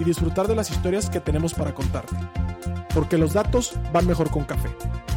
y 0.00 0.04
disfrutar 0.04 0.48
de 0.48 0.56
las 0.56 0.70
historias 0.70 1.10
que 1.10 1.20
tenemos 1.20 1.52
para 1.52 1.74
contarte. 1.74 2.16
Porque 2.94 3.18
los 3.18 3.34
datos 3.34 3.78
van 3.92 4.06
mejor 4.06 4.30
con 4.30 4.44
café. 4.44 4.70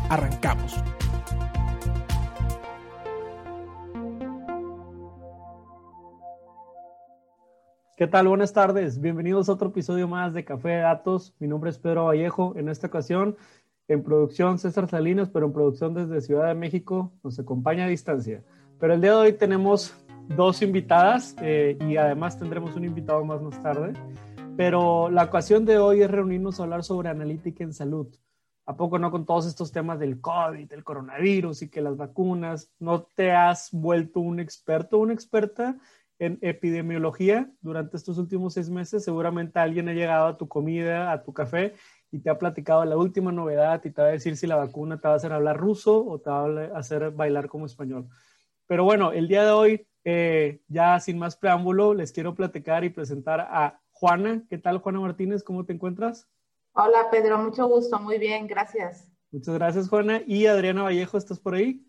Arrancamos. 0.09 0.75
¿Qué 7.95 8.07
tal? 8.07 8.27
Buenas 8.27 8.51
tardes. 8.51 8.99
Bienvenidos 8.99 9.47
a 9.47 9.53
otro 9.53 9.69
episodio 9.69 10.07
más 10.09 10.33
de 10.33 10.43
Café 10.43 10.69
de 10.69 10.79
Datos. 10.79 11.33
Mi 11.39 11.47
nombre 11.47 11.69
es 11.69 11.77
Pedro 11.77 12.05
Vallejo. 12.05 12.53
En 12.57 12.67
esta 12.67 12.87
ocasión, 12.87 13.37
en 13.87 14.03
producción 14.03 14.59
César 14.59 14.89
Salinas, 14.89 15.29
pero 15.29 15.45
en 15.45 15.53
producción 15.53 15.93
desde 15.93 16.19
Ciudad 16.19 16.47
de 16.47 16.55
México, 16.55 17.13
nos 17.23 17.39
acompaña 17.39 17.85
a 17.85 17.87
distancia. 17.87 18.43
Pero 18.79 18.95
el 18.95 19.01
día 19.01 19.11
de 19.11 19.17
hoy 19.17 19.33
tenemos 19.33 19.95
dos 20.27 20.61
invitadas 20.61 21.35
eh, 21.41 21.77
y 21.87 21.95
además 21.95 22.37
tendremos 22.37 22.75
un 22.75 22.83
invitado 22.83 23.23
más 23.23 23.41
más 23.41 23.61
tarde. 23.63 23.93
Pero 24.55 25.09
la 25.09 25.23
ocasión 25.23 25.65
de 25.65 25.79
hoy 25.79 26.03
es 26.03 26.11
reunirnos 26.11 26.59
a 26.59 26.63
hablar 26.63 26.83
sobre 26.83 27.09
analítica 27.09 27.63
en 27.63 27.73
salud. 27.73 28.07
¿A 28.65 28.77
poco 28.77 28.99
no 28.99 29.09
con 29.09 29.25
todos 29.25 29.47
estos 29.47 29.71
temas 29.71 29.99
del 29.99 30.21
COVID, 30.21 30.69
del 30.69 30.83
coronavirus 30.83 31.63
y 31.63 31.69
que 31.69 31.81
las 31.81 31.97
vacunas? 31.97 32.71
¿No 32.79 33.01
te 33.01 33.31
has 33.31 33.69
vuelto 33.71 34.19
un 34.19 34.39
experto 34.39 34.97
o 34.97 35.01
una 35.01 35.13
experta 35.13 35.77
en 36.19 36.37
epidemiología 36.41 37.51
durante 37.61 37.97
estos 37.97 38.19
últimos 38.19 38.53
seis 38.53 38.69
meses? 38.69 39.03
Seguramente 39.03 39.57
alguien 39.57 39.89
ha 39.89 39.93
llegado 39.93 40.27
a 40.27 40.37
tu 40.37 40.47
comida, 40.47 41.11
a 41.11 41.23
tu 41.23 41.33
café 41.33 41.73
y 42.11 42.19
te 42.19 42.29
ha 42.29 42.37
platicado 42.37 42.85
la 42.85 42.95
última 42.95 43.31
novedad 43.31 43.81
y 43.83 43.89
te 43.89 44.01
va 44.03 44.09
a 44.09 44.11
decir 44.11 44.37
si 44.37 44.45
la 44.45 44.55
vacuna 44.55 45.01
te 45.01 45.07
va 45.07 45.15
a 45.15 45.17
hacer 45.17 45.33
hablar 45.33 45.57
ruso 45.57 46.05
o 46.05 46.19
te 46.19 46.29
va 46.29 46.45
a 46.45 46.77
hacer 46.77 47.09
bailar 47.09 47.47
como 47.47 47.65
español. 47.65 48.07
Pero 48.67 48.83
bueno, 48.83 49.11
el 49.11 49.27
día 49.27 49.43
de 49.43 49.51
hoy 49.51 49.87
eh, 50.05 50.59
ya 50.67 50.99
sin 50.99 51.17
más 51.17 51.35
preámbulo, 51.37 51.93
les 51.93 52.11
quiero 52.11 52.35
platicar 52.35 52.83
y 52.83 52.89
presentar 52.89 53.39
a 53.41 53.79
Juana. 54.03 54.43
¿Qué 54.49 54.57
tal, 54.57 54.79
Juana 54.79 54.99
Martínez? 54.99 55.45
¿Cómo 55.45 55.63
te 55.63 55.71
encuentras? 55.71 56.27
Hola, 56.73 57.07
Pedro. 57.09 57.37
Mucho 57.37 57.69
gusto. 57.69 57.97
Muy 58.01 58.17
bien. 58.17 58.47
Gracias. 58.47 59.09
Muchas 59.31 59.55
gracias, 59.55 59.87
Juana. 59.87 60.21
Y 60.27 60.45
Adriana 60.45 60.83
Vallejo, 60.83 61.17
¿estás 61.17 61.39
por 61.39 61.55
ahí? 61.55 61.87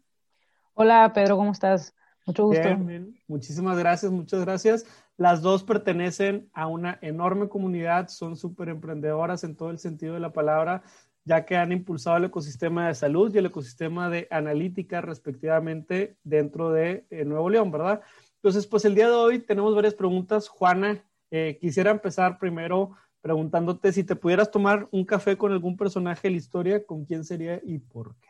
Hola, 0.74 1.10
Pedro. 1.12 1.36
¿Cómo 1.36 1.50
estás? 1.50 1.92
Mucho 2.24 2.44
gusto. 2.44 2.62
Bien, 2.62 3.20
Muchísimas 3.26 3.76
gracias, 3.76 4.12
muchas 4.12 4.44
gracias. 4.44 4.86
Las 5.16 5.42
dos 5.42 5.64
pertenecen 5.64 6.48
a 6.52 6.68
una 6.68 7.00
enorme 7.02 7.48
comunidad, 7.48 8.06
son 8.06 8.36
súper 8.36 8.68
emprendedoras 8.68 9.42
en 9.42 9.56
todo 9.56 9.70
el 9.70 9.80
sentido 9.80 10.14
de 10.14 10.20
la 10.20 10.32
palabra 10.32 10.84
ya 11.24 11.44
que 11.46 11.56
han 11.56 11.72
impulsado 11.72 12.18
el 12.18 12.26
ecosistema 12.26 12.86
de 12.86 12.94
salud 12.94 13.34
y 13.34 13.38
el 13.38 13.46
ecosistema 13.46 14.10
de 14.10 14.28
analítica 14.30 15.00
respectivamente 15.00 16.18
dentro 16.22 16.70
de 16.70 17.06
eh, 17.08 17.24
Nuevo 17.24 17.48
León, 17.48 17.70
¿verdad? 17.70 18.02
Entonces, 18.36 18.66
pues 18.66 18.84
el 18.84 18.94
día 18.94 19.08
de 19.08 19.14
hoy 19.14 19.38
tenemos 19.38 19.74
varias 19.74 19.94
preguntas. 19.94 20.48
Juana, 20.48 21.02
eh, 21.30 21.58
quisiera 21.60 21.90
empezar 21.90 22.38
primero 22.38 22.92
preguntándote 23.20 23.90
si 23.90 24.04
te 24.04 24.16
pudieras 24.16 24.50
tomar 24.50 24.86
un 24.90 25.04
café 25.04 25.38
con 25.38 25.50
algún 25.50 25.78
personaje 25.78 26.28
de 26.28 26.32
la 26.32 26.36
historia, 26.36 26.84
¿con 26.84 27.06
quién 27.06 27.24
sería 27.24 27.58
y 27.64 27.78
por 27.78 28.14
qué? 28.16 28.28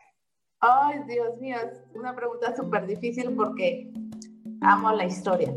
Ay, 0.61 1.01
Dios 1.05 1.37
mío, 1.41 1.57
es 1.57 1.83
una 1.93 2.15
pregunta 2.15 2.55
súper 2.55 2.87
difícil 2.87 3.35
porque 3.35 3.91
amo 4.61 4.93
la 4.93 5.05
historia, 5.05 5.53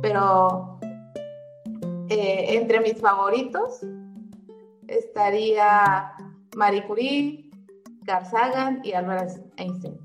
pero 0.00 0.80
eh, 2.08 2.56
entre 2.56 2.80
mis 2.80 3.00
favoritos 3.00 3.86
estaría 4.88 6.12
Marie 6.56 6.84
Curie, 6.84 7.50
Carl 8.04 8.80
y 8.82 8.92
Albert 8.92 9.38
Einstein. 9.56 10.01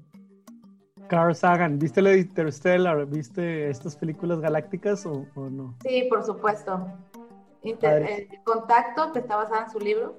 Carl 1.07 1.35
Sagan, 1.35 1.79
¿viste 1.79 2.01
la 2.01 2.15
Interstellar? 2.15 3.05
¿Viste 3.05 3.69
estas 3.69 3.95
películas 3.95 4.39
galácticas 4.39 5.05
o, 5.05 5.25
no? 5.35 5.75
Sí, 5.83 6.07
por 6.09 6.23
supuesto. 6.23 6.87
el 7.63 8.27
contacto, 8.43 9.11
que 9.11 9.19
está 9.19 9.35
basada 9.35 9.63
en 9.65 9.71
su 9.71 9.79
libro. 9.79 10.15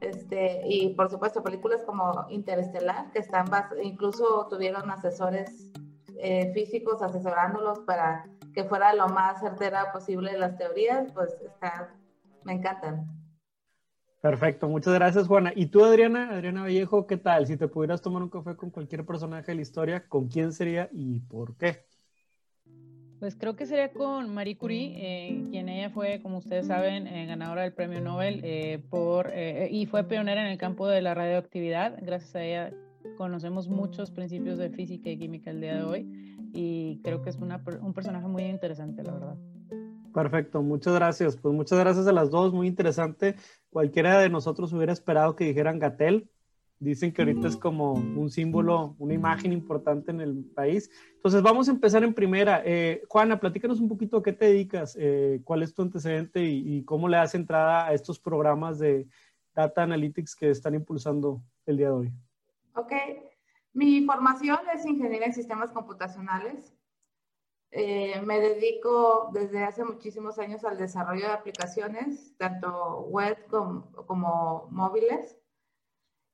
Este, 0.00 0.60
y 0.66 0.94
por 0.94 1.10
supuesto, 1.10 1.42
películas 1.42 1.82
como 1.84 2.26
Interestelar, 2.28 3.10
que 3.12 3.20
están 3.20 3.46
incluso 3.82 4.46
tuvieron 4.48 4.90
asesores 4.90 5.72
eh, 6.18 6.52
físicos 6.52 7.02
asesorándolos 7.02 7.80
para 7.80 8.24
que 8.54 8.64
fuera 8.64 8.94
lo 8.94 9.08
más 9.08 9.40
certera 9.40 9.92
posible 9.92 10.36
las 10.38 10.56
teorías, 10.56 11.12
pues 11.12 11.34
está, 11.44 11.90
me 12.44 12.54
encantan. 12.54 13.06
Perfecto, 14.26 14.68
muchas 14.68 14.92
gracias 14.92 15.28
Juana. 15.28 15.52
¿Y 15.54 15.66
tú 15.66 15.84
Adriana, 15.84 16.30
Adriana 16.30 16.62
Vallejo, 16.62 17.06
qué 17.06 17.16
tal? 17.16 17.46
Si 17.46 17.56
te 17.56 17.68
pudieras 17.68 18.02
tomar 18.02 18.24
un 18.24 18.28
café 18.28 18.56
con 18.56 18.70
cualquier 18.70 19.06
personaje 19.06 19.52
de 19.52 19.54
la 19.54 19.62
historia, 19.62 20.08
¿con 20.08 20.26
quién 20.26 20.52
sería 20.52 20.88
y 20.90 21.20
por 21.20 21.56
qué? 21.56 21.84
Pues 23.20 23.36
creo 23.36 23.54
que 23.54 23.66
sería 23.66 23.92
con 23.92 24.34
Marie 24.34 24.58
Curie, 24.58 24.94
eh, 24.96 25.44
quien 25.48 25.68
ella 25.68 25.90
fue, 25.90 26.20
como 26.22 26.38
ustedes 26.38 26.66
saben, 26.66 27.06
eh, 27.06 27.26
ganadora 27.26 27.62
del 27.62 27.72
premio 27.72 28.00
Nobel 28.00 28.40
eh, 28.42 28.82
por, 28.90 29.32
y 29.70 29.86
fue 29.86 30.02
pionera 30.02 30.40
en 30.44 30.48
el 30.48 30.58
campo 30.58 30.88
de 30.88 31.02
la 31.02 31.14
radioactividad. 31.14 31.96
Gracias 32.02 32.34
a 32.34 32.42
ella 32.42 32.72
conocemos 33.16 33.68
muchos 33.68 34.10
principios 34.10 34.58
de 34.58 34.70
física 34.70 35.08
y 35.08 35.18
química 35.18 35.52
el 35.52 35.60
día 35.60 35.76
de 35.76 35.82
hoy 35.84 36.36
y 36.52 36.98
creo 37.04 37.22
que 37.22 37.30
es 37.30 37.36
una, 37.36 37.62
un 37.80 37.92
personaje 37.92 38.26
muy 38.26 38.42
interesante, 38.42 39.04
la 39.04 39.12
verdad. 39.12 39.36
Perfecto, 40.16 40.62
muchas 40.62 40.94
gracias. 40.94 41.36
Pues 41.36 41.54
muchas 41.54 41.78
gracias 41.78 42.06
a 42.06 42.12
las 42.12 42.30
dos, 42.30 42.54
muy 42.54 42.68
interesante. 42.68 43.36
Cualquiera 43.68 44.18
de 44.18 44.30
nosotros 44.30 44.72
hubiera 44.72 44.94
esperado 44.94 45.36
que 45.36 45.44
dijeran 45.44 45.78
Gatel. 45.78 46.30
Dicen 46.78 47.12
que 47.12 47.20
ahorita 47.20 47.48
es 47.48 47.58
como 47.58 47.92
un 47.92 48.30
símbolo, 48.30 48.96
una 48.98 49.12
imagen 49.12 49.52
importante 49.52 50.12
en 50.12 50.22
el 50.22 50.42
país. 50.54 50.90
Entonces 51.16 51.42
vamos 51.42 51.68
a 51.68 51.72
empezar 51.72 52.02
en 52.02 52.14
primera. 52.14 52.62
Eh, 52.64 53.02
Juana, 53.10 53.38
platícanos 53.38 53.78
un 53.78 53.90
poquito 53.90 54.16
a 54.16 54.22
qué 54.22 54.32
te 54.32 54.46
dedicas, 54.46 54.96
eh, 54.98 55.42
cuál 55.44 55.62
es 55.62 55.74
tu 55.74 55.82
antecedente 55.82 56.42
y, 56.42 56.82
cómo 56.84 57.08
le 57.08 57.18
das 57.18 57.34
entrada 57.34 57.86
a 57.86 57.92
estos 57.92 58.18
programas 58.18 58.78
de 58.78 59.06
Data 59.54 59.82
Analytics 59.82 60.34
que 60.34 60.48
están 60.48 60.74
impulsando 60.74 61.42
el 61.66 61.76
día 61.76 61.88
de 61.88 61.92
hoy. 61.92 62.12
Ok, 62.74 62.92
mi 63.74 64.02
formación 64.06 64.60
es 64.74 64.86
ingeniería 64.86 65.26
en 65.26 65.34
sistemas 65.34 65.72
computacionales. 65.72 66.75
Eh, 67.78 68.22
me 68.24 68.40
dedico 68.40 69.28
desde 69.34 69.62
hace 69.62 69.84
muchísimos 69.84 70.38
años 70.38 70.64
al 70.64 70.78
desarrollo 70.78 71.26
de 71.26 71.34
aplicaciones, 71.34 72.34
tanto 72.38 73.02
web 73.02 73.36
como, 73.50 74.66
móviles. 74.70 75.36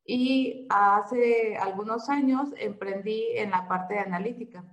Y 0.07 0.69
hace 0.71 1.57
algunos 1.57 2.09
años 2.09 2.51
emprendí 2.59 3.27
en 3.35 3.51
la 3.51 3.67
parte 3.67 3.95
de 3.95 4.01
analítica. 4.01 4.65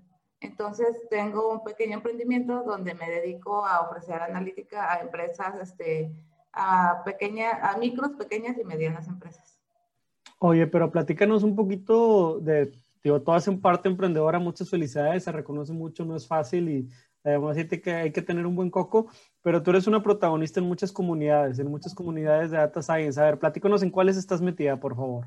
Entonces 0.42 1.08
tengo 1.10 1.52
un 1.52 1.64
pequeño 1.64 1.96
emprendimiento 1.96 2.62
donde 2.62 2.94
me 2.94 3.10
dedico 3.10 3.66
a 3.66 3.82
ofrecer 3.82 4.22
analítica 4.22 4.94
a 4.94 5.02
empresas, 5.02 5.56
este, 5.60 6.12
a, 6.54 7.02
pequeñas, 7.04 7.58
a 7.64 7.80
micros, 7.80 8.12
pequeñas 8.12 8.60
y 8.60 8.64
medianas 8.64 9.08
empresas. 9.08 9.60
Oye, 10.38 10.68
pero 10.68 10.92
platícanos 10.92 11.42
un 11.42 11.56
poquito 11.56 12.40
de 12.40 12.80
digo, 13.04 13.22
todas 13.22 13.48
en 13.48 13.62
parte 13.62 13.90
emprendedora, 13.90 14.40
muchas 14.40 14.70
felicidades, 14.70 15.24
se 15.24 15.32
reconoce 15.32 15.74
mucho, 15.74 16.06
no 16.06 16.16
es 16.16 16.28
fácil 16.28 16.70
y 16.70 16.90
además 17.24 17.58
que 17.84 17.94
hay 17.94 18.12
que 18.12 18.22
tener 18.22 18.46
un 18.46 18.56
buen 18.56 18.70
coco, 18.70 19.08
pero 19.42 19.62
tú 19.62 19.72
eres 19.72 19.88
una 19.88 20.02
protagonista 20.02 20.60
en 20.60 20.68
muchas 20.68 20.92
comunidades, 20.92 21.60
en 21.60 21.70
muchas 21.70 21.94
comunidades 21.94 22.52
de 22.52 22.58
Data 22.58 22.82
Science. 22.82 23.20
A 23.20 23.26
ver, 23.26 23.40
platícanos 23.40 23.84
en 23.84 23.92
cuáles 23.92 24.18
estás 24.18 24.42
metida, 24.42 24.80
por 24.80 24.96
favor. 24.96 25.26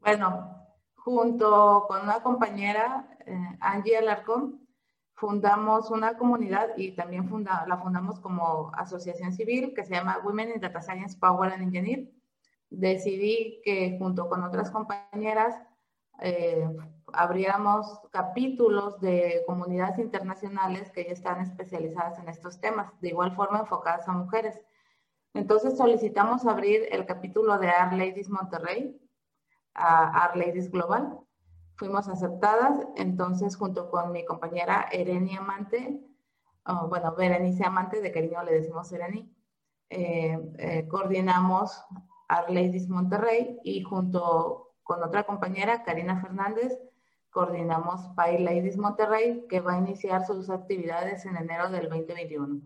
Bueno, 0.00 0.56
junto 0.94 1.84
con 1.88 2.02
una 2.02 2.22
compañera, 2.22 3.08
eh, 3.26 3.58
Angie 3.60 3.96
Alarcón, 3.96 4.68
fundamos 5.14 5.90
una 5.90 6.16
comunidad 6.16 6.68
y 6.76 6.92
también 6.92 7.28
funda, 7.28 7.64
la 7.66 7.78
fundamos 7.78 8.20
como 8.20 8.70
asociación 8.74 9.32
civil 9.32 9.74
que 9.74 9.84
se 9.84 9.94
llama 9.94 10.18
Women 10.24 10.52
in 10.54 10.60
Data 10.60 10.80
Science 10.80 11.18
Power 11.18 11.52
and 11.52 11.62
Engineer. 11.64 12.08
Decidí 12.70 13.60
que 13.64 13.96
junto 13.98 14.28
con 14.28 14.44
otras 14.44 14.70
compañeras 14.70 15.54
eh, 16.20 16.68
capítulos 18.12 19.00
de 19.00 19.42
comunidades 19.46 19.98
internacionales 19.98 20.90
que 20.90 21.04
ya 21.04 21.12
están 21.12 21.40
especializadas 21.40 22.18
en 22.18 22.28
estos 22.28 22.60
temas, 22.60 22.92
de 23.00 23.08
igual 23.08 23.34
forma 23.34 23.60
enfocadas 23.60 24.08
a 24.08 24.12
mujeres. 24.12 24.60
Entonces 25.34 25.76
solicitamos 25.76 26.46
abrir 26.46 26.88
el 26.90 27.06
capítulo 27.06 27.58
de 27.58 27.68
Art 27.68 27.92
Ladies 27.92 28.28
Monterrey 28.28 29.00
a 29.74 30.24
Art 30.24 30.36
Ladies 30.36 30.70
Global. 30.70 31.20
Fuimos 31.76 32.08
aceptadas, 32.08 32.80
entonces 32.96 33.56
junto 33.56 33.90
con 33.90 34.10
mi 34.12 34.24
compañera 34.24 34.88
Ereni 34.90 35.36
Amante, 35.36 36.00
bueno, 36.88 37.14
Berenice 37.14 37.64
Amante, 37.64 38.00
de 38.02 38.12
cariño 38.12 38.42
le 38.42 38.52
decimos 38.52 38.92
Ereni, 38.92 39.34
eh, 39.90 40.38
eh, 40.58 40.88
coordinamos 40.88 41.82
Art 42.28 42.50
Ladies 42.50 42.88
Monterrey 42.88 43.58
y 43.64 43.82
junto 43.82 44.67
con 44.88 45.02
otra 45.02 45.24
compañera, 45.24 45.82
Karina 45.82 46.18
Fernández, 46.18 46.72
coordinamos 47.28 48.08
Pi 48.16 48.42
Ladies 48.42 48.78
Monterrey, 48.78 49.44
que 49.46 49.60
va 49.60 49.74
a 49.74 49.78
iniciar 49.78 50.24
sus 50.24 50.48
actividades 50.48 51.26
en 51.26 51.36
enero 51.36 51.68
del 51.68 51.90
2021. 51.90 52.62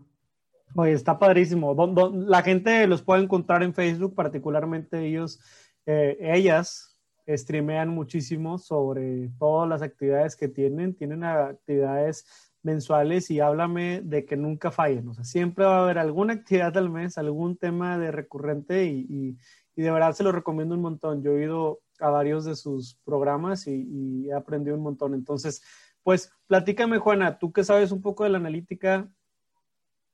Oye, 0.73 0.93
está 0.93 1.19
padrísimo. 1.19 1.75
La 2.13 2.41
gente 2.41 2.87
los 2.87 3.01
puede 3.01 3.23
encontrar 3.23 3.61
en 3.61 3.73
Facebook, 3.73 4.15
particularmente 4.15 5.05
ellos, 5.05 5.41
eh, 5.85 6.17
ellas 6.21 6.97
streamean 7.27 7.89
muchísimo 7.89 8.57
sobre 8.57 9.29
todas 9.37 9.67
las 9.67 9.81
actividades 9.81 10.37
que 10.37 10.47
tienen. 10.47 10.95
Tienen 10.95 11.25
actividades 11.25 12.25
mensuales 12.61 13.29
y 13.31 13.41
háblame 13.41 13.99
de 14.01 14.25
que 14.25 14.37
nunca 14.37 14.71
fallen. 14.71 15.09
O 15.09 15.13
sea, 15.13 15.25
siempre 15.25 15.65
va 15.65 15.79
a 15.79 15.83
haber 15.83 15.97
alguna 15.97 16.35
actividad 16.35 16.77
al 16.77 16.89
mes, 16.89 17.17
algún 17.17 17.57
tema 17.57 17.97
de 17.97 18.11
recurrente 18.11 18.85
y, 18.85 19.37
de 19.75 19.91
verdad 19.91 20.13
se 20.13 20.23
lo 20.23 20.31
recomiendo 20.31 20.73
un 20.73 20.81
montón. 20.81 21.21
Yo 21.21 21.33
he 21.33 21.43
ido 21.43 21.82
a 21.99 22.09
varios 22.09 22.45
de 22.45 22.55
sus 22.55 22.95
programas 23.05 23.67
y, 23.67 23.87
y 23.89 24.29
he 24.29 24.33
aprendido 24.33 24.75
un 24.75 24.83
montón. 24.83 25.13
Entonces, 25.13 25.61
pues 26.03 26.31
platícame, 26.47 26.97
Juana, 26.97 27.39
tú 27.39 27.51
que 27.51 27.63
sabes 27.63 27.91
un 27.91 28.01
poco 28.01 28.23
de 28.23 28.29
la 28.29 28.37
analítica, 28.37 29.09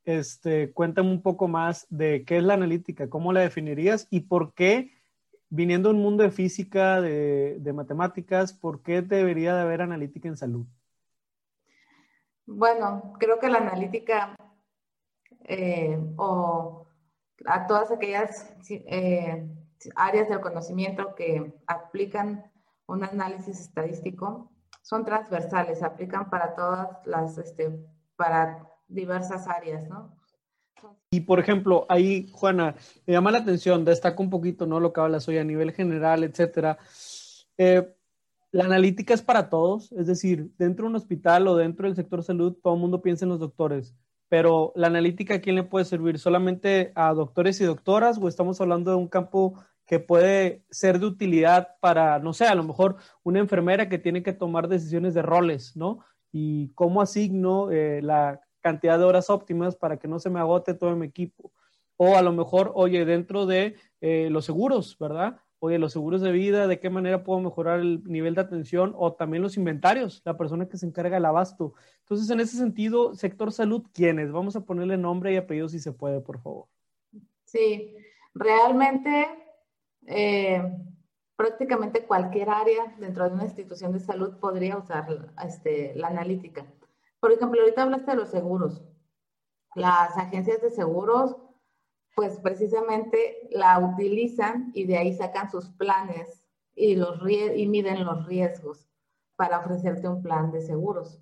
este, 0.06 0.72
cuéntame 0.74 1.12
un 1.12 1.22
poco 1.22 1.48
más 1.48 1.86
de 1.90 2.24
qué 2.26 2.38
es 2.38 2.44
la 2.44 2.54
analítica, 2.54 3.10
cómo 3.10 3.34
la 3.34 3.42
definirías 3.42 4.08
y 4.10 4.22
por 4.22 4.54
qué, 4.54 4.92
viniendo 5.50 5.90
de 5.90 5.96
un 5.96 6.02
mundo 6.02 6.24
de 6.24 6.32
física, 6.32 7.02
de, 7.02 7.74
matemáticas, 7.74 8.54
por 8.54 8.82
qué 8.82 9.02
debería 9.02 9.56
de 9.56 9.62
haber 9.62 9.82
analítica 9.82 10.28
en 10.28 10.38
salud. 10.38 10.66
Bueno, 12.46 13.14
creo 13.20 13.40
que 13.40 13.50
la 13.50 13.60
analítica 13.60 14.36
eh, 15.44 16.00
o 16.18 16.88
a 17.46 17.68
todas 17.68 17.92
aquellas 17.92 18.52
eh, 18.70 19.48
áreas 19.96 20.30
del 20.30 20.42
conocimiento 20.42 21.16
que 21.16 21.54
aplican 21.68 22.52
un 22.88 23.04
análisis 23.04 23.60
estadístico 23.60 24.52
son 24.82 25.06
transversales, 25.06 25.84
aplican 25.84 26.30
para 26.30 26.56
todas 26.56 26.90
las, 27.06 27.38
este, 27.38 27.80
para 28.16 28.68
diversas 28.88 29.48
áreas, 29.48 29.88
¿no? 29.88 30.18
Y 31.12 31.22
por 31.22 31.40
ejemplo, 31.40 31.86
ahí, 31.90 32.30
Juana, 32.32 32.76
me 33.06 33.14
llama 33.14 33.32
la 33.32 33.40
atención, 33.40 33.84
destaca 33.84 34.22
un 34.22 34.30
poquito, 34.30 34.66
¿no? 34.66 34.80
Lo 34.80 34.94
que 34.94 35.02
hablas 35.02 35.28
hoy 35.28 35.38
a 35.38 35.44
nivel 35.44 35.72
general, 35.74 36.24
etcétera. 36.24 36.78
Eh, 37.58 37.88
la 38.52 38.66
analítica 38.66 39.14
es 39.14 39.22
para 39.22 39.50
todos, 39.50 39.92
es 39.92 40.08
decir, 40.08 40.52
dentro 40.58 40.86
de 40.86 40.90
un 40.90 40.96
hospital 40.96 41.48
o 41.48 41.56
dentro 41.56 41.88
del 41.88 41.96
sector 41.96 42.24
salud, 42.24 42.58
todo 42.64 42.74
el 42.74 42.80
mundo 42.80 43.02
piensa 43.02 43.26
en 43.26 43.30
los 43.30 43.40
doctores, 43.40 43.96
pero 44.30 44.72
la 44.76 44.88
analítica, 44.88 45.36
¿a 45.36 45.42
quién 45.42 45.56
le 45.56 45.64
puede 45.64 45.86
servir? 45.86 46.20
¿Solamente 46.20 46.92
a 46.96 47.14
doctores 47.14 47.60
y 47.60 47.66
doctoras 47.66 48.20
o 48.22 48.28
estamos 48.28 48.62
hablando 48.62 48.92
de 48.92 48.98
un 48.98 49.08
campo 49.08 49.56
que 49.86 50.00
puede 50.00 50.64
ser 50.70 51.00
de 51.00 51.08
utilidad 51.08 51.70
para, 51.82 52.20
no 52.20 52.32
sé, 52.32 52.46
a 52.46 52.54
lo 52.54 52.64
mejor 52.64 52.98
una 53.24 53.40
enfermera 53.40 53.90
que 53.90 53.98
tiene 53.98 54.22
que 54.22 54.34
tomar 54.34 54.68
decisiones 54.68 55.16
de 55.16 55.24
roles, 55.24 55.76
¿no? 55.76 56.06
Y 56.32 56.70
cómo 56.76 57.02
asigno 57.02 57.72
eh, 57.72 58.00
la 58.04 58.40
cantidad 58.62 59.00
de 59.00 59.06
horas 59.06 59.32
óptimas 59.32 59.76
para 59.76 59.98
que 59.98 60.08
no 60.08 60.20
se 60.20 60.30
me 60.30 60.40
agote 60.40 60.76
todo 60.76 60.96
mi 60.96 61.08
equipo. 61.08 61.52
O 61.98 62.16
a 62.16 62.22
lo 62.22 62.32
mejor, 62.32 62.72
oye, 62.76 63.04
dentro 63.04 63.48
de 63.48 63.78
eh, 64.00 64.30
los 64.30 64.46
seguros, 64.46 64.96
¿verdad? 65.00 65.38
Oye, 65.60 65.78
los 65.78 65.92
seguros 65.92 66.22
de 66.22 66.32
vida, 66.32 66.68
¿de 66.68 66.80
qué 66.80 66.90
manera 66.90 67.24
puedo 67.24 67.42
mejorar 67.42 67.82
el 67.82 68.02
nivel 68.06 68.34
de 68.36 68.42
atención? 68.42 68.94
O 68.98 69.14
también 69.14 69.44
los 69.44 69.58
inventarios, 69.58 70.22
la 70.24 70.38
persona 70.38 70.68
que 70.70 70.78
se 70.78 70.86
encarga 70.86 71.16
del 71.18 71.26
abasto. 71.26 71.74
Entonces, 72.00 72.30
en 72.30 72.40
ese 72.40 72.56
sentido, 72.56 73.14
sector 73.14 73.52
salud, 73.52 73.84
¿quiénes? 73.94 74.32
Vamos 74.32 74.56
a 74.56 74.62
ponerle 74.62 74.98
nombre 74.98 75.34
y 75.34 75.38
apellido 75.38 75.68
si 75.68 75.80
se 75.80 75.92
puede, 75.92 76.22
por 76.22 76.40
favor. 76.40 76.68
Sí, 77.44 77.94
realmente 78.34 79.28
eh, 80.08 80.62
prácticamente 81.36 82.06
cualquier 82.06 82.50
área 82.50 82.96
dentro 82.98 83.26
de 83.28 83.34
una 83.34 83.46
institución 83.46 83.92
de 83.92 84.00
salud 84.00 84.38
podría 84.40 84.78
usar 84.78 85.34
este, 85.46 85.94
la 85.96 86.08
analítica. 86.08 86.66
Por 87.20 87.32
ejemplo, 87.32 87.62
ahorita 87.62 87.84
hablaste 87.84 88.12
de 88.12 88.18
los 88.18 88.30
seguros. 88.30 88.82
Las 89.76 90.18
agencias 90.18 90.62
de 90.62 90.70
seguros, 90.70 91.38
pues 92.20 92.38
precisamente 92.40 93.48
la 93.50 93.80
utilizan 93.80 94.72
y 94.74 94.84
de 94.84 94.98
ahí 94.98 95.14
sacan 95.14 95.50
sus 95.50 95.70
planes 95.70 96.44
y, 96.76 96.98
los, 96.98 97.18
y 97.30 97.66
miden 97.66 98.04
los 98.04 98.26
riesgos 98.26 98.90
para 99.38 99.60
ofrecerte 99.60 100.10
un 100.10 100.22
plan 100.22 100.52
de 100.52 100.60
seguros. 100.60 101.22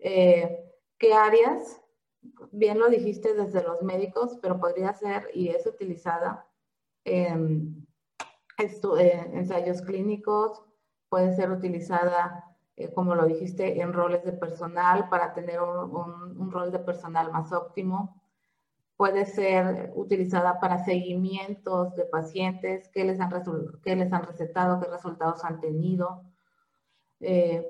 Eh, 0.00 0.58
¿Qué 0.98 1.14
áreas? 1.14 1.80
Bien 2.50 2.80
lo 2.80 2.88
dijiste 2.88 3.32
desde 3.34 3.62
los 3.62 3.80
médicos, 3.84 4.36
pero 4.42 4.58
podría 4.58 4.92
ser 4.92 5.30
y 5.32 5.50
es 5.50 5.64
utilizada 5.68 6.48
en, 7.04 7.86
en 8.58 9.36
ensayos 9.36 9.82
clínicos, 9.82 10.64
puede 11.08 11.36
ser 11.36 11.52
utilizada 11.52 12.56
eh, 12.74 12.92
como 12.92 13.14
lo 13.14 13.24
dijiste, 13.24 13.80
en 13.80 13.92
roles 13.92 14.24
de 14.24 14.32
personal 14.32 15.08
para 15.08 15.32
tener 15.32 15.60
un, 15.62 16.50
rol 16.50 16.72
de 16.72 16.80
personal 16.80 17.30
más 17.30 17.52
óptimo. 17.52 18.20
Puede 18.96 19.26
ser 19.26 19.92
utilizada 19.94 20.58
para 20.58 20.84
seguimientos 20.84 21.94
de 21.96 22.04
pacientes, 22.06 22.88
qué 22.94 23.04
les 23.04 23.20
han, 23.20 23.30
qué 23.82 23.94
les 23.96 24.12
han 24.12 24.24
recetado, 24.24 24.80
qué 24.80 24.88
resultados 24.88 25.44
han 25.44 25.60
tenido. 25.60 26.22
Eh, 27.20 27.66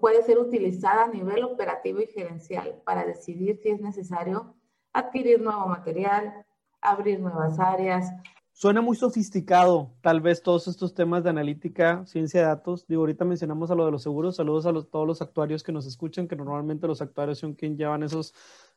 puede 0.00 0.22
ser 0.22 0.38
utilizada 0.38 1.04
a 1.04 1.08
nivel 1.08 1.44
operativo 1.44 2.00
y 2.00 2.06
gerencial 2.06 2.80
para 2.84 3.04
decidir 3.04 3.58
si 3.62 3.70
es 3.70 3.80
necesario 3.80 4.54
adquirir 4.92 5.40
nuevo 5.40 5.66
material, 5.66 6.46
abrir 6.80 7.20
nuevas 7.20 7.58
áreas, 7.58 8.12
Suena 8.54 8.82
muy 8.82 8.96
sofisticado, 8.96 9.92
tal 10.02 10.20
vez 10.20 10.42
todos 10.42 10.68
estos 10.68 10.94
temas 10.94 11.24
de 11.24 11.30
analítica, 11.30 12.04
ciencia 12.06 12.42
de 12.42 12.46
datos. 12.46 12.86
Digo, 12.86 13.00
ahorita 13.00 13.24
mencionamos 13.24 13.70
a 13.70 13.74
lo 13.74 13.86
de 13.86 13.90
los 13.90 14.02
seguros. 14.02 14.36
Saludos 14.36 14.66
a 14.66 14.72
todos 14.88 15.06
los 15.06 15.22
actuarios 15.22 15.62
que 15.62 15.72
nos 15.72 15.86
escuchan, 15.86 16.28
que 16.28 16.36
normalmente 16.36 16.86
los 16.86 17.00
actuarios 17.00 17.38
son 17.38 17.54
quienes 17.54 17.78
llevan 17.78 18.02
esos 18.02 18.34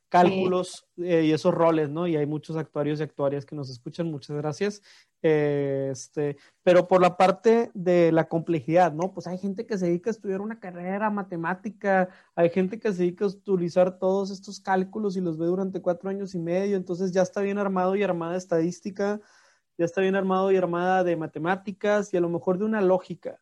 cálculos 0.10 0.88
eh, 0.98 1.24
y 1.26 1.32
esos 1.32 1.54
roles, 1.54 1.90
¿no? 1.90 2.08
Y 2.08 2.16
hay 2.16 2.26
muchos 2.26 2.56
actuarios 2.58 3.00
y 3.00 3.04
actuarias 3.04 3.46
que 3.46 3.56
nos 3.56 3.70
escuchan. 3.70 4.12
Muchas 4.12 4.36
gracias. 4.38 4.82
Eh, 5.22 5.90
este, 5.92 6.38
pero 6.64 6.88
por 6.88 7.02
la 7.02 7.18
parte 7.18 7.72
de 7.74 8.12
la 8.12 8.28
complejidad, 8.28 8.94
¿no? 8.94 9.14
Pues 9.14 9.28
hay 9.28 9.38
gente 9.38 9.66
que 9.66 9.78
se 9.78 9.88
dedica 9.88 10.10
a 10.10 10.12
estudiar 10.12 10.42
una 10.42 10.60
carrera 10.60 11.10
matemática, 11.10 12.10
hay 12.36 12.50
gente 12.50 12.80
que 12.80 12.92
se 12.92 13.00
dedica 13.00 13.26
a 13.26 13.30
utilizar 13.30 13.98
todos 13.98 14.30
estos 14.30 14.60
cálculos 14.60 15.18
y 15.18 15.22
los 15.22 15.38
ve 15.38 15.48
durante 15.48 15.82
cuatro 15.82 16.10
años 16.10 16.36
y 16.36 16.40
medio, 16.40 16.78
entonces 16.78 17.12
ya 17.12 17.24
está 17.24 17.42
bien 17.42 17.58
armado 17.58 17.96
y 17.96 18.04
armada 18.04 18.38
estadística 18.38 19.20
ya 19.78 19.86
está 19.86 20.02
bien 20.02 20.16
armado 20.16 20.52
y 20.52 20.58
armada 20.58 21.04
de 21.04 21.16
matemáticas 21.16 22.14
y 22.14 22.18
a 22.18 22.22
lo 22.22 22.30
mejor 22.30 22.58
de 22.58 22.66
una 22.66 22.82
lógica. 22.82 23.42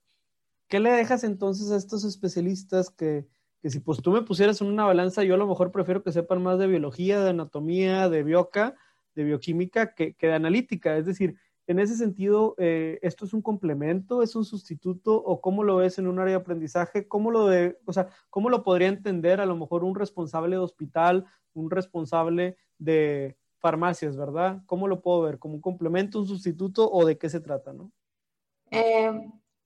¿Qué 0.67 0.79
le 0.79 0.91
dejas 0.91 1.23
entonces 1.23 1.71
a 1.71 1.77
estos 1.77 2.03
especialistas 2.03 2.89
que, 2.89 3.27
que 3.63 3.71
si 3.71 3.79
pues 3.79 3.99
tú 4.03 4.11
me 4.11 4.21
pusieras 4.21 4.61
en 4.61 4.67
una 4.67 4.85
balanza, 4.85 5.23
yo 5.23 5.33
a 5.33 5.37
lo 5.37 5.47
mejor 5.47 5.71
prefiero 5.71 6.03
que 6.03 6.11
sepan 6.11 6.43
más 6.43 6.59
de 6.59 6.67
biología, 6.67 7.19
de 7.21 7.31
anatomía, 7.31 8.09
de 8.09 8.21
bioca, 8.21 8.75
de 9.15 9.23
bioquímica, 9.23 9.95
que, 9.95 10.13
que 10.13 10.27
de 10.27 10.33
analítica? 10.33 10.95
Es 10.97 11.07
decir, 11.07 11.35
en 11.65 11.79
ese 11.79 11.95
sentido, 11.95 12.53
eh, 12.59 12.99
¿esto 13.01 13.25
es 13.25 13.33
un 13.33 13.41
complemento, 13.41 14.21
es 14.21 14.35
un 14.35 14.45
sustituto 14.45 15.15
o 15.15 15.41
cómo 15.41 15.63
lo 15.63 15.77
ves 15.77 15.97
en 15.97 16.05
un 16.05 16.19
área 16.19 16.35
de 16.35 16.41
aprendizaje? 16.41 17.07
¿Cómo 17.07 17.31
lo, 17.31 17.47
de, 17.47 17.79
o 17.85 17.93
sea, 17.93 18.09
¿cómo 18.29 18.49
lo 18.49 18.61
podría 18.61 18.89
entender 18.89 19.41
a 19.41 19.47
lo 19.47 19.55
mejor 19.55 19.83
un 19.83 19.95
responsable 19.95 20.57
de 20.57 20.61
hospital, 20.61 21.25
un 21.53 21.71
responsable 21.71 22.57
de, 22.77 23.37
farmacias, 23.63 24.17
¿verdad? 24.17 24.61
¿Cómo 24.65 24.89
lo 24.89 25.01
puedo 25.01 25.21
ver? 25.21 25.39
¿Como 25.39 25.55
un 25.55 25.61
complemento, 25.61 26.19
un 26.19 26.27
sustituto 26.27 26.91
o 26.91 27.05
de 27.05 27.17
qué 27.17 27.29
se 27.29 27.39
trata, 27.39 27.71
no? 27.71 27.93
Eh, 28.69 29.09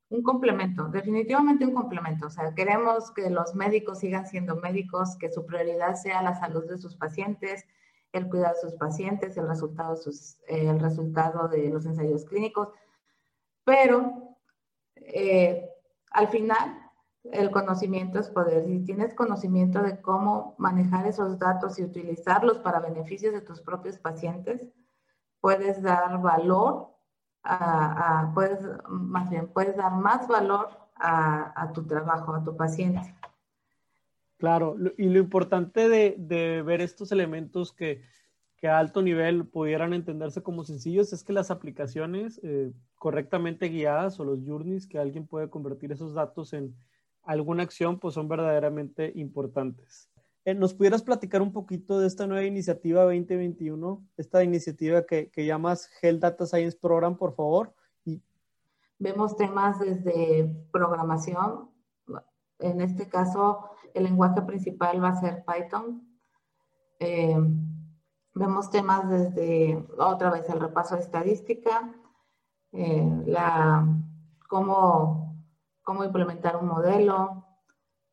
un 0.10 0.24
complemento, 0.24 0.88
definitivamente 0.88 1.66
un 1.66 1.74
complemento. 1.74 2.28
O 2.28 2.30
sea, 2.30 2.54
queremos 2.56 3.12
que 3.12 3.30
los 3.30 3.56
médicos 3.56 4.00
sigan 4.00 4.28
siendo 4.28 4.56
médicos, 4.56 5.18
que 5.18 5.30
su 5.32 5.46
prioridad 5.46 5.96
sea 5.96 6.22
la 6.22 6.36
salud 6.36 6.66
de 6.66 6.78
sus 6.78 6.96
pacientes, 6.96 7.66
el 8.14 8.30
cuidado 8.30 8.54
de 8.56 8.70
sus 8.70 8.80
pacientes, 8.80 9.38
el 9.38 9.48
resultado, 9.48 9.96
sus, 9.96 10.40
eh, 10.48 10.70
el 10.70 10.80
resultado 10.80 11.48
de 11.48 11.70
los 11.70 11.86
ensayos 11.86 12.26
clínicos. 12.26 12.70
Pero 13.66 14.38
eh, 14.96 15.70
al 16.12 16.30
final 16.30 16.88
el 17.32 17.52
conocimiento 17.52 18.20
es 18.20 18.30
poder. 18.30 18.66
Si 18.66 18.80
tienes 18.86 19.14
conocimiento 19.14 19.82
de 19.82 20.02
cómo 20.02 20.56
manejar 20.58 21.06
esos 21.08 21.38
datos 21.38 21.78
y 21.78 21.84
utilizarlos 21.84 22.60
para 22.60 22.80
beneficios 22.80 23.34
de 23.34 23.42
tus 23.42 23.62
propios 23.62 23.98
pacientes, 23.98 24.62
puedes 25.42 25.82
dar 25.82 26.22
valor, 26.22 26.97
a, 27.50 28.32
puedes, 28.34 28.60
más 28.90 29.30
bien, 29.30 29.48
puedes 29.48 29.76
dar 29.78 29.94
más 29.94 30.28
valor 30.28 30.70
a, 30.96 31.72
tu 31.74 31.86
trabajo, 31.86 32.34
a 32.34 32.44
tu 32.44 32.56
paciente. 32.58 33.16
Claro, 34.38 34.76
y 34.98 35.10
lo 35.10 35.20
importante 35.20 35.90
de, 35.90 36.62
ver 36.64 36.82
estos 36.82 37.12
elementos 37.12 37.74
que, 37.74 38.04
a 38.64 38.80
alto 38.80 39.02
nivel 39.02 39.46
pudieran 39.46 39.94
entenderse 39.94 40.44
como 40.44 40.64
sencillos 40.64 41.14
es 41.14 41.24
que 41.24 41.32
las 41.32 41.52
aplicaciones 41.52 42.42
eh, 42.44 42.74
correctamente 42.96 43.70
guiadas 43.70 44.20
o 44.20 44.26
los 44.26 44.40
journeys 44.46 44.88
que 44.88 45.00
alguien 45.00 45.26
puede 45.26 45.50
convertir 45.50 45.94
esos 45.94 46.14
datos 46.14 46.52
en, 46.52 46.76
alguna 47.28 47.64
acción, 47.64 48.00
pues 48.00 48.16
son 48.16 48.28
verdaderamente 48.28 49.12
importantes. 49.16 50.10
Eh, 50.48 50.56
¿nos 50.56 50.74
pudieras 50.74 51.04
platicar 51.04 51.42
un 51.42 51.52
poquito 51.52 52.00
de 52.00 52.08
esta 52.08 52.26
nueva 52.26 52.46
iniciativa 52.46 53.04
2021, 53.04 54.02
esta 54.16 54.46
iniciativa 54.46 55.06
que, 55.06 55.30
que 55.30 55.46
llamas 55.46 55.90
Health 56.02 56.22
Data 56.22 56.46
Science 56.46 56.78
Program, 56.82 57.18
por 57.18 57.36
favor? 57.36 57.74
Vemos 58.98 59.36
temas 59.36 59.78
desde 59.78 60.50
programación, 60.72 61.70
en 62.60 62.80
este 62.80 63.10
caso 63.10 63.70
el 63.94 64.06
lenguaje 64.06 64.42
principal 64.42 65.04
va 65.04 65.10
a 65.10 65.20
ser 65.20 65.44
Python. 65.46 66.02
Eh, 67.00 67.38
vemos 68.34 68.70
temas 68.70 69.10
desde 69.10 69.86
otra 70.00 70.32
vez 70.32 70.48
el 70.50 70.62
repaso 70.62 70.96
de 70.96 71.02
estadística, 71.02 71.94
eh, 72.72 73.22
la, 73.26 73.86
cómo, 74.48 75.44
cómo 75.84 76.06
implementar 76.06 76.56
un 76.56 76.68
modelo, 76.68 77.37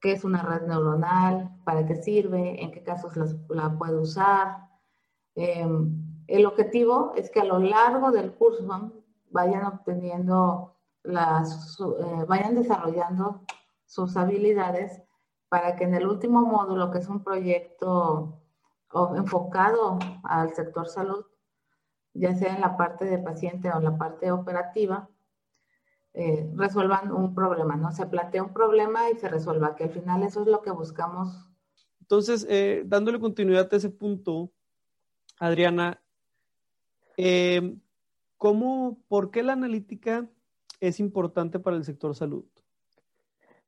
qué 0.05 0.13
es 0.13 0.23
una 0.23 0.43
red 0.43 0.67
neuronal, 0.67 1.49
para 1.65 1.87
qué 1.87 1.97
sirve, 1.97 2.63
en 2.63 2.73
qué 2.73 2.83
casos 2.83 3.15
la 3.49 3.79
puedo 3.79 4.03
usar. 4.03 4.69
Em, 5.35 6.23
el 6.27 6.45
objetivo 6.45 7.15
es 7.17 7.31
que 7.31 7.41
a 7.41 7.45
lo 7.45 7.59
largo 7.59 8.13
del 8.13 8.35
curso 8.35 8.93
vayan 9.31 9.65
obteniendo 9.65 10.77
las, 11.05 11.79
eh, 11.81 12.25
vayan 12.29 12.55
desarrollando 12.55 13.47
sus 13.87 14.15
habilidades 14.19 15.03
para 15.49 15.75
que 15.75 15.85
en 15.85 15.95
el 15.95 16.07
último 16.07 16.43
módulo, 16.43 16.91
que 16.91 16.99
es 16.99 17.09
un 17.09 17.25
proyecto 17.25 18.43
enfocado 19.17 19.99
al 20.23 20.55
sector 20.55 20.87
salud, 20.87 21.25
ya 22.13 22.35
sea 22.35 22.55
en 22.55 22.61
la 22.61 22.77
parte 22.77 23.07
de 23.07 23.19
paciente 23.19 23.71
o 23.71 23.79
en 23.79 23.85
la 23.85 23.97
parte 23.97 24.31
operativa, 24.31 25.09
eh, 26.15 26.49
resuelvan 26.55 27.11
un 27.11 27.35
problema, 27.35 27.75
¿no? 27.75 27.91
Se 27.91 28.07
plantea 28.07 28.45
un 28.45 28.53
problema 28.53 29.11
y 29.11 29.17
se 29.17 29.29
resuelva, 29.29 29.75
que 29.75 29.85
al 29.85 29.91
final 29.91 30.23
eso 30.23 30.43
es 30.43 30.47
lo 30.47 30.63
que 30.63 30.71
buscamos. 30.71 31.49
Entonces, 32.01 32.47
eh, 32.49 32.85
dándole 32.87 33.19
continuidad 33.19 33.69
a 33.73 33.77
ese 33.77 33.91
punto, 33.91 34.53
Adriana, 35.41 36.01
eh, 37.17 37.77
¿cómo, 38.37 39.01
por 39.09 39.33
qué 39.33 39.43
la 39.43 39.55
analítica 39.55 40.29
es 40.79 41.01
importante 41.01 41.59
para 41.59 41.77
el 41.77 41.85
sector 41.85 42.15
salud? 42.15 42.45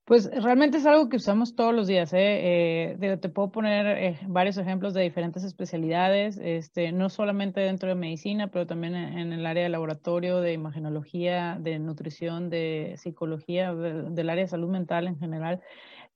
Pues 0.06 0.30
realmente 0.40 0.78
es 0.78 0.86
algo 0.86 1.08
que 1.08 1.16
usamos 1.16 1.56
todos 1.56 1.75
los 1.75 1.88
días. 1.88 2.12
¿eh? 2.12 2.94
Eh, 3.00 3.16
te 3.20 3.28
puedo 3.28 3.50
poner 3.50 3.86
eh, 3.88 4.18
varios 4.28 4.56
ejemplos 4.56 4.94
de 4.94 5.02
diferentes 5.02 5.42
especialidades, 5.42 6.38
este, 6.40 6.92
no 6.92 7.08
solamente 7.10 7.58
dentro 7.58 7.88
de 7.88 7.96
medicina, 7.96 8.46
pero 8.46 8.68
también 8.68 8.94
en, 8.94 9.32
el 9.32 9.44
área 9.44 9.64
de 9.64 9.68
laboratorio, 9.68 10.40
de 10.40 10.52
imagenología, 10.52 11.58
de 11.60 11.80
nutrición, 11.80 12.50
de 12.50 12.94
psicología, 12.98 13.75
del 13.75 14.30
área 14.30 14.44
de 14.44 14.48
salud 14.48 14.68
mental 14.68 15.08
en 15.08 15.18
general, 15.18 15.60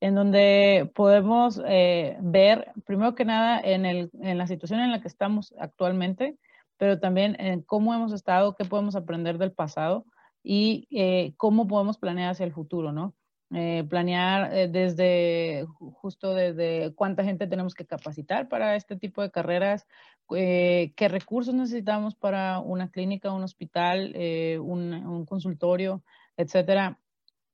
en 0.00 0.14
donde 0.14 0.88
podemos 0.94 1.59
ver, 1.59 2.73
primero 2.87 3.16
que 3.16 3.25
nada, 3.25 3.61
en, 3.61 3.87
el, 3.87 4.11
en 4.23 4.38
la 4.38 4.47
situación 4.47 4.78
en 4.80 4.92
la 4.92 5.00
que 5.00 5.09
estamos 5.09 5.52
actualmente, 5.59 6.37
pero 6.78 7.00
también 7.00 7.37
en 7.40 7.62
cómo 7.62 7.92
hemos 7.92 8.12
estado, 8.12 8.54
qué 8.54 8.64
podemos 8.64 8.94
aprender 8.94 9.37
del 9.37 9.50
pasado 9.50 10.04
y 10.44 11.35
cómo 11.37 11.66
podemos 11.66 11.99
planear 11.99 12.30
hacia 12.30 12.47
el 12.47 12.52
futuro, 12.52 12.92
¿no? 12.92 13.14
Eh, 13.52 13.85
planear 13.88 14.54
eh, 14.54 14.69
desde 14.69 15.66
justo 16.00 16.35
desde 16.35 16.95
cuánta 16.95 17.25
gente 17.25 17.49
tenemos 17.49 17.75
que 17.75 17.85
capacitar 17.85 18.49
para 18.49 18.76
este 18.76 18.95
tipo 18.95 19.23
de 19.23 19.33
carreras, 19.33 19.88
eh, 20.37 20.92
qué 20.95 21.09
recursos 21.09 21.52
necesitamos 21.52 22.14
para 22.14 22.61
una 22.61 22.92
clínica, 22.92 23.33
un 23.33 23.42
hospital, 23.42 24.14
un, 24.61 24.95
un, 24.95 25.26
consultorio, 25.26 26.04
etcétera, 26.37 27.00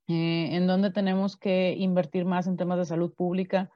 en 0.06 0.66
donde 0.66 0.90
tenemos 0.90 1.36
que 1.38 1.74
invertir 1.78 2.26
más 2.26 2.46
en 2.46 2.58
temas 2.58 2.78
de 2.78 2.84
salud 2.84 3.14
pública. 3.14 3.70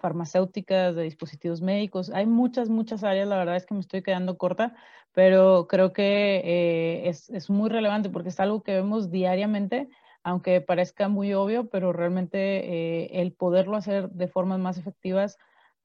farmacéuticas, 0.00 0.94
de 0.94 1.04
dispositivos 1.04 1.60
médicos. 1.62 2.10
Hay 2.10 2.26
muchas, 2.26 2.68
muchas 2.68 3.02
áreas, 3.04 3.28
la 3.28 3.36
verdad 3.36 3.56
es 3.56 3.66
que 3.66 3.74
me 3.74 3.80
estoy 3.80 4.02
quedando 4.02 4.36
corta, 4.36 4.74
pero 5.12 5.66
creo 5.68 5.92
que 5.92 7.02
es, 7.08 7.30
es 7.30 7.50
muy 7.50 7.70
relevante 7.70 8.10
porque 8.10 8.30
es 8.30 8.40
algo 8.40 8.62
que 8.62 8.74
vemos 8.74 9.10
diariamente 9.10 9.88
aunque 10.22 10.60
parezca 10.60 11.08
muy 11.08 11.34
obvio, 11.34 11.68
pero 11.68 11.92
realmente 11.92 12.38
eh, 12.38 13.20
el 13.20 13.32
poderlo 13.32 13.76
hacer 13.76 14.10
de 14.10 14.28
formas 14.28 14.58
más 14.58 14.78
efectivas 14.78 15.38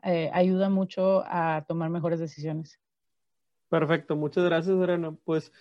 eh, 0.03 0.29
ayuda 0.33 0.69
mucho 0.69 1.23
a 1.25 1.65
tomar 1.67 1.89
mejores 1.89 2.19
decisiones. 2.19 2.79
Perfecto, 3.69 4.15
muchas 4.15 4.45
gracias, 4.45 4.75
Adriana. 4.75 5.15
Pues 5.25 5.51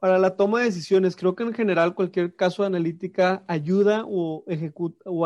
para 0.00 0.18
la 0.18 0.34
toma 0.34 0.60
de 0.60 0.64
decisiones, 0.64 1.14
creo 1.14 1.34
que 1.34 1.42
en 1.42 1.52
general 1.52 1.94
cualquier 1.94 2.34
caso 2.34 2.64
analítica 2.64 3.44
ayuda 3.46 4.04
o, 4.06 4.44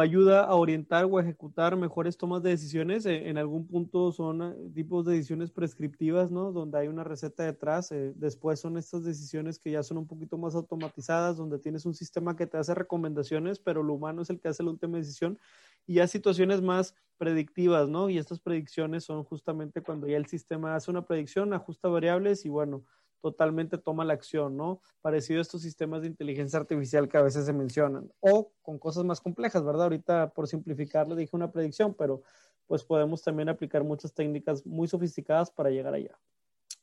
ayuda 0.01 0.43
a 0.43 0.55
orientar 0.57 1.05
o 1.05 1.21
ejecutar 1.21 1.77
mejores 1.77 2.19
tomas 2.19 2.43
de 2.43 2.51
decisiones. 2.51 3.07
Eh, 3.07 3.29
en 3.29 3.39
algún 3.39 3.69
punto 3.69 4.11
son 4.11 4.43
eh, 4.43 4.71
tipos 4.75 5.07
de 5.07 5.13
decisiones 5.13 5.53
prescriptivas, 5.53 6.33
¿no? 6.33 6.51
Donde 6.51 6.77
hay 6.81 6.89
una 6.89 7.05
receta 7.05 7.45
detrás. 7.45 7.93
Eh, 7.93 8.15
después 8.17 8.59
son 8.59 8.77
estas 8.77 9.05
decisiones 9.05 9.61
que 9.61 9.71
ya 9.71 9.85
son 9.85 9.97
un 9.97 10.09
poquito 10.09 10.39
más 10.39 10.57
automatizadas, 10.57 11.37
donde 11.37 11.61
tienes 11.61 11.87
un 11.87 11.95
sistema 11.95 12.35
que 12.35 12.49
te 12.49 12.59
hace 12.59 12.75
recomendaciones, 12.75 13.61
pero 13.61 13.85
lo 13.85 13.95
humano 13.95 14.23
es 14.23 14.31
el 14.31 14.41
que 14.41 14.49
hace 14.49 14.65
la 14.65 14.71
última 14.71 14.99
decisión. 14.99 15.39
Y 15.87 15.95
ya 15.95 16.09
situaciones 16.09 16.63
más 16.63 16.97
predictivas, 17.17 17.89
¿no? 17.89 18.11
Y 18.11 18.19
estas 18.19 18.41
predicciones 18.41 19.05
son 19.05 19.23
justamente 19.23 19.83
cuando 19.83 20.09
ya 20.09 20.17
el 20.17 20.27
sistema 20.27 20.75
hace 20.75 20.91
una 20.91 21.07
predicción, 21.07 21.53
ajusta 21.53 21.87
variables 21.87 22.45
y 22.45 22.49
bueno, 22.49 22.83
totalmente 23.25 23.79
toma 23.79 24.05
la 24.05 24.13
acción, 24.13 24.55
¿no? 24.55 24.83
Parecido 25.01 25.39
a 25.39 25.43
estos 25.43 25.63
sistemas 25.63 26.03
de 26.03 26.09
inteligencia 26.09 26.59
artificial 26.59 27.09
que 27.09 27.17
a 27.17 27.23
veces 27.23 27.47
se 27.47 27.55
mencionan, 27.55 28.13
o 28.21 28.53
con 28.61 28.79
cosas 28.79 29.03
más 29.03 29.19
complejas, 29.19 29.65
¿verdad? 29.65 29.85
Ahorita 29.85 30.29
por 30.35 30.47
simplificarlo 30.47 31.17
dije 31.17 31.35
una 31.35 31.51
predicción, 31.51 31.95
pero 31.95 32.21
pues 32.67 32.85
podemos 32.85 33.23
también 33.23 33.49
aplicar 33.49 33.83
muchas 33.83 34.13
técnicas 34.13 34.67
muy 34.67 34.89
sofisticadas 34.89 35.51
para 35.51 35.71
llegar 35.71 35.95
allá. 35.95 36.19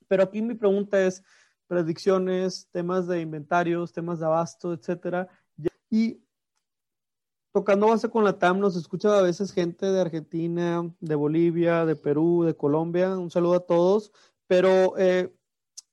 Pero 0.08 0.24
aquí 0.24 0.42
mi 0.42 0.56
pregunta 0.56 1.06
es 1.06 1.24
predicciones, 1.68 2.68
temas 2.72 3.06
de 3.06 3.22
inventarios, 3.22 3.94
temas 3.94 4.20
de 4.20 4.26
abasto, 4.26 4.74
etcétera. 4.74 5.28
Y 5.92 6.24
tocando 7.54 7.86
base 7.86 8.10
con 8.10 8.24
la 8.24 8.40
TAM, 8.40 8.58
nos 8.60 8.76
escucha 8.76 9.16
a 9.16 9.22
veces 9.22 9.54
gente 9.54 9.86
de 9.86 10.02
Argentina, 10.02 10.92
de 11.02 11.14
Bolivia, 11.14 11.86
de 11.86 11.96
Perú, 11.96 12.46
de 12.46 12.56
Colombia. 12.56 13.16
Un 13.16 13.30
saludo 13.30 13.54
a 13.54 13.66
todos. 13.68 14.12
Pero 14.48 14.98
eh, 14.98 15.32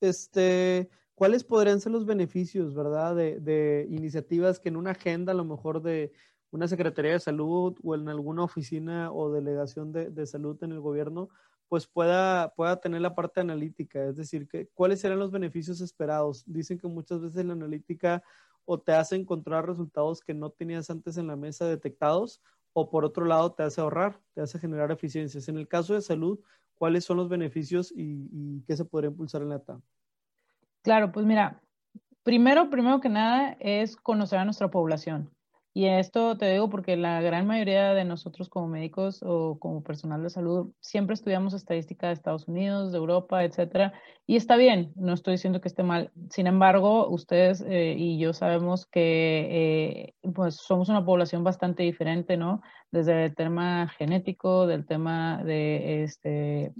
este, 0.00 0.88
¿cuáles 1.14 1.44
podrían 1.44 1.80
ser 1.80 1.92
los 1.92 2.06
beneficios, 2.06 2.74
verdad, 2.74 3.16
de, 3.16 3.86
iniciativas 3.90 4.60
que 4.60 4.68
en 4.68 4.76
una 4.76 4.92
agenda 4.92 5.32
a 5.32 5.36
lo 5.36 5.44
mejor 5.44 5.82
de 5.82 6.12
una 6.50 6.68
Secretaría 6.68 7.12
de 7.12 7.20
Salud 7.20 7.76
o 7.82 7.94
en 7.94 8.08
alguna 8.08 8.44
oficina 8.44 9.12
o 9.12 9.30
delegación 9.30 9.92
de, 9.92 10.26
salud 10.26 10.62
en 10.62 10.72
el 10.72 10.80
gobierno, 10.80 11.28
pues 11.68 11.86
pueda, 11.86 12.54
pueda 12.54 12.80
tener 12.80 13.00
la 13.00 13.14
parte 13.14 13.40
analítica? 13.40 14.04
Es 14.06 14.16
decir, 14.16 14.48
que, 14.48 14.68
¿cuáles 14.74 15.00
serán 15.00 15.18
los 15.18 15.30
beneficios 15.30 15.80
esperados? 15.80 16.44
Dicen 16.46 16.78
que 16.78 16.88
muchas 16.88 17.20
veces 17.20 17.44
la 17.44 17.52
analítica 17.52 18.22
o 18.64 18.78
te 18.80 18.92
hace 18.92 19.16
encontrar 19.16 19.66
resultados 19.66 20.20
que 20.20 20.34
no 20.34 20.50
tenías 20.50 20.90
antes 20.90 21.16
en 21.16 21.26
la 21.26 21.36
mesa 21.36 21.66
detectados, 21.66 22.42
o 22.72 22.90
por 22.90 23.04
otro 23.04 23.24
lado 23.24 23.52
te 23.52 23.62
hace 23.62 23.80
ahorrar, 23.80 24.20
te 24.34 24.40
hace 24.40 24.58
generar 24.58 24.92
eficiencias. 24.92 25.48
En 25.48 25.58
el 25.58 25.66
caso 25.66 25.94
de 25.94 26.00
salud, 26.00 26.38
cuáles 26.78 27.04
son 27.04 27.16
los 27.16 27.28
beneficios 27.28 27.92
y, 27.94 28.62
qué 28.66 28.76
se 28.76 28.84
podría 28.84 29.10
impulsar 29.10 29.42
en 29.42 29.50
la 29.50 29.58
TAM. 29.58 29.82
Claro, 30.82 31.12
pues 31.12 31.26
mira, 31.26 31.60
primero, 32.22 32.70
primero 32.70 33.00
que 33.00 33.08
nada 33.08 33.56
es 33.60 33.96
conocer 33.96 34.38
a 34.38 34.44
nuestra 34.44 34.70
población. 34.70 35.30
Y 35.78 35.86
esto 35.86 36.36
te 36.36 36.50
digo 36.50 36.68
porque 36.68 36.96
la 36.96 37.20
gran 37.20 37.46
mayoría 37.46 37.94
de 37.94 38.04
nosotros 38.04 38.48
como 38.48 38.66
médicos 38.66 39.22
o 39.22 39.60
como 39.60 39.84
personal 39.84 40.24
de 40.24 40.28
salud 40.28 40.72
siempre 40.80 41.14
estudiamos 41.14 41.54
estadística 41.54 42.08
de 42.08 42.14
Estados 42.14 42.48
Unidos, 42.48 42.90
de 42.90 42.98
Europa, 42.98 43.44
etcétera. 43.44 43.92
Y 44.26 44.34
está 44.34 44.56
bien, 44.56 44.92
no 44.96 45.12
estoy 45.12 45.34
diciendo 45.34 45.60
que 45.60 45.68
esté 45.68 45.84
mal. 45.84 46.10
Sin 46.30 46.48
embargo, 46.48 47.08
ustedes 47.08 47.60
eh, 47.60 47.94
y 47.96 48.18
yo 48.18 48.32
sabemos 48.32 48.86
que 48.86 50.14
eh, 50.24 50.30
pues 50.34 50.56
somos 50.56 50.88
una 50.88 51.04
población 51.04 51.44
bastante 51.44 51.84
diferente, 51.84 52.36
¿no? 52.36 52.60
Desde 52.90 53.26
el 53.26 53.36
tema 53.36 53.86
genético, 53.96 54.66
del 54.66 54.84
tema 54.84 55.44
de 55.44 56.02
este 56.02 56.72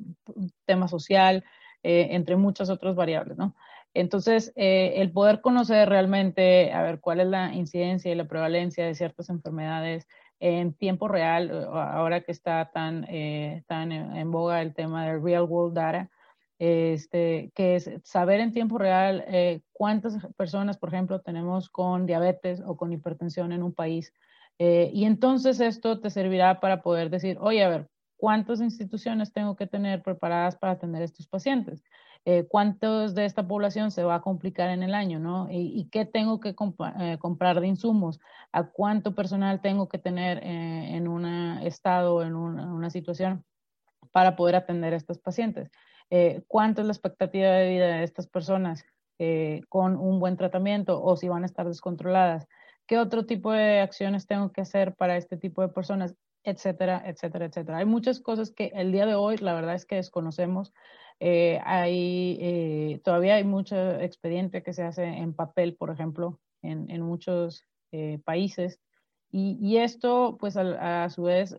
tema 0.64 0.88
social, 0.88 1.44
eh, 1.84 2.08
entre 2.16 2.34
muchas 2.34 2.68
otras 2.68 2.96
variables, 2.96 3.38
¿no? 3.38 3.54
Entonces, 3.94 4.52
eh, 4.56 4.94
el 4.96 5.12
poder 5.12 5.40
conocer 5.40 5.88
realmente, 5.88 6.72
a 6.72 6.82
ver, 6.82 7.00
cuál 7.00 7.20
es 7.20 7.26
la 7.26 7.54
incidencia 7.54 8.12
y 8.12 8.14
la 8.14 8.28
prevalencia 8.28 8.86
de 8.86 8.94
ciertas 8.94 9.28
enfermedades 9.30 10.06
en 10.40 10.72
tiempo 10.74 11.08
real, 11.08 11.50
eh, 11.50 11.66
ahora 11.72 12.22
que 12.22 12.32
está 12.32 12.70
tan, 12.72 13.04
eh, 13.08 13.64
tan 13.66 13.90
en, 13.92 14.30
boga 14.30 14.62
el 14.62 14.74
tema 14.74 15.06
del 15.06 15.22
real 15.22 15.44
world 15.44 15.74
data, 15.74 16.10
este, 16.58 17.50
que 17.54 17.76
es 17.76 17.90
saber 18.04 18.40
en 18.40 18.52
tiempo 18.52 18.78
real 18.78 19.24
cuántas 19.72 20.26
personas, 20.36 20.76
por 20.76 20.88
ejemplo, 20.90 21.20
tenemos 21.20 21.70
con 21.70 22.04
diabetes 22.06 22.60
o 22.66 22.76
con 22.76 22.92
hipertensión 22.92 23.52
en 23.52 23.62
un 23.62 23.74
país. 23.74 24.12
y 24.58 25.04
entonces 25.04 25.60
esto 25.60 26.00
te 26.00 26.10
servirá 26.10 26.60
para 26.60 26.82
poder 26.82 27.10
decir, 27.10 27.38
oye, 27.40 27.62
a 27.64 27.68
ver, 27.68 27.88
cuántas 28.18 28.60
instituciones 28.60 29.32
tengo 29.32 29.56
que 29.56 29.66
tener 29.66 30.02
preparadas 30.02 30.56
para 30.56 30.72
atender 30.72 31.02
a 31.02 31.04
estos 31.06 31.26
pacientes. 31.26 31.82
Eh, 32.24 32.46
cuántos 32.46 33.14
de 33.14 33.24
esta 33.24 33.46
población 33.46 33.90
se 33.90 34.04
va 34.04 34.16
a 34.16 34.20
complicar 34.20 34.70
en 34.70 34.82
el 34.82 34.94
año, 34.94 35.18
¿no? 35.18 35.48
Y, 35.50 35.88
qué 35.90 36.04
tengo 36.04 36.40
que 36.40 36.54
eh, 37.00 37.18
comprar 37.18 37.60
de 37.60 37.66
insumos, 37.66 38.20
a 38.52 38.64
cuánto 38.64 39.14
personal 39.14 39.60
tengo 39.60 39.88
que 39.88 39.98
tener 39.98 40.38
eh, 40.38 40.96
en 40.96 41.08
un 41.08 41.24
estado, 41.62 42.22
en 42.22 42.34
una, 42.36 42.90
situación 42.90 43.44
para 44.12 44.36
poder 44.36 44.56
atender 44.56 44.94
a 44.94 44.96
estos 44.96 45.18
pacientes. 45.18 45.70
cuánto 46.48 46.80
es 46.80 46.86
la 46.86 46.92
expectativa 46.92 47.48
de 47.48 47.68
vida 47.70 47.86
de 47.98 48.04
estas 48.04 48.26
personas 48.26 48.84
con 49.68 49.96
un 49.96 50.20
buen 50.20 50.36
tratamiento 50.36 51.02
o 51.02 51.16
si 51.16 51.28
van 51.28 51.42
a 51.42 51.46
estar 51.46 51.66
descontroladas. 51.66 52.46
¿Qué 52.86 52.98
otro 52.98 53.26
tipo 53.26 53.52
de 53.52 53.80
acciones 53.80 54.26
tengo 54.26 54.52
que 54.52 54.62
hacer 54.62 54.94
para 54.94 55.16
este 55.16 55.36
tipo 55.36 55.62
de 55.62 55.68
personas? 55.68 56.14
etcétera, 56.44 57.02
etcétera, 57.04 57.46
etcétera. 57.46 57.78
Hay 57.78 57.84
muchas 57.84 58.20
cosas 58.20 58.50
que 58.50 58.72
el 58.74 58.92
día 58.92 59.06
de 59.06 59.14
hoy 59.14 59.36
la 59.38 59.54
verdad 59.54 59.74
es 59.74 59.84
que 59.86 59.96
desconocemos. 59.96 60.72
Eh, 61.20 61.60
hay, 61.64 62.38
eh, 62.40 63.00
todavía 63.02 63.34
hay 63.34 63.44
mucho 63.44 63.76
expediente 64.00 64.62
que 64.62 64.72
se 64.72 64.84
hace 64.84 65.04
en 65.04 65.34
papel, 65.34 65.74
por 65.74 65.90
ejemplo, 65.90 66.38
en, 66.62 66.90
en 66.90 67.02
muchos 67.02 67.64
eh, 67.92 68.20
países. 68.24 68.80
Y, 69.30 69.58
y, 69.60 69.78
esto, 69.78 70.36
pues 70.40 70.56
a, 70.56 71.04
a 71.04 71.10
su 71.10 71.24
vez, 71.24 71.54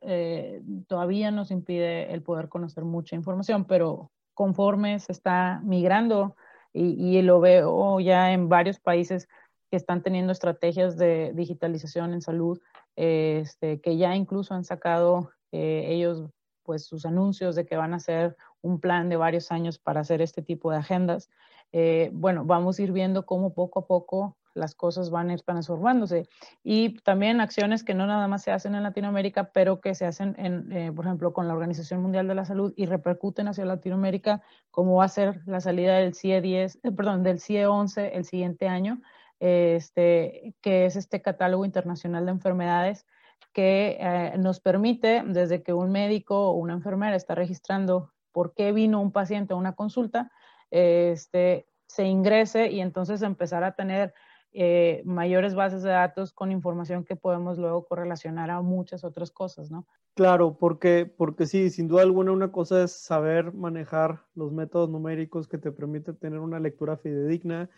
todavía 0.87 1.29
nos 1.29 1.51
impide 1.51 2.11
el 2.11 2.23
poder 2.23 2.49
conocer 2.49 2.83
mucha 2.83 3.15
información, 3.15 3.65
pero 3.65 4.11
conforme 4.33 4.97
se 4.99 5.11
está 5.11 5.61
migrando 5.63 6.35
y, 6.73 7.17
y 7.17 7.21
lo 7.21 7.39
veo 7.39 7.99
ya 7.99 8.31
en 8.31 8.49
varios 8.49 8.79
países 8.79 9.27
que 9.69 9.77
están 9.77 10.01
teniendo 10.01 10.31
estrategias 10.31 10.97
de 10.97 11.31
digitalización 11.35 12.13
en 12.13 12.21
salud, 12.21 12.59
este, 12.95 13.81
que 13.81 13.97
ya 13.97 14.15
incluso 14.15 14.55
han 14.55 14.63
sacado 14.63 15.29
ellos 15.51 16.31
pues 16.69 16.85
sus 16.85 17.03
anuncios 17.07 17.55
de 17.55 17.65
que 17.65 17.77
van 17.77 17.93
a 17.93 17.95
hacer 17.95 18.38
un 18.61 18.79
plan 18.79 19.09
de 19.09 19.15
varios 19.15 19.51
años 19.51 19.79
para 19.79 20.01
hacer 20.01 20.21
este 20.21 20.43
tipo 20.43 20.69
de 20.69 20.77
agendas. 20.77 21.27
Eh, 21.71 22.11
bueno, 22.13 22.45
vamos 22.45 22.77
a 22.77 22.83
ir 22.83 22.91
viendo 22.91 23.25
cómo 23.25 23.55
poco 23.55 23.79
a 23.79 23.88
poco 23.88 24.38
las 24.53 24.75
cosas 24.75 25.09
van 25.09 25.31
a 25.31 25.33
ir 25.33 25.41
transformándose. 25.41 26.29
Y 26.63 26.99
también 26.99 27.41
acciones 27.41 27.83
que 27.83 27.95
no 27.95 28.05
nada 28.05 28.27
más 28.27 28.43
se 28.43 28.51
hacen 28.51 28.75
en 28.75 28.83
Latinoamérica, 28.83 29.45
pero 29.51 29.81
que 29.81 29.95
se 29.95 30.05
hacen, 30.05 30.35
en, 30.38 30.71
eh, 30.71 30.91
por 30.91 31.05
ejemplo, 31.05 31.33
con 31.33 31.47
la 31.47 31.55
Organización 31.55 32.03
Mundial 32.03 32.27
de 32.27 32.35
la 32.35 32.45
Salud 32.45 32.71
y 32.75 32.85
repercuten 32.85 33.47
hacia 33.47 33.65
Latinoamérica, 33.65 34.43
como 34.69 34.97
va 34.97 35.05
a 35.05 35.07
ser 35.09 35.41
la 35.47 35.61
salida 35.61 35.97
del 35.97 36.13
CIE 36.13 36.39
10, 36.39 36.81
eh, 36.83 36.91
perdón, 36.91 37.23
del 37.23 37.39
CIE 37.39 37.65
11 37.65 38.15
el 38.15 38.25
siguiente 38.25 38.67
año, 38.67 39.01
este, 39.39 40.53
que 40.61 40.85
es 40.85 40.95
este 40.95 41.23
catálogo 41.23 41.65
internacional 41.65 42.25
de 42.25 42.31
enfermedades 42.31 43.07
que 43.53 44.33
nos 44.37 44.59
permite, 44.59 45.23
desde 45.25 45.63
que 45.63 45.73
un 45.73 45.91
médico 45.91 46.51
o 46.51 46.53
una 46.53 46.73
enfermera 46.73 47.15
está 47.15 47.35
registrando 47.35 48.11
por 48.31 48.53
qué 48.53 48.71
vino 48.71 49.01
un 49.01 49.11
paciente 49.11 49.53
a 49.53 49.57
una 49.57 49.75
consulta, 49.75 50.31
este, 50.71 51.67
se 51.87 52.05
ingrese 52.05 52.71
y 52.71 52.81
entonces 52.81 53.21
empezar 53.21 53.63
a 53.63 53.75
tener 53.75 54.13
eh, 54.51 55.03
mayores 55.05 55.53
bases 55.53 55.83
de 55.83 55.89
datos 55.89 56.33
con 56.33 56.51
información 56.51 57.03
que 57.03 57.15
podemos 57.15 57.59
luego 57.59 57.85
correlacionar 57.85 58.49
a 58.49 58.61
muchas 58.61 59.03
otras 59.03 59.29
cosas, 59.29 59.69
¿no? 59.69 59.85
Claro, 60.15 60.57
porque, 60.57 61.05
porque 61.05 61.45
sí, 61.45 61.69
sin 61.69 61.87
duda 61.87 62.01
alguna 62.01 62.31
una 62.31 62.51
cosa 62.51 62.83
es 62.83 62.91
saber 62.91 63.53
manejar 63.53 64.23
los 64.33 64.51
métodos 64.51 64.89
numéricos 64.89 65.47
que 65.47 65.59
te 65.59 65.71
permiten 65.71 66.17
tener 66.17 66.39
una 66.39 66.59
lectura 66.59 66.97
fidedigna, 66.97 67.69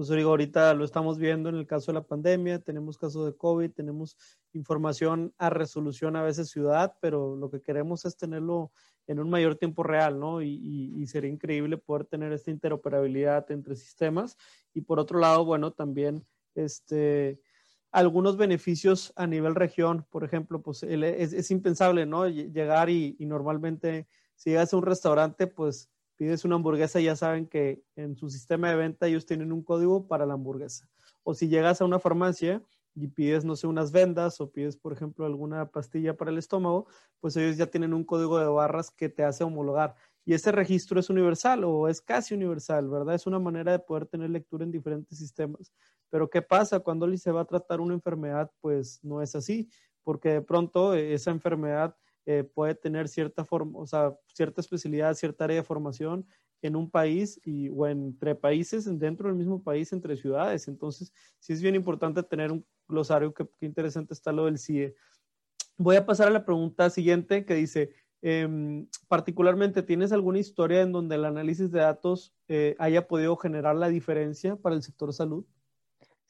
pues 0.00 0.08
digo, 0.08 0.30
ahorita 0.30 0.72
lo 0.72 0.86
estamos 0.86 1.18
viendo 1.18 1.50
en 1.50 1.56
el 1.56 1.66
caso 1.66 1.92
de 1.92 1.98
la 1.98 2.06
pandemia, 2.06 2.58
tenemos 2.58 2.96
casos 2.96 3.26
de 3.26 3.36
COVID, 3.36 3.70
tenemos 3.70 4.16
información 4.54 5.34
a 5.36 5.50
resolución 5.50 6.16
a 6.16 6.22
veces 6.22 6.48
ciudad, 6.48 6.96
pero 7.02 7.36
lo 7.36 7.50
que 7.50 7.60
queremos 7.60 8.06
es 8.06 8.16
tenerlo 8.16 8.72
en 9.06 9.20
un 9.20 9.28
mayor 9.28 9.56
tiempo 9.56 9.82
real, 9.82 10.18
¿no? 10.18 10.40
Y, 10.40 11.06
sería 11.06 11.28
increíble 11.28 11.76
poder 11.76 12.06
tener 12.06 12.32
esta 12.32 12.50
interoperabilidad 12.50 13.50
entre 13.50 13.76
sistemas. 13.76 14.38
Y 14.72 14.80
por 14.80 14.98
otro 14.98 15.18
lado, 15.18 15.44
bueno, 15.44 15.70
también 15.70 16.24
este, 16.54 17.38
algunos 17.92 18.38
beneficios 18.38 19.12
a 19.16 19.26
nivel 19.26 19.54
región, 19.54 20.06
por 20.08 20.24
ejemplo, 20.24 20.62
pues 20.62 20.82
es, 20.82 21.50
impensable, 21.50 22.06
¿no? 22.06 22.26
Llegar 22.26 22.88
y, 22.88 23.16
y 23.18 23.26
normalmente 23.26 24.08
si 24.34 24.48
llegas 24.48 24.72
a 24.72 24.78
un 24.78 24.86
restaurante, 24.86 25.46
pues 25.46 25.90
pides 26.20 26.44
una 26.44 26.56
hamburguesa, 26.56 27.00
ya 27.00 27.16
saben 27.16 27.46
que 27.46 27.82
en 27.96 28.14
su 28.14 28.28
sistema 28.28 28.68
de 28.68 28.76
venta 28.76 29.06
ellos 29.06 29.24
tienen 29.24 29.52
un 29.52 29.62
código 29.62 30.06
para 30.06 30.26
la 30.26 30.34
hamburguesa. 30.34 30.86
O 31.22 31.32
si 31.32 31.48
llegas 31.48 31.80
a 31.80 31.86
una 31.86 31.98
farmacia 31.98 32.62
y 32.94 33.08
pides, 33.08 33.46
no 33.46 33.56
sé, 33.56 33.66
unas 33.66 33.90
vendas 33.90 34.38
o 34.38 34.50
pides, 34.52 34.76
por 34.76 34.92
ejemplo, 34.92 35.24
alguna 35.24 35.70
pastilla 35.70 36.18
para 36.18 36.30
el 36.30 36.36
estómago, 36.36 36.86
pues 37.20 37.38
ellos 37.38 37.56
ya 37.56 37.68
tienen 37.68 37.94
un 37.94 38.04
código 38.04 38.38
de 38.38 38.44
barras 38.48 38.90
que 38.90 39.08
te 39.08 39.24
hace 39.24 39.44
homologar. 39.44 39.94
Y 40.26 40.34
ese 40.34 40.52
registro 40.52 41.00
es 41.00 41.08
universal 41.08 41.64
o 41.64 41.88
es 41.88 42.02
casi 42.02 42.34
universal, 42.34 42.90
¿verdad? 42.90 43.14
Es 43.14 43.26
una 43.26 43.38
manera 43.38 43.72
de 43.72 43.78
poder 43.78 44.04
tener 44.04 44.28
lectura 44.28 44.62
en 44.64 44.72
diferentes 44.72 45.16
sistemas. 45.16 45.72
Pero 46.10 46.28
¿qué 46.28 46.42
pasa 46.42 46.80
cuando 46.80 47.10
se 47.16 47.32
va 47.32 47.40
a 47.40 47.46
tratar 47.46 47.80
una 47.80 47.94
enfermedad? 47.94 48.52
Pues 48.60 49.02
no 49.02 49.22
es 49.22 49.34
así, 49.34 49.70
porque 50.02 50.28
de 50.28 50.42
pronto 50.42 50.92
esa 50.92 51.30
enfermedad 51.30 51.96
eh, 52.26 52.44
puede 52.44 52.74
tener 52.74 53.08
cierta 53.08 53.44
forma, 53.44 53.78
o 53.78 53.86
sea, 53.86 54.14
cierta 54.26 54.60
especialidad, 54.60 55.14
cierta 55.14 55.44
área 55.44 55.56
de 55.56 55.62
formación 55.62 56.26
en 56.62 56.76
un 56.76 56.90
país 56.90 57.40
y, 57.44 57.68
o 57.70 57.86
entre 57.86 58.34
países, 58.34 58.86
dentro 58.98 59.28
del 59.28 59.36
mismo 59.36 59.62
país, 59.62 59.92
entre 59.92 60.16
ciudades. 60.16 60.68
Entonces, 60.68 61.12
sí 61.38 61.52
es 61.52 61.62
bien 61.62 61.74
importante 61.74 62.22
tener 62.22 62.52
un 62.52 62.64
glosario. 62.86 63.32
Qué, 63.32 63.46
interesante 63.60 64.14
está 64.14 64.32
lo 64.32 64.44
del 64.44 64.58
CIE. 64.58 64.94
Voy 65.76 65.96
a 65.96 66.04
pasar 66.04 66.28
a 66.28 66.30
la 66.30 66.44
pregunta 66.44 66.90
siguiente 66.90 67.44
que 67.46 67.54
dice, 67.54 67.94
em, 68.20 68.86
particularmente, 69.08 69.82
¿tienes 69.82 70.12
alguna 70.12 70.38
historia 70.38 70.82
en 70.82 70.92
donde 70.92 71.14
el 71.14 71.24
análisis 71.24 71.70
de 71.70 71.80
datos 71.80 72.34
eh, 72.48 72.76
haya 72.78 73.08
podido 73.08 73.36
generar 73.36 73.76
la 73.76 73.88
diferencia 73.88 74.56
para 74.56 74.74
el 74.74 74.82
sector 74.82 75.14
salud? 75.14 75.46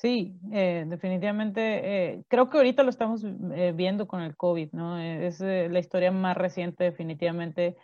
Sí, 0.00 0.40
eh, 0.50 0.86
definitivamente. 0.88 2.14
Eh, 2.14 2.24
creo 2.28 2.48
que 2.48 2.56
ahorita 2.56 2.82
lo 2.84 2.88
estamos 2.88 3.22
eh, 3.22 3.74
viendo 3.76 4.08
con 4.08 4.22
el 4.22 4.34
COVID, 4.34 4.70
¿no? 4.72 4.98
Es 4.98 5.40
la 5.40 5.78
historia 5.78 6.10
más 6.10 6.38
reciente, 6.38 6.84
definitivamente. 6.84 7.76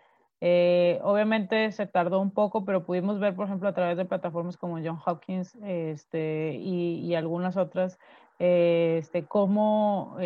obviamente 1.02 1.70
se 1.72 1.87
tardó 1.87 2.20
un 2.20 2.31
poco, 2.31 2.64
pero 2.64 2.87
pudimos 2.87 3.20
ver, 3.20 3.35
por 3.37 3.46
ejemplo, 3.46 3.68
a 3.68 3.74
través 3.74 3.98
de 3.98 4.07
plataformas 4.07 4.57
como 4.57 4.79
John 4.83 4.98
Hopkins 5.05 5.57
este, 5.62 6.55
y, 6.55 7.14
algunas 7.14 7.59
otras, 7.59 7.98
este, 8.38 9.26
cómo, 9.26 10.16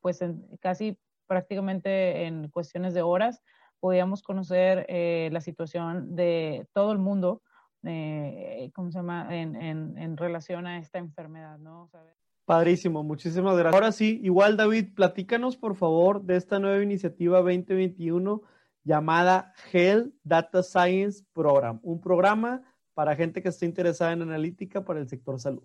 pues, 0.00 0.24
casi 0.60 0.98
prácticamente 1.28 2.26
en 2.26 2.48
cuestiones 2.48 2.92
de 2.92 3.02
horas, 3.02 3.40
podíamos 3.78 4.22
conocer 4.22 4.84
la 5.32 5.40
situación 5.40 6.16
de 6.16 6.66
todo 6.72 6.90
el 6.90 6.98
mundo 6.98 7.42
eh, 7.84 8.70
¿cómo 8.74 8.90
se 8.90 8.98
llama?, 8.98 9.28
en, 9.30 9.56
en, 9.56 9.98
en, 9.98 10.16
relación 10.16 10.66
a 10.66 10.78
esta 10.78 10.98
enfermedad, 10.98 11.58
¿no? 11.58 11.90
Padrísimo, 12.44 13.02
muchísimas 13.02 13.56
gracias. 13.56 13.74
Ahora 13.74 13.92
sí, 13.92 14.20
igual 14.22 14.56
David, 14.56 14.94
platícanos 14.94 15.56
por 15.56 15.74
favor 15.74 16.22
de 16.22 16.36
esta 16.36 16.58
nueva 16.58 16.82
iniciativa 16.82 17.38
2021 17.38 18.42
llamada 18.84 19.52
Health 19.72 20.14
Data 20.22 20.62
Science 20.62 21.24
Program, 21.32 21.80
un 21.82 22.00
programa 22.00 22.62
para 22.94 23.16
gente 23.16 23.42
que 23.42 23.48
esté 23.48 23.66
interesada 23.66 24.12
en 24.12 24.22
analítica 24.22 24.84
para 24.84 25.00
el 25.00 25.08
sector 25.08 25.40
salud. 25.40 25.64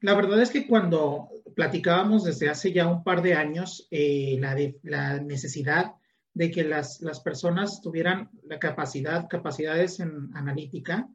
La 0.00 0.14
verdad 0.14 0.40
es 0.40 0.50
que 0.50 0.66
cuando 0.66 1.28
platicábamos 1.54 2.24
desde 2.24 2.48
hace 2.48 2.72
ya 2.72 2.86
un 2.86 3.02
par 3.02 3.20
de 3.20 3.34
años 3.34 3.86
eh, 3.90 4.36
la, 4.40 4.54
de, 4.54 4.78
la 4.82 5.20
necesidad 5.20 5.96
de 6.34 6.50
que 6.50 6.64
las, 6.64 7.00
las 7.00 7.20
personas 7.20 7.80
tuvieran 7.80 8.30
la 8.44 8.58
capacidad, 8.58 9.28
capacidades 9.28 10.00
en 10.00 10.30
analítica 10.34 11.08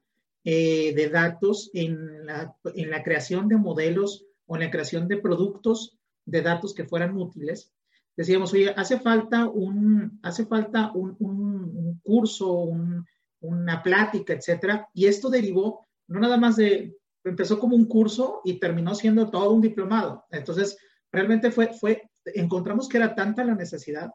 eh, 0.43 0.93
de 0.95 1.10
datos 1.10 1.69
en 1.73 2.25
la, 2.25 2.56
en 2.75 2.89
la 2.89 3.04
creación 3.04 3.47
de 3.47 3.58
modelos 3.58 4.25
o 4.45 4.56
en 4.56 4.63
la 4.63 4.71
creación 4.71 5.08
de 5.08 5.17
productos 5.17 5.97
de 6.25 6.41
datos 6.41 6.73
que 6.73 6.86
fueran 6.86 7.17
útiles. 7.17 7.71
Decíamos, 8.15 8.54
oye, 8.54 8.73
hace 8.75 8.99
falta 8.99 9.47
un, 9.47 10.19
hace 10.23 10.45
falta 10.45 10.91
un, 10.93 11.15
un, 11.19 11.99
curso, 12.04 12.51
un, 12.51 13.06
una 13.41 13.82
plática, 13.82 14.34
etcétera. 14.34 14.88
Y 14.93 15.06
esto 15.08 15.30
derivó 15.30 15.86
no 16.08 16.19
nada 16.19 16.38
más 16.38 16.56
de, 16.56 16.95
empezó 17.23 17.60
como 17.60 17.75
un 17.75 17.86
curso 17.86 18.41
y 18.43 18.60
terminó 18.60 18.95
siendo 18.95 19.30
todo 19.30 19.51
un 19.51 19.62
diplomado. 19.62 20.25
Entonces, 20.32 20.78
realmente 21.12 21.51
fue, 21.51 21.73
fue, 21.73 22.10
encontramos 22.25 22.88
que 22.88 22.97
era 22.97 23.15
tanta 23.15 23.43
la 23.43 23.56
necesidad 23.56 24.12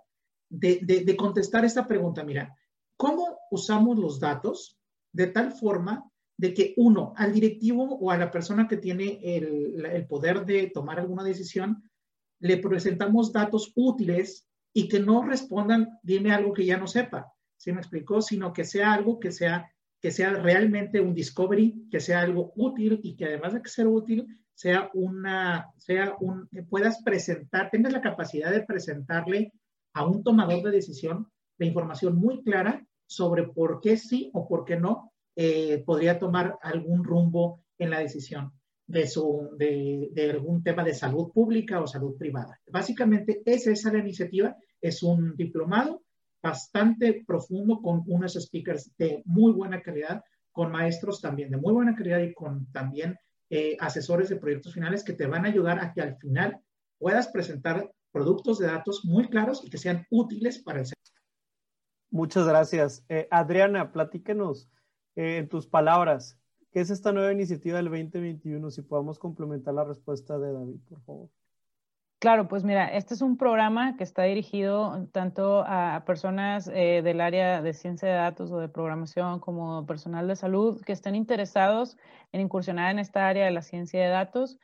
de, 0.51 1.17
contestar 1.17 1.65
esta 1.65 1.87
pregunta. 1.87 2.25
Mira, 2.25 2.55
¿cómo 2.97 3.39
usamos 3.51 3.99
los 3.99 4.21
datos 4.21 4.79
de 5.13 5.29
tal 5.29 5.53
forma 5.53 6.05
de 6.37 6.55
que 6.55 6.75
uno, 6.77 7.13
al 7.17 7.33
directivo 7.33 7.85
o 7.85 8.11
a 8.11 8.19
la 8.19 8.31
persona 8.31 8.67
que 8.67 8.77
tiene 8.77 9.21
el, 9.23 10.07
poder 10.09 10.45
de 10.45 10.71
tomar 10.73 10.99
alguna 10.99 11.23
decisión, 11.23 11.83
le 12.41 12.57
presentamos 12.57 13.33
datos 13.33 13.73
útiles 13.77 14.47
y 14.73 14.89
que 14.89 15.01
no 15.01 15.23
respondan, 15.23 15.99
dime 16.03 16.33
algo 16.33 16.53
que 16.53 16.65
ya 16.65 16.79
no 16.79 16.87
sepa, 16.87 17.33
¿sí 17.57 17.73
me 17.73 17.81
explicó? 17.81 18.23
Sino 18.23 18.53
que 18.53 18.65
sea 18.65 18.95
algo 18.95 19.21
que 19.21 19.33
sea, 19.33 19.71
que 20.01 20.11
sea 20.11 20.31
realmente 20.31 21.01
un 21.01 21.13
discovery, 21.13 21.89
que 21.91 22.01
sea 22.01 22.23
algo 22.23 22.53
útil 22.57 23.01
y 23.03 23.17
que 23.17 23.27
además 23.27 23.53
de 23.53 23.61
sea 23.67 23.87
útil, 23.87 24.27
sea 24.55 24.91
una, 24.95 25.71
sea 25.77 26.17
un, 26.21 26.49
puedas 26.69 27.03
presentar, 27.03 27.71
tengas 27.71 27.93
la 27.93 28.01
capacidad 28.01 28.51
de 28.51 28.63
presentarle 28.63 29.53
a 29.93 30.07
un 30.07 30.23
tomador 30.23 30.63
de 30.63 30.71
decisión 30.71 31.29
la 31.59 31.67
información 31.67 32.17
muy 32.17 32.43
clara 32.43 32.87
sobre 33.07 33.45
por 33.45 33.81
qué 33.81 33.97
sí 33.97 34.31
o 34.33 34.49
por 34.49 34.65
qué 34.65 34.77
no 34.77 35.13
eh, 35.37 35.83
podría 35.85 36.19
tomar 36.19 36.59
algún 36.63 37.05
rumbo 37.05 37.63
en 37.79 37.91
la 37.91 37.99
decisión 37.99 38.53
de, 38.87 39.07
su, 39.07 39.51
de, 39.57 40.31
algún 40.31 40.63
tema 40.63 40.83
de 40.83 40.95
salud 40.95 41.31
pública 41.33 41.81
o 41.81 41.87
salud 41.87 42.17
privada. 42.17 42.61
Básicamente, 42.71 43.43
esa 43.45 43.71
es 43.71 43.85
la 43.85 43.99
iniciativa, 43.99 44.57
es 44.81 45.03
un 45.03 45.37
diplomado 45.37 46.03
bastante 46.43 47.23
profundo 47.27 47.81
con 47.81 48.03
unos 48.07 48.35
speakers 48.35 48.91
de 48.97 49.23
muy 49.27 49.53
buena 49.53 49.81
calidad, 49.83 50.23
con 50.51 50.73
maestros 50.73 51.21
también 51.21 51.51
de 51.51 51.59
muy 51.59 51.73
buena 51.73 51.95
calidad 51.95 52.21
y 52.21 52.33
con 52.33 52.71
también 52.73 53.17
eh, 53.49 53.77
asesores 53.79 54.29
de 54.29 54.37
proyectos 54.37 54.75
finales 54.75 55.05
que 55.05 55.13
te 55.13 55.27
van 55.27 55.45
a 55.45 55.49
ayudar 55.49 55.79
a 55.79 55.93
que 55.93 56.01
al 56.01 56.17
final 56.17 56.61
puedas 56.99 57.29
presentar 57.29 57.91
productos 58.13 58.59
de 58.59 58.67
datos 58.67 59.05
muy 59.05 59.29
claros 59.29 59.65
y 59.65 59.71
que 59.71 59.79
sean 59.79 60.07
útiles 60.11 60.59
para 60.59 60.81
el 60.81 60.87
sector. 60.87 61.15
Muchas 62.11 62.47
gracias. 62.47 63.05
Eh, 63.09 63.29
Adriana, 63.31 63.93
platíquenos 63.93 64.69
eh, 65.17 65.39
en 65.39 65.49
tus 65.49 65.67
palabras, 65.67 66.39
¿qué 66.73 66.81
es 66.81 66.91
esta 66.91 67.13
nueva 67.13 67.33
iniciativa 67.33 67.77
del 67.77 67.87
2021? 67.87 68.71
Si 68.71 68.83
podamos 68.83 69.19
complementar 69.19 69.75
la 69.75 69.85
respuesta 69.85 70.39
de 70.39 70.53
David, 70.53 70.81
por 70.89 71.01
favor. 71.03 71.29
Claro, 72.21 72.49
pues 72.49 72.65
mira, 72.65 72.87
este 72.89 73.15
es 73.15 73.23
un 73.23 73.39
programa 73.39 73.97
que 73.97 74.05
está 74.05 74.25
dirigido 74.25 75.09
tanto 75.11 75.65
a 75.67 76.05
personas 76.05 76.71
eh, 76.75 77.01
del 77.03 77.19
área 77.19 77.63
de 77.63 77.73
ciencia 77.73 78.11
de 78.11 78.15
datos 78.15 78.51
o 78.51 78.59
de 78.59 78.69
programación 78.69 79.41
como 79.41 79.87
personal 79.87 80.29
de 80.29 80.37
salud 80.37 80.83
que 80.83 80.93
estén 80.93 81.15
interesados 81.15 81.97
en 82.33 82.43
incursionar 82.43 82.91
en 82.91 82.99
esta 82.99 83.27
área 83.27 83.47
de 83.47 83.53
la 83.53 83.63
ciencia 83.63 84.03
de 84.03 84.09
datos 84.09 84.59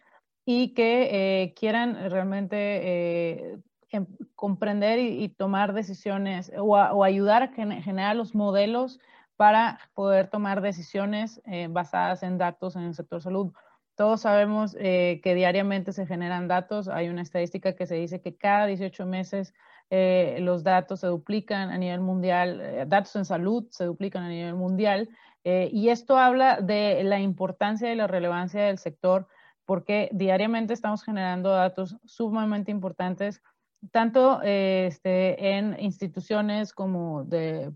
y 0.47 0.73
que 0.73 1.43
eh, 1.43 1.55
quieran 1.55 2.11
realmente 2.11 2.57
eh, 2.57 3.59
em, 3.91 4.07
comprender 4.35 4.99
y, 4.99 5.29
tomar 5.29 5.75
decisiones 5.75 6.51
o, 6.57 7.05
ayudar 7.05 7.43
a 7.43 7.49
generar 7.49 8.17
los 8.17 8.35
modelos 8.35 8.99
para 9.37 9.81
poder 9.93 10.29
tomar 10.29 10.63
decisiones 10.63 11.43
basadas 11.69 12.23
en 12.23 12.39
datos 12.39 12.75
en 12.75 12.85
el 12.85 12.95
sector 12.95 13.21
salud. 13.21 13.53
Todos 13.97 14.21
sabemos 14.21 14.77
eh, 14.79 15.21
que 15.25 15.35
diariamente 15.35 15.93
se 15.95 16.07
generan 16.07 16.49
datos. 16.49 16.87
Hay 16.87 17.09
una 17.09 17.23
estadística 17.23 17.75
que 17.75 17.87
se 17.87 17.95
dice 17.95 18.21
que 18.21 18.37
cada 18.37 18.67
18 18.67 19.07
meses 19.07 19.55
eh, 19.89 20.37
los 20.41 20.63
datos 20.63 21.01
se 21.01 21.07
duplican 21.07 21.71
a 21.71 21.79
nivel 21.79 22.01
mundial, 22.01 22.61
eh, 22.61 22.85
datos 22.87 23.17
en 23.17 23.25
salud 23.25 23.65
se 23.71 23.87
duplican 23.87 24.23
a 24.23 24.29
nivel 24.29 24.55
mundial. 24.55 25.09
y 25.45 25.91
esto 25.91 26.19
habla 26.19 26.61
de 26.61 27.05
la 27.05 27.21
importancia 27.21 27.93
y 27.93 27.97
la 27.97 28.09
relevancia 28.09 28.65
del 28.65 28.79
sector 28.79 29.29
porque 29.67 30.09
diariamente 30.13 30.73
estamos 30.73 31.03
generando 31.03 31.51
datos 31.51 31.97
sumamente 32.05 32.71
importantes 32.71 33.43
tanto 33.91 34.41
este, 34.43 35.57
en 35.57 35.77
instituciones 35.79 36.73
como 36.73 37.25
de, 37.25 37.73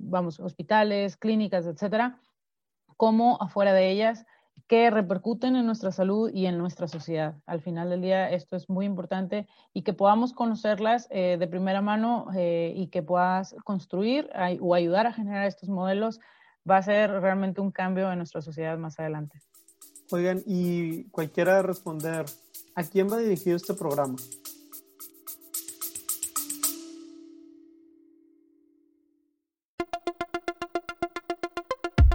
vamos, 0.00 0.40
hospitales, 0.40 1.16
clínicas, 1.16 1.66
etcétera, 1.66 2.18
como 2.96 3.40
afuera 3.40 3.72
de 3.72 3.90
ellas 3.90 4.26
que 4.68 4.90
repercuten 4.90 5.56
en 5.56 5.66
nuestra 5.66 5.92
salud 5.92 6.30
y 6.32 6.46
en 6.46 6.56
nuestra 6.56 6.88
sociedad. 6.88 7.34
Al 7.46 7.60
final 7.60 7.90
del 7.90 8.00
día, 8.00 8.30
esto 8.30 8.56
es 8.56 8.68
muy 8.68 8.86
importante 8.86 9.46
y 9.74 9.82
que 9.82 9.92
podamos 9.92 10.32
conocerlas 10.32 11.08
eh, 11.10 11.36
de 11.38 11.46
primera 11.46 11.82
mano 11.82 12.28
eh, 12.34 12.72
y 12.74 12.86
que 12.86 13.02
puedas 13.02 13.54
construir 13.64 14.30
o 14.60 14.74
ayudar 14.74 15.06
a 15.06 15.12
generar 15.12 15.46
estos 15.46 15.68
modelos 15.68 16.20
va 16.68 16.78
a 16.78 16.82
ser 16.82 17.10
realmente 17.10 17.60
un 17.60 17.72
cambio 17.72 18.10
en 18.10 18.18
nuestra 18.18 18.40
sociedad 18.40 18.78
más 18.78 18.98
adelante. 18.98 19.40
Oigan, 20.12 20.42
y 20.46 21.04
cualquiera 21.04 21.62
responder, 21.62 22.26
¿a 22.74 22.82
quién 22.82 23.10
va 23.10 23.16
dirigido 23.16 23.56
este 23.56 23.72
programa? 23.72 24.16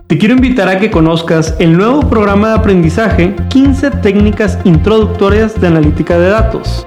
Te 0.08 0.18
quiero 0.18 0.36
invitar 0.36 0.70
a 0.70 0.80
que 0.80 0.90
conozcas 0.90 1.56
el 1.60 1.76
nuevo 1.76 2.08
programa 2.08 2.50
de 2.50 2.56
aprendizaje 2.56 3.36
15 3.50 3.92
técnicas 3.92 4.60
introductorias 4.64 5.60
de 5.60 5.68
analítica 5.68 6.20
de 6.20 6.30
datos. 6.30 6.87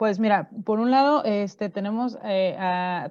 pues 0.00 0.18
mira, 0.18 0.48
por 0.64 0.80
un 0.80 0.90
lado, 0.90 1.22
este, 1.24 1.68
tenemos, 1.68 2.16
eh, 2.24 2.56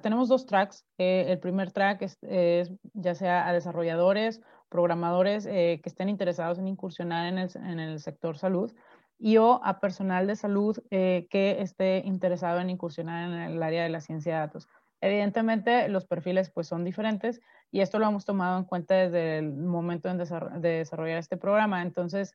tenemos 0.02 0.28
dos 0.28 0.44
tracks. 0.44 0.84
Eh, 0.98 1.26
el 1.28 1.38
primer 1.38 1.70
track 1.70 2.02
es, 2.02 2.72
ya 2.94 3.14
sea 3.14 3.46
a 3.46 3.52
desarrolladores, 3.52 4.40
programadores 4.68 5.46
eh, 5.46 5.78
que 5.84 5.88
estén 5.88 6.08
interesados 6.08 6.58
en 6.58 6.66
incursionar 6.66 7.28
en 7.28 7.38
el, 7.38 7.50
en 7.54 7.78
el, 7.78 8.00
sector 8.00 8.36
salud 8.36 8.72
y 9.20 9.36
o 9.36 9.60
a 9.62 9.78
personal 9.78 10.26
de 10.26 10.34
salud 10.34 10.78
que 10.90 11.58
esté 11.60 12.02
interesado 12.04 12.58
en 12.58 12.70
incursionar 12.70 13.30
en 13.30 13.38
el 13.38 13.62
área 13.62 13.84
de 13.84 13.90
la 13.90 14.00
ciencia 14.00 14.32
de 14.32 14.40
datos. 14.40 14.66
Evidentemente, 15.00 15.88
los 15.88 16.06
perfiles 16.06 16.50
pues 16.50 16.66
son 16.66 16.84
diferentes 16.84 17.40
y 17.70 17.82
esto 17.82 18.00
lo 18.00 18.08
hemos 18.08 18.24
tomado 18.24 18.58
en 18.58 18.64
cuenta 18.64 18.96
desde 18.96 19.38
el 19.38 19.52
momento 19.52 20.12
de 20.12 20.68
desarrollar 20.78 21.18
este 21.18 21.36
programa. 21.36 21.82
Entonces, 21.82 22.34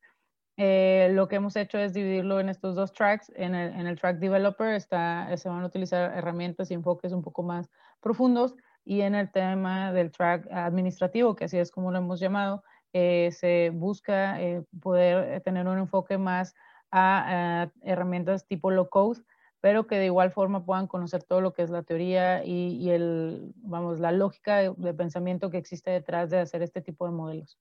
eh, 0.57 1.09
lo 1.11 1.27
que 1.27 1.35
hemos 1.35 1.55
hecho 1.55 1.77
es 1.77 1.93
dividirlo 1.93 2.39
en 2.39 2.49
estos 2.49 2.75
dos 2.75 2.93
tracks. 2.93 3.31
En 3.35 3.55
el, 3.55 3.99
track 3.99 4.19
developer 4.19 4.73
está, 4.73 5.35
se 5.37 5.49
van 5.49 5.63
a 5.63 5.65
utilizar 5.65 6.17
herramientas 6.17 6.71
y 6.71 6.73
enfoques 6.73 7.11
un 7.11 7.21
poco 7.21 7.43
más 7.43 7.69
profundos 7.99 8.55
y 8.85 9.01
en 9.01 9.15
el 9.15 9.31
tema 9.31 9.91
del 9.91 10.11
track 10.11 10.47
administrativo, 10.51 11.35
que 11.35 11.45
así 11.45 11.57
es 11.57 11.71
como 11.71 11.91
lo 11.91 11.97
hemos 11.97 12.19
llamado, 12.19 12.63
eh, 12.93 13.31
se 13.31 13.71
busca 13.73 14.39
eh, 14.41 14.63
poder 14.79 15.41
tener 15.41 15.67
un 15.67 15.79
enfoque 15.79 16.17
más 16.17 16.53
a, 16.91 17.71
herramientas 17.81 18.47
tipo 18.47 18.71
low 18.71 18.87
code, 18.87 19.21
pero 19.59 19.87
que 19.87 19.97
de 19.97 20.05
igual 20.05 20.31
forma 20.31 20.63
puedan 20.65 20.87
conocer 20.87 21.23
todo 21.23 21.41
lo 21.41 21.53
que 21.53 21.63
es 21.63 21.71
la 21.71 21.83
teoría 21.83 22.45
y, 22.45 22.87
vamos, 23.55 23.99
la 23.99 24.11
lógica 24.11 24.71
de 24.71 24.93
pensamiento 24.93 25.49
que 25.49 25.57
existe 25.57 25.89
detrás 25.89 26.29
de 26.29 26.39
hacer 26.39 26.61
este 26.61 26.81
tipo 26.81 27.05
de 27.05 27.11
modelos. 27.11 27.57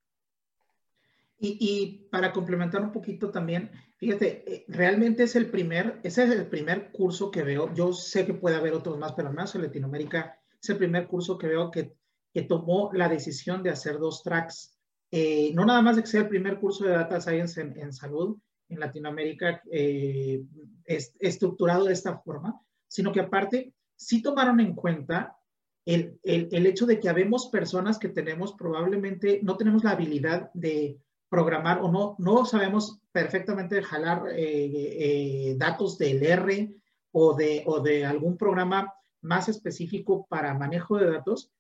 Y, 1.39 2.07
para 2.11 2.33
complementar 2.33 2.83
un 2.83 2.93
poquito 2.93 3.31
también, 3.31 3.71
fíjate, 3.97 4.45
eh, 4.53 4.65
realmente 4.69 5.25
es 5.25 5.37
el 5.37 5.51
primer, 5.51 6.01
ese 6.03 6.25
es 6.25 6.31
el 6.31 6.47
primer 6.47 6.91
curso 6.93 7.31
que 7.31 7.43
veo. 7.43 7.75
Yo 7.75 7.93
sé 7.93 8.25
que 8.25 8.35
puede 8.35 8.57
haber 8.57 8.73
otros 8.73 8.99
más, 8.99 9.13
pero 9.13 9.33
más 9.33 9.55
en 9.55 9.63
Latinoamérica 9.63 10.39
es 10.63 10.69
el 10.71 10.79
primer 10.79 11.07
curso 11.07 11.37
que 11.37 11.49
veo 11.49 11.71
que, 11.71 11.95
que 12.33 12.43
tomó 12.43 12.91
la 12.93 13.09
decisión 13.09 13.63
de 13.63 13.71
hacer 13.71 13.99
dos 13.99 14.23
tracks. 14.23 14.79
Eh, 15.11 15.53
no 15.55 15.65
nada 15.65 15.83
más 15.83 15.97
de 15.97 16.03
que 16.03 16.09
sea 16.09 16.23
el 16.23 16.29
primer 16.29 16.59
curso 16.59 16.85
de 16.85 16.91
Data 16.91 17.21
Science 17.21 17.61
en, 17.61 17.93
salud 17.93 18.39
en 18.69 18.81
Latinoamérica 18.81 19.63
eh, 19.71 20.43
es, 20.85 21.15
estructurado 21.21 21.85
de 21.85 21.93
esta 21.93 22.19
forma, 22.19 22.59
sino 22.89 23.13
que 23.13 23.21
aparte 23.21 23.75
sí 23.95 24.23
tomaron 24.23 24.61
en 24.61 24.75
cuenta 24.75 25.37
el, 25.85 26.19
el, 26.23 26.49
el 26.51 26.67
hecho 26.67 26.87
de 26.87 26.99
que 26.99 27.09
habemos 27.09 27.49
personas 27.49 27.99
que 27.99 28.09
tenemos 28.09 28.55
probablemente, 28.55 29.41
no 29.43 29.57
tenemos 29.57 29.85
la 29.85 29.91
habilidad 29.91 30.51
de 30.55 30.99
programar 31.35 31.81
o 31.83 31.91
no, 31.91 32.15
no 32.19 32.47
sabemos 32.47 33.01
perfectamente 33.11 33.83
jalar 33.83 34.29
eh, 34.31 35.49
eh, 35.49 35.57
datos 35.59 35.99
del 35.99 36.23
R 36.23 36.77
o 37.11 37.35
de, 37.35 37.65
o 37.67 37.81
de 37.81 38.05
algún 38.05 38.37
programa 38.37 38.95
más 39.21 39.49
específico 39.49 40.27
para 40.29 40.55
manejo 40.55 40.97
de 40.97 41.11
datos, 41.11 41.51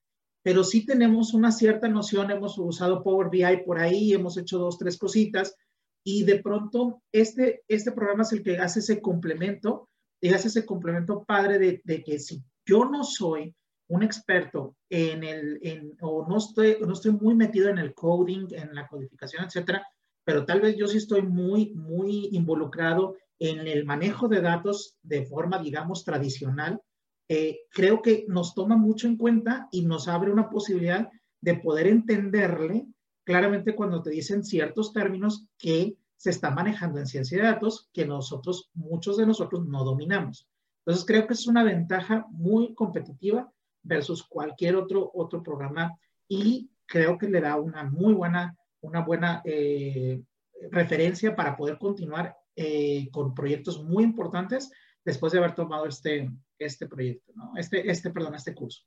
pero 0.44 0.62
sí 0.62 0.86
tenemos 0.86 1.34
una 1.34 1.50
cierta 1.50 1.88
noción, 1.88 2.30
hemos 2.30 2.56
usado 2.56 3.02
Power 3.02 3.30
BI 3.30 3.64
por 3.66 3.80
ahí, 3.80 4.12
hemos 4.12 4.36
hecho 4.36 4.58
dos, 4.58 4.78
tres 4.78 4.96
cositas, 4.96 5.56
y 6.04 6.22
de 6.22 6.40
pronto 6.40 7.02
este, 7.10 7.64
este 7.66 7.90
programa 7.90 8.22
es 8.22 8.32
el 8.32 8.44
que 8.44 8.58
hace 8.58 8.78
ese 8.78 9.00
complemento, 9.00 9.88
y 10.20 10.28
hace 10.28 10.46
ese 10.46 10.64
complemento 10.64 11.24
padre 11.24 11.82
de 11.84 12.04
que 12.04 12.20
si 12.20 12.44
yo 12.64 12.84
no 12.84 13.02
soy 13.02 13.52
un 13.94 14.02
experto 14.02 14.76
en 14.90 15.24
el, 15.24 15.58
en, 15.62 15.96
o 16.00 16.26
no 16.28 16.38
estoy, 16.38 16.76
no 16.80 16.92
estoy 16.92 17.12
muy 17.12 17.34
metido 17.34 17.68
en 17.68 17.78
el 17.78 17.94
coding, 17.94 18.48
en 18.50 18.74
la 18.74 18.86
codificación, 18.86 19.44
etcétera, 19.44 19.86
pero 20.24 20.44
tal 20.44 20.60
vez 20.60 20.76
yo 20.76 20.86
sí 20.86 20.96
estoy 20.96 21.22
muy, 21.22 21.72
muy 21.74 22.28
involucrado 22.32 23.16
en 23.38 23.66
el 23.66 23.84
manejo 23.84 24.28
de 24.28 24.40
datos 24.40 24.96
de 25.02 25.26
forma, 25.26 25.58
digamos, 25.58 26.04
tradicional. 26.04 26.80
Eh, 27.28 27.60
creo 27.70 28.02
que 28.02 28.24
nos 28.28 28.54
toma 28.54 28.76
mucho 28.76 29.06
en 29.06 29.16
cuenta 29.16 29.68
y 29.70 29.82
nos 29.82 30.08
abre 30.08 30.32
una 30.32 30.48
posibilidad 30.50 31.08
de 31.40 31.54
poder 31.54 31.86
entenderle 31.86 32.86
claramente 33.24 33.74
cuando 33.74 34.02
te 34.02 34.10
dicen 34.10 34.44
ciertos 34.44 34.92
términos 34.92 35.46
que 35.58 35.96
se 36.16 36.30
está 36.30 36.50
manejando 36.50 36.98
en 36.98 37.06
ciencia 37.06 37.38
de 37.38 37.44
datos 37.44 37.90
que 37.92 38.06
nosotros, 38.06 38.70
muchos 38.74 39.16
de 39.18 39.26
nosotros 39.26 39.66
no 39.66 39.84
dominamos. 39.84 40.48
Entonces 40.84 41.04
creo 41.06 41.26
que 41.26 41.34
es 41.34 41.46
una 41.46 41.64
ventaja 41.64 42.26
muy 42.30 42.74
competitiva 42.74 43.50
versus 43.84 44.24
cualquier 44.24 44.76
otro, 44.76 45.10
otro 45.14 45.42
programa 45.42 45.96
y 46.26 46.70
creo 46.86 47.16
que 47.16 47.28
le 47.28 47.40
da 47.40 47.56
una 47.56 47.84
muy 47.84 48.14
buena, 48.14 48.56
una 48.80 49.00
buena 49.00 49.42
eh, 49.44 50.22
referencia 50.70 51.36
para 51.36 51.56
poder 51.56 51.78
continuar 51.78 52.36
eh, 52.56 53.08
con 53.10 53.34
proyectos 53.34 53.82
muy 53.82 54.04
importantes 54.04 54.70
después 55.04 55.32
de 55.32 55.38
haber 55.38 55.54
tomado 55.54 55.86
este, 55.86 56.30
este 56.58 56.86
proyecto, 56.86 57.32
¿no? 57.34 57.52
Este, 57.56 57.90
este, 57.90 58.10
perdón, 58.10 58.34
este 58.34 58.54
curso. 58.54 58.82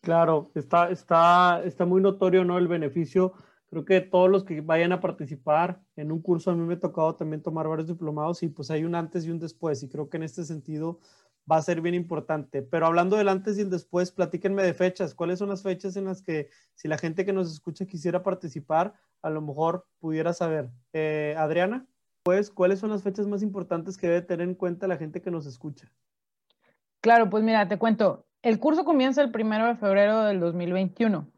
Claro, 0.00 0.52
está, 0.54 0.90
está, 0.90 1.62
está 1.64 1.84
muy 1.84 2.00
notorio, 2.00 2.44
¿no? 2.44 2.58
El 2.58 2.68
beneficio. 2.68 3.32
Creo 3.68 3.84
que 3.84 4.00
todos 4.00 4.30
los 4.30 4.44
que 4.44 4.60
vayan 4.60 4.92
a 4.92 5.00
participar 5.00 5.80
en 5.96 6.12
un 6.12 6.22
curso, 6.22 6.50
a 6.50 6.54
mí 6.54 6.64
me 6.64 6.74
ha 6.74 6.80
tocado 6.80 7.16
también 7.16 7.42
tomar 7.42 7.66
varios 7.66 7.88
diplomados 7.88 8.42
y 8.44 8.48
pues 8.48 8.70
hay 8.70 8.84
un 8.84 8.94
antes 8.94 9.24
y 9.24 9.30
un 9.30 9.40
después 9.40 9.82
y 9.82 9.88
creo 9.88 10.08
que 10.08 10.18
en 10.18 10.22
este 10.22 10.44
sentido 10.44 11.00
va 11.50 11.56
a 11.56 11.62
ser 11.62 11.80
bien 11.80 11.94
importante. 11.94 12.62
Pero 12.62 12.86
hablando 12.86 13.16
del 13.16 13.28
antes 13.28 13.58
y 13.58 13.62
el 13.62 13.70
después, 13.70 14.12
platíquenme 14.12 14.62
de 14.62 14.74
fechas. 14.74 15.14
¿Cuáles 15.14 15.38
son 15.38 15.48
las 15.48 15.62
fechas 15.62 15.96
en 15.96 16.06
las 16.06 16.22
que 16.22 16.50
si 16.74 16.88
la 16.88 16.98
gente 16.98 17.24
que 17.24 17.32
nos 17.32 17.52
escucha 17.52 17.86
quisiera 17.86 18.22
participar, 18.22 18.94
a 19.22 19.30
lo 19.30 19.40
mejor 19.40 19.86
pudiera 19.98 20.32
saber? 20.32 20.70
Eh, 20.92 21.34
Adriana, 21.38 21.86
pues, 22.22 22.50
¿cuáles 22.50 22.80
son 22.80 22.90
las 22.90 23.02
fechas 23.02 23.26
más 23.26 23.42
importantes 23.42 23.96
que 23.96 24.08
debe 24.08 24.22
tener 24.22 24.48
en 24.48 24.54
cuenta 24.54 24.88
la 24.88 24.96
gente 24.96 25.22
que 25.22 25.30
nos 25.30 25.46
escucha? 25.46 25.90
Claro, 27.00 27.30
pues 27.30 27.44
mira, 27.44 27.68
te 27.68 27.78
cuento. 27.78 28.26
El 28.42 28.58
curso 28.58 28.84
comienza 28.84 29.22
el 29.22 29.30
primero 29.30 29.66
de 29.66 29.76
febrero 29.76 30.22
del 30.24 30.40
2021 30.40 31.35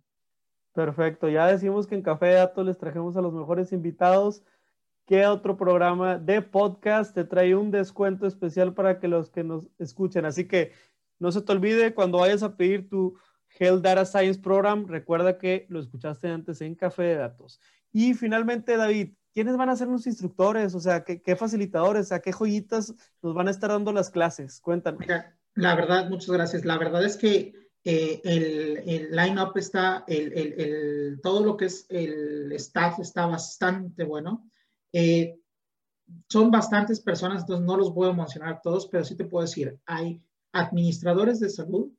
Perfecto. 0.73 1.29
Ya 1.29 1.47
decimos 1.47 1.87
que 1.87 1.95
en 1.95 2.01
Café 2.01 2.25
de 2.25 2.33
Datos 2.33 2.65
les 2.65 2.77
trajimos 2.77 3.15
a 3.15 3.21
los 3.21 3.33
mejores 3.33 3.71
invitados. 3.71 4.43
¿Qué 5.07 5.25
otro 5.25 5.55
programa 5.55 6.17
de 6.17 6.41
podcast 6.41 7.15
te 7.15 7.23
trae 7.23 7.55
un 7.55 7.71
descuento 7.71 8.27
especial 8.27 8.73
para 8.73 8.99
que 8.99 9.07
los 9.07 9.29
que 9.29 9.41
nos 9.41 9.69
escuchen? 9.79 10.25
Así 10.25 10.49
que 10.49 10.73
no 11.17 11.31
se 11.31 11.41
te 11.41 11.53
olvide 11.53 11.93
cuando 11.93 12.17
vayas 12.17 12.43
a 12.43 12.57
pedir 12.57 12.89
tu 12.89 13.17
Health 13.57 13.81
Data 13.81 14.03
Science 14.03 14.41
Program, 14.41 14.85
recuerda 14.85 15.37
que 15.37 15.65
lo 15.69 15.79
escuchaste 15.79 16.27
antes 16.27 16.59
en 16.59 16.75
Café 16.75 17.03
de 17.03 17.15
Datos. 17.15 17.61
Y 17.93 18.15
finalmente, 18.15 18.75
David, 18.75 19.13
¿quiénes 19.33 19.55
van 19.55 19.69
a 19.69 19.77
ser 19.77 19.87
los 19.87 20.05
instructores? 20.07 20.75
O 20.75 20.81
sea, 20.81 21.05
¿qué, 21.05 21.35
facilitadores? 21.37 22.11
¿A 22.11 22.19
qué 22.19 22.33
joyitas 22.33 22.93
nos 23.21 23.33
van 23.33 23.47
a 23.47 23.51
estar 23.51 23.69
dando 23.69 23.93
las 23.93 24.09
clases? 24.09 24.59
Cuéntanos. 24.59 24.99
Mira, 24.99 25.37
la 25.53 25.73
verdad, 25.73 26.09
muchas 26.09 26.31
gracias. 26.31 26.65
La 26.65 26.77
verdad 26.77 27.05
es 27.05 27.15
que 27.15 27.53
eh, 27.85 28.19
el, 28.25 28.83
el 28.85 29.11
line-up 29.15 29.53
está, 29.55 30.03
el, 30.05 30.33
el, 30.33 31.21
todo 31.23 31.45
lo 31.45 31.55
que 31.55 31.67
es 31.67 31.85
el 31.87 32.51
staff 32.51 32.99
está 32.99 33.25
bastante 33.25 34.03
bueno. 34.03 34.49
Eh, 34.93 35.39
son 36.29 36.51
bastantes 36.51 37.01
personas, 37.01 37.41
entonces 37.41 37.65
no 37.65 37.77
los 37.77 37.93
voy 37.93 38.09
a 38.09 38.13
mencionar 38.13 38.61
todos, 38.61 38.87
pero 38.87 39.03
sí 39.03 39.15
te 39.15 39.25
puedo 39.25 39.45
decir, 39.45 39.77
hay 39.85 40.21
administradores 40.53 41.39
de 41.39 41.49
salud, 41.49 41.91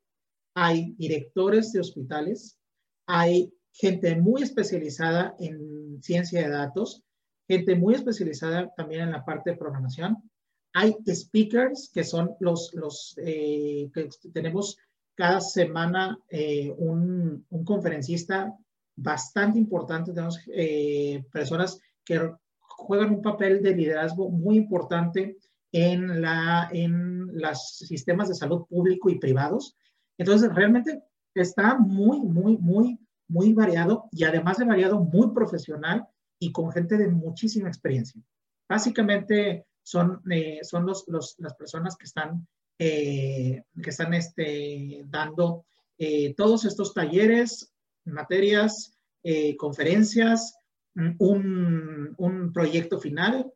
hay 0.54 0.92
directores 0.92 1.72
de 1.72 1.80
hospitales, 1.80 2.58
hay 3.06 3.52
gente 3.72 4.16
muy 4.16 4.42
especializada 4.42 5.36
en 5.38 6.02
ciencia 6.02 6.42
de 6.42 6.48
datos, 6.48 7.02
gente 7.46 7.76
muy 7.76 7.94
especializada 7.94 8.72
también 8.76 9.02
en 9.02 9.12
la 9.12 9.24
parte 9.24 9.50
de 9.50 9.56
programación. 9.56 10.16
Hay 10.74 10.96
speakers 11.06 11.90
que 11.92 12.04
son 12.04 12.34
los, 12.40 12.72
los 12.74 13.14
eh, 13.18 13.90
que 13.92 14.08
tenemos 14.32 14.76
cada 15.14 15.40
semana 15.40 16.18
eh, 16.28 16.72
un, 16.76 17.44
un, 17.48 17.64
conferencista 17.64 18.54
bastante 18.96 19.58
importante. 19.58 20.12
Tenemos 20.12 20.38
personas 21.32 21.80
que 22.04 22.32
juegan 22.78 23.10
un 23.10 23.22
papel 23.22 23.62
de 23.62 23.74
liderazgo 23.74 24.30
muy 24.30 24.56
importante 24.56 25.36
en, 25.72 26.22
la, 26.22 26.68
en 26.72 27.26
los 27.36 27.76
sistemas 27.76 28.28
de 28.28 28.34
salud 28.34 28.66
público 28.66 29.10
y 29.10 29.18
privados. 29.18 29.76
Entonces, 30.16 30.54
realmente 30.54 31.02
está 31.34 31.76
muy, 31.78 32.20
muy, 32.20 32.56
muy, 32.56 32.98
muy 33.28 33.52
variado 33.52 34.08
y 34.12 34.24
además 34.24 34.58
de 34.58 34.64
variado, 34.64 35.00
muy 35.00 35.32
profesional 35.32 36.06
y 36.38 36.52
con 36.52 36.72
gente 36.72 36.96
de 36.96 37.08
muchísima 37.08 37.68
experiencia. 37.68 38.22
Básicamente 38.68 39.66
son, 39.82 40.22
eh, 40.30 40.60
son 40.62 40.86
los, 40.86 41.04
los, 41.08 41.34
las 41.38 41.54
personas 41.54 41.96
que 41.96 42.04
están, 42.06 42.46
eh, 42.78 43.64
que 43.82 43.90
están 43.90 44.14
este, 44.14 45.04
dando 45.06 45.64
eh, 45.98 46.34
todos 46.34 46.64
estos 46.64 46.94
talleres, 46.94 47.72
materias, 48.04 48.94
conferencias, 49.58 50.54
un, 50.94 52.14
un 52.16 52.52
proyecto 52.52 52.98
final 52.98 53.52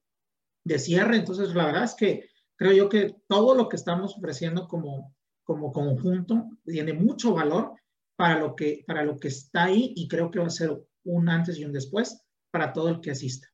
de 0.65 0.79
cierre. 0.79 1.17
Entonces, 1.17 1.55
la 1.55 1.67
verdad 1.67 1.85
es 1.85 1.95
que 1.95 2.29
creo 2.57 2.73
yo 2.73 2.89
que 2.89 3.17
todo 3.27 3.55
lo 3.55 3.69
que 3.69 3.77
estamos 3.77 4.17
ofreciendo 4.17 4.69
como, 4.69 5.15
como 5.45 5.73
conjunto 5.73 6.49
tiene 6.65 6.93
mucho 6.93 7.35
valor 7.35 7.73
para 8.17 8.39
lo, 8.39 8.55
que, 8.55 8.85
para 8.87 9.03
lo 9.03 9.19
que 9.19 9.29
está 9.29 9.65
ahí 9.65 9.93
y 9.97 10.07
creo 10.09 10.31
que 10.31 10.39
va 10.39 10.47
a 10.47 10.51
ser 10.51 10.71
un 11.05 11.29
antes 11.29 11.59
y 11.59 11.65
un 11.65 11.73
después 11.73 12.23
para 12.51 12.73
todo 12.73 12.89
el 12.89 13.01
que 13.01 13.11
asista. 13.11 13.49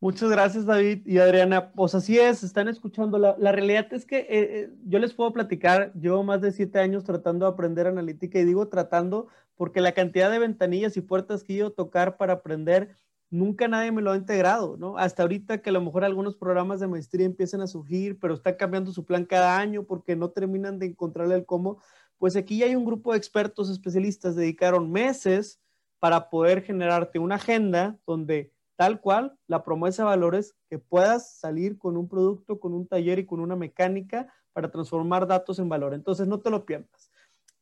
Muchas 0.00 0.30
gracias, 0.30 0.64
David 0.64 1.06
y 1.06 1.18
Adriana. 1.18 1.72
Pues 1.72 1.94
así 1.94 2.18
es, 2.18 2.44
están 2.44 2.68
escuchando. 2.68 3.18
La, 3.18 3.36
la 3.38 3.50
realidad 3.50 3.92
es 3.92 4.06
que 4.06 4.18
eh, 4.18 4.26
eh, 4.30 4.70
yo 4.84 5.00
les 5.00 5.12
puedo 5.12 5.32
platicar, 5.32 5.92
llevo 5.94 6.22
más 6.22 6.40
de 6.40 6.52
siete 6.52 6.78
años 6.78 7.02
tratando 7.02 7.46
de 7.46 7.52
aprender 7.52 7.88
analítica 7.88 8.38
y 8.38 8.44
digo 8.44 8.68
tratando 8.68 9.26
porque 9.58 9.80
la 9.80 9.92
cantidad 9.92 10.30
de 10.30 10.38
ventanillas 10.38 10.96
y 10.96 11.02
puertas 11.02 11.42
que 11.42 11.56
yo 11.56 11.72
tocar 11.72 12.16
para 12.16 12.34
aprender, 12.34 12.96
nunca 13.28 13.66
nadie 13.66 13.90
me 13.90 14.00
lo 14.00 14.12
ha 14.12 14.16
integrado, 14.16 14.76
¿no? 14.78 14.96
Hasta 14.96 15.22
ahorita 15.22 15.60
que 15.60 15.70
a 15.70 15.72
lo 15.72 15.82
mejor 15.82 16.04
algunos 16.04 16.36
programas 16.36 16.78
de 16.78 16.86
maestría 16.86 17.26
empiezan 17.26 17.60
a 17.60 17.66
surgir, 17.66 18.18
pero 18.20 18.34
están 18.34 18.54
cambiando 18.54 18.92
su 18.92 19.04
plan 19.04 19.24
cada 19.24 19.58
año 19.58 19.82
porque 19.82 20.14
no 20.14 20.30
terminan 20.30 20.78
de 20.78 20.86
encontrarle 20.86 21.34
el 21.34 21.44
cómo, 21.44 21.82
pues 22.18 22.36
aquí 22.36 22.58
ya 22.58 22.66
hay 22.66 22.76
un 22.76 22.84
grupo 22.86 23.10
de 23.12 23.18
expertos 23.18 23.68
especialistas, 23.68 24.36
dedicaron 24.36 24.92
meses 24.92 25.60
para 25.98 26.30
poder 26.30 26.62
generarte 26.62 27.18
una 27.18 27.34
agenda 27.34 27.98
donde 28.06 28.52
tal 28.76 29.00
cual 29.00 29.36
la 29.48 29.64
promesa 29.64 30.04
de 30.04 30.10
valores 30.10 30.54
que 30.70 30.78
puedas 30.78 31.36
salir 31.36 31.78
con 31.78 31.96
un 31.96 32.08
producto, 32.08 32.60
con 32.60 32.74
un 32.74 32.86
taller 32.86 33.18
y 33.18 33.26
con 33.26 33.40
una 33.40 33.56
mecánica 33.56 34.32
para 34.52 34.70
transformar 34.70 35.26
datos 35.26 35.58
en 35.58 35.68
valor. 35.68 35.94
Entonces 35.94 36.28
no 36.28 36.38
te 36.38 36.48
lo 36.48 36.64
pierdas. 36.64 37.10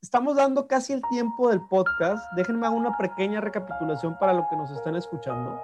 Estamos 0.07 0.37
dando 0.37 0.69
casi 0.69 0.93
el 0.93 1.03
tiempo 1.11 1.49
del 1.49 1.61
podcast. 1.63 2.25
Déjenme 2.37 2.65
hacer 2.65 2.79
una 2.79 2.97
pequeña 2.97 3.41
recapitulación 3.41 4.17
para 4.21 4.33
lo 4.35 4.47
que 4.49 4.57
nos 4.57 4.71
están 4.71 4.95
escuchando. 4.95 5.61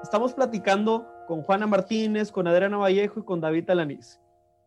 Estamos 0.00 0.32
platicando 0.32 1.08
con 1.26 1.42
Juana 1.42 1.66
Martínez, 1.66 2.30
con 2.30 2.46
Adriana 2.46 2.76
Vallejo 2.76 3.18
y 3.18 3.24
con 3.24 3.40
David 3.40 3.68
Alaniz. 3.68 4.20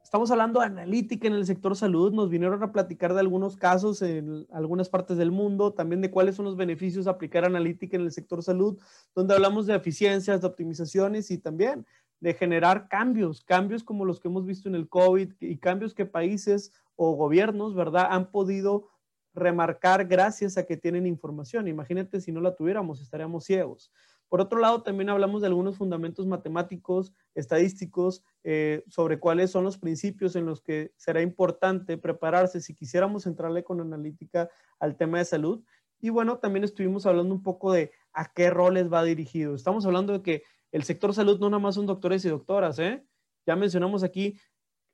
Estamos 0.04 0.30
hablando 0.30 0.60
de 0.60 0.65
analítica 0.65 1.25
en 1.25 1.36
el 1.36 1.45
sector 1.45 1.77
salud. 1.77 2.12
Nos 2.12 2.30
vinieron 2.30 2.62
a 2.63 2.73
platicar 2.73 3.13
de 3.13 3.21
algunos 3.21 3.56
casos 3.56 4.01
en 4.01 4.45
algunas 4.51 4.89
partes 4.89 5.15
del 5.15 5.32
mundo, 5.32 5.71
también 5.71 6.01
de 6.01 6.12
cuáles 6.12 6.36
son 6.36 6.43
los 6.43 6.58
beneficios 6.58 7.06
de 7.06 7.12
aplicar 7.12 7.45
analítica 7.45 7.95
en 7.95 8.04
el 8.04 8.12
sector 8.12 8.43
salud, 8.43 8.77
donde 9.15 9.34
hablamos 9.34 9.67
de 9.67 9.75
eficiencias, 9.75 10.41
de 10.41 10.47
optimizaciones 10.47 11.32
y 11.32 11.38
también 11.38 11.86
de 12.19 12.34
generar 12.36 12.88
cambios, 12.88 13.43
cambios 13.43 13.84
como 13.84 14.06
los 14.06 14.19
que 14.19 14.27
hemos 14.27 14.45
visto 14.45 14.69
en 14.69 14.75
el 14.75 14.88
COVID 14.88 15.32
y 15.39 15.58
cambios 15.58 15.93
que 15.93 16.06
países 16.06 16.71
o 16.95 17.15
gobiernos, 17.15 17.75
¿verdad?, 17.75 18.08
han 18.10 18.32
podido 18.32 18.89
remarcar 19.34 20.06
gracias 20.06 20.58
a 20.58 20.65
que 20.65 20.77
tienen 20.77 21.06
información. 21.06 21.67
Imagínate 21.67 22.21
si 22.21 22.32
no 22.32 22.41
la 22.41 22.56
tuviéramos, 22.56 23.01
estaríamos 23.01 23.45
ciegos. 23.45 23.91
Por 24.32 24.39
otro 24.39 24.60
lado, 24.60 24.82
también 24.82 25.10
hablamos 25.10 25.41
de 25.41 25.47
algunos 25.47 25.77
fundamentos 25.77 26.25
matemáticos, 26.25 27.13
estadísticos, 27.36 28.23
eh, 28.45 28.82
sobre 28.88 29.19
cuáles 29.19 29.51
son 29.51 29.65
los 29.65 29.77
principios 29.77 30.38
en 30.38 30.45
los 30.45 30.62
que 30.62 30.93
será 30.95 31.21
importante 31.21 31.97
prepararse 31.97 32.62
si 32.62 32.73
quisiéramos 32.73 33.25
entrarle 33.25 33.65
con 33.65 33.82
analítica 33.82 34.49
al 34.80 34.95
tema 34.95 35.17
de 35.17 35.25
salud. 35.25 35.63
Y 35.99 36.12
bueno, 36.12 36.38
también 36.38 36.63
estuvimos 36.63 37.06
hablando 37.06 37.36
un 37.36 37.43
poco 37.43 37.73
de 37.73 37.91
a 38.13 38.32
qué 38.32 38.49
roles 38.49 38.91
va 38.91 39.04
dirigido. 39.04 39.54
Estamos 39.54 39.86
hablando 39.86 40.13
de 40.13 40.21
que 40.21 40.43
el 40.71 40.84
sector 40.84 41.13
salud 41.13 41.38
no 41.41 41.49
nada 41.49 41.60
más 41.60 41.75
son 41.75 41.86
doctores 41.86 42.23
y 42.23 42.30
doctoras, 42.30 42.80
¿eh? 42.80 43.06
Ya 43.45 43.58
mencionamos 43.58 44.01
aquí, 44.01 44.39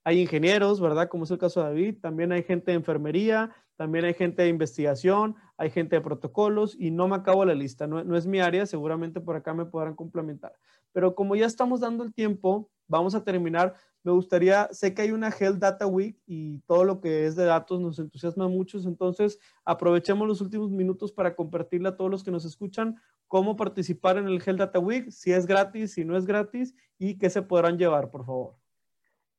hay 0.03 0.21
ingenieros, 0.21 0.79
¿verdad? 0.79 1.10
Como 1.10 1.25
es 1.25 1.31
el 1.31 1.38
caso 1.38 1.62
de 1.62 1.67
David, 1.67 1.97
también 2.01 2.31
hay 2.31 2.43
gente 2.43 2.71
de 2.71 2.77
enfermería, 2.77 3.51
también 3.75 4.05
hay 4.05 4.13
gente 4.13 4.41
de 4.41 4.49
investigación, 4.49 5.36
hay 5.57 5.69
gente 5.69 5.95
de 5.95 6.01
protocolos 6.01 6.75
y 6.79 6.91
no 6.91 7.07
me 7.07 7.15
acabo 7.15 7.45
la 7.45 7.53
lista, 7.55 7.88
no, 7.88 8.03
no 8.03 8.17
es 8.17 8.25
mi 8.25 8.39
área, 8.39 8.65
seguramente 8.65 9.21
por 9.21 9.36
acá 9.36 9.53
me 9.53 9.65
podrán 9.65 9.95
complementar. 9.95 10.53
Pero 10.91 11.13
como 11.13 11.36
ya 11.36 11.45
estamos 11.45 11.81
dando 11.81 12.03
el 12.03 12.13
tiempo, 12.13 12.71
vamos 12.88 13.15
a 13.15 13.23
terminar. 13.23 13.75
Me 14.03 14.12
gustaría, 14.12 14.69
sé 14.71 14.93
que 14.93 15.01
hay 15.01 15.12
una 15.12 15.29
Health 15.29 15.60
Data 15.60 15.86
Week 15.86 16.17
y 16.25 16.60
todo 16.60 16.86
lo 16.86 17.01
que 17.01 17.25
es 17.25 17.36
de 17.36 17.45
datos 17.45 17.79
nos 17.81 17.99
entusiasma 17.99 18.47
mucho, 18.47 18.79
entonces 18.79 19.38
aprovechemos 19.65 20.27
los 20.27 20.41
últimos 20.41 20.71
minutos 20.71 21.12
para 21.12 21.36
compartirle 21.36 21.89
a 21.89 21.97
todos 21.97 22.10
los 22.10 22.23
que 22.23 22.31
nos 22.31 22.45
escuchan 22.45 22.95
cómo 23.27 23.55
participar 23.57 24.17
en 24.17 24.27
el 24.27 24.41
Health 24.41 24.60
Data 24.60 24.79
Week, 24.79 25.12
si 25.12 25.33
es 25.33 25.45
gratis, 25.45 25.93
si 25.93 26.05
no 26.05 26.15
es 26.15 26.25
gratis 26.25 26.73
y 26.97 27.17
qué 27.17 27.29
se 27.29 27.41
podrán 27.41 27.77
llevar, 27.77 28.10
por 28.10 28.25
favor. 28.25 28.55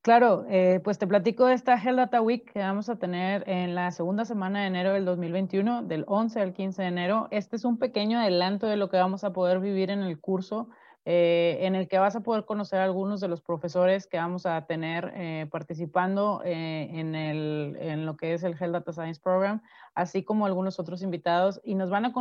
Claro, 0.08 0.46
eh, 0.48 0.80
pues 0.82 0.96
te 0.98 1.06
platico 1.06 1.44
de 1.44 1.52
esta 1.52 1.74
Health 1.76 1.98
Data 1.98 2.22
Week 2.22 2.50
que 2.50 2.60
vamos 2.60 2.88
a 2.88 2.96
tener 2.96 3.46
en 3.46 3.74
la 3.74 3.90
segunda 3.90 4.24
semana 4.24 4.62
de 4.62 4.68
enero 4.68 4.94
del 4.94 5.04
2021, 5.04 5.82
del 5.82 6.06
11 6.08 6.40
al 6.40 6.54
15 6.54 6.80
de 6.80 6.88
enero. 6.88 7.28
Este 7.30 7.56
es 7.56 7.66
un 7.66 7.76
pequeño 7.76 8.18
adelanto 8.18 8.66
de 8.68 8.78
lo 8.78 8.88
que 8.88 8.96
vamos 8.96 9.22
a 9.22 9.34
poder 9.34 9.60
vivir 9.60 9.90
en 9.90 10.00
el 10.00 10.18
curso 10.18 10.70
eh, 11.04 11.58
en 11.60 11.74
el 11.74 11.88
que 11.88 11.98
vas 11.98 12.16
a 12.16 12.22
poder 12.22 12.46
conocer 12.46 12.80
a 12.80 12.84
algunos 12.84 13.20
de 13.20 13.28
los 13.28 13.42
profesores 13.42 14.06
que 14.06 14.16
vamos 14.16 14.46
a 14.46 14.64
tener 14.64 15.12
eh, 15.14 15.46
participando 15.50 16.40
en, 16.42 18.06
lo 18.06 18.16
que 18.16 18.32
es 18.32 18.44
el 18.44 18.56
Health 18.58 18.72
Data 18.72 18.92
Science 18.94 19.20
Program, 19.22 19.60
así 19.94 20.24
como 20.24 20.46
algunos 20.46 20.80
otros 20.80 21.02
invitados, 21.02 21.60
y 21.64 21.74
nos 21.74 21.90
van 21.90 22.06
a 22.06 22.12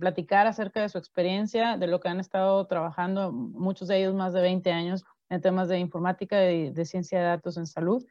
platicar 0.00 0.48
acerca 0.48 0.82
de 0.82 0.88
su 0.88 0.98
experiencia, 0.98 1.76
de 1.76 1.86
lo 1.86 2.00
que 2.00 2.08
han 2.08 2.18
estado 2.18 2.66
trabajando, 2.66 3.30
muchos 3.30 3.86
de 3.86 3.98
ellos 3.98 4.14
más 4.14 4.32
de 4.32 4.40
20 4.40 4.72
años 4.72 5.04
en 5.30 5.40
temas 5.40 5.68
de 5.68 5.78
informática 5.78 6.50
y 6.50 6.70
de, 6.70 6.84
ciencia 6.84 7.18
de 7.18 7.26
datos 7.26 7.56
en 7.56 7.66
salud. 7.66 8.06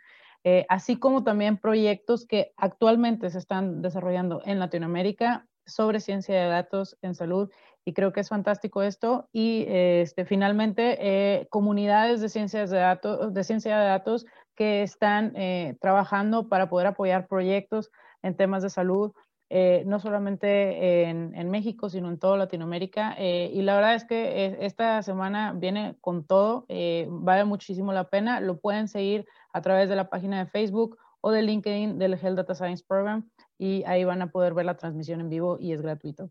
así 0.69 0.97
como 0.97 1.23
también 1.23 1.57
proyectos 1.57 2.25
que 2.25 2.53
actualmente 2.57 3.29
se 3.29 3.39
están 3.39 3.81
desarrollando 3.81 4.41
en 4.45 4.59
Latinoamérica 4.59 5.45
sobre 5.65 5.99
ciencia 5.99 6.35
de 6.35 6.47
datos 6.47 6.97
en 7.01 7.13
salud 7.13 7.49
y 7.87 7.93
creo 7.93 8.11
que 8.11 8.19
es 8.19 8.27
fantástico 8.27 8.83
esto. 8.83 9.29
Y 9.31 9.65
este, 9.67 10.25
finalmente, 10.25 10.97
eh, 10.99 11.47
comunidades 11.49 12.19
de, 12.19 12.27
ciencias 12.27 12.69
de, 12.69 12.79
datos, 12.79 13.33
de 13.33 13.43
ciencia 13.45 13.79
de 13.79 13.85
datos 13.85 14.25
que 14.55 14.83
están 14.83 15.31
eh, 15.37 15.77
trabajando 15.79 16.49
para 16.49 16.67
poder 16.67 16.87
apoyar 16.87 17.27
proyectos 17.27 17.89
en 18.23 18.35
temas 18.35 18.61
de 18.61 18.69
salud, 18.69 19.13
eh, 19.49 19.83
no 19.85 19.99
solamente 19.99 21.03
en, 21.09 21.33
en, 21.35 21.49
México, 21.49 21.89
sino 21.89 22.09
en 22.09 22.19
toda 22.19 22.37
Latinoamérica. 22.37 23.15
y 23.19 23.61
la 23.61 23.75
verdad 23.75 23.95
es 23.95 24.05
que 24.05 24.57
esta 24.61 25.01
semana 25.03 25.53
viene 25.53 25.95
con 26.01 26.25
todo, 26.25 26.65
vale 27.09 27.45
muchísimo 27.45 27.93
la 27.93 28.09
pena. 28.09 28.39
Lo 28.41 28.59
pueden 28.59 28.87
seguir 28.87 29.25
a 29.53 29.61
través 29.61 29.89
de 29.89 29.95
la 29.95 30.09
página 30.09 30.39
de 30.39 30.49
Facebook 30.49 30.97
o 31.21 31.31
de 31.31 31.41
LinkedIn 31.41 31.97
del 31.97 32.13
Health 32.13 32.37
Data 32.37 32.55
Science 32.55 32.83
Program 32.87 33.29
y 33.57 33.83
ahí 33.85 34.03
van 34.03 34.21
a 34.21 34.31
poder 34.31 34.53
ver 34.53 34.65
la 34.65 34.77
transmisión 34.77 35.21
en 35.21 35.29
vivo 35.29 35.57
y 35.59 35.73
es 35.73 35.81
gratuito. 35.81 36.29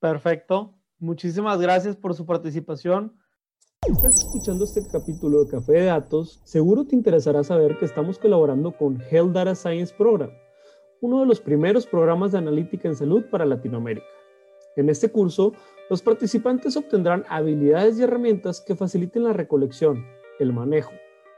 Perfecto. 0.00 0.74
Muchísimas 0.98 1.60
gracias 1.60 1.96
por 1.96 2.14
su 2.14 2.26
participación. 2.26 3.16
Estás 3.86 4.18
escuchando 4.18 4.64
este 4.64 4.86
capítulo 4.86 5.44
de 5.44 5.50
Café 5.50 5.72
de 5.72 5.84
Datos. 5.84 6.40
Seguro 6.44 6.86
te 6.86 6.96
interesará 6.96 7.44
saber 7.44 7.78
que 7.78 7.84
estamos 7.84 8.18
colaborando 8.18 8.76
con 8.76 9.00
Health 9.10 9.32
Data 9.32 9.54
Science 9.54 9.94
Program, 9.96 10.30
uno 11.00 11.20
de 11.20 11.26
los 11.26 11.40
primeros 11.40 11.86
programas 11.86 12.32
de 12.32 12.38
analítica 12.38 12.88
en 12.88 12.96
salud 12.96 13.24
para 13.30 13.44
Latinoamérica. 13.44 14.06
En 14.76 14.88
este 14.88 15.10
curso, 15.10 15.52
los 15.88 16.02
participantes 16.02 16.76
obtendrán 16.76 17.24
habilidades 17.28 17.98
y 17.98 18.02
herramientas 18.02 18.60
que 18.60 18.76
faciliten 18.76 19.24
la 19.24 19.32
recolección, 19.32 20.04
el 20.38 20.52
manejo, 20.52 20.92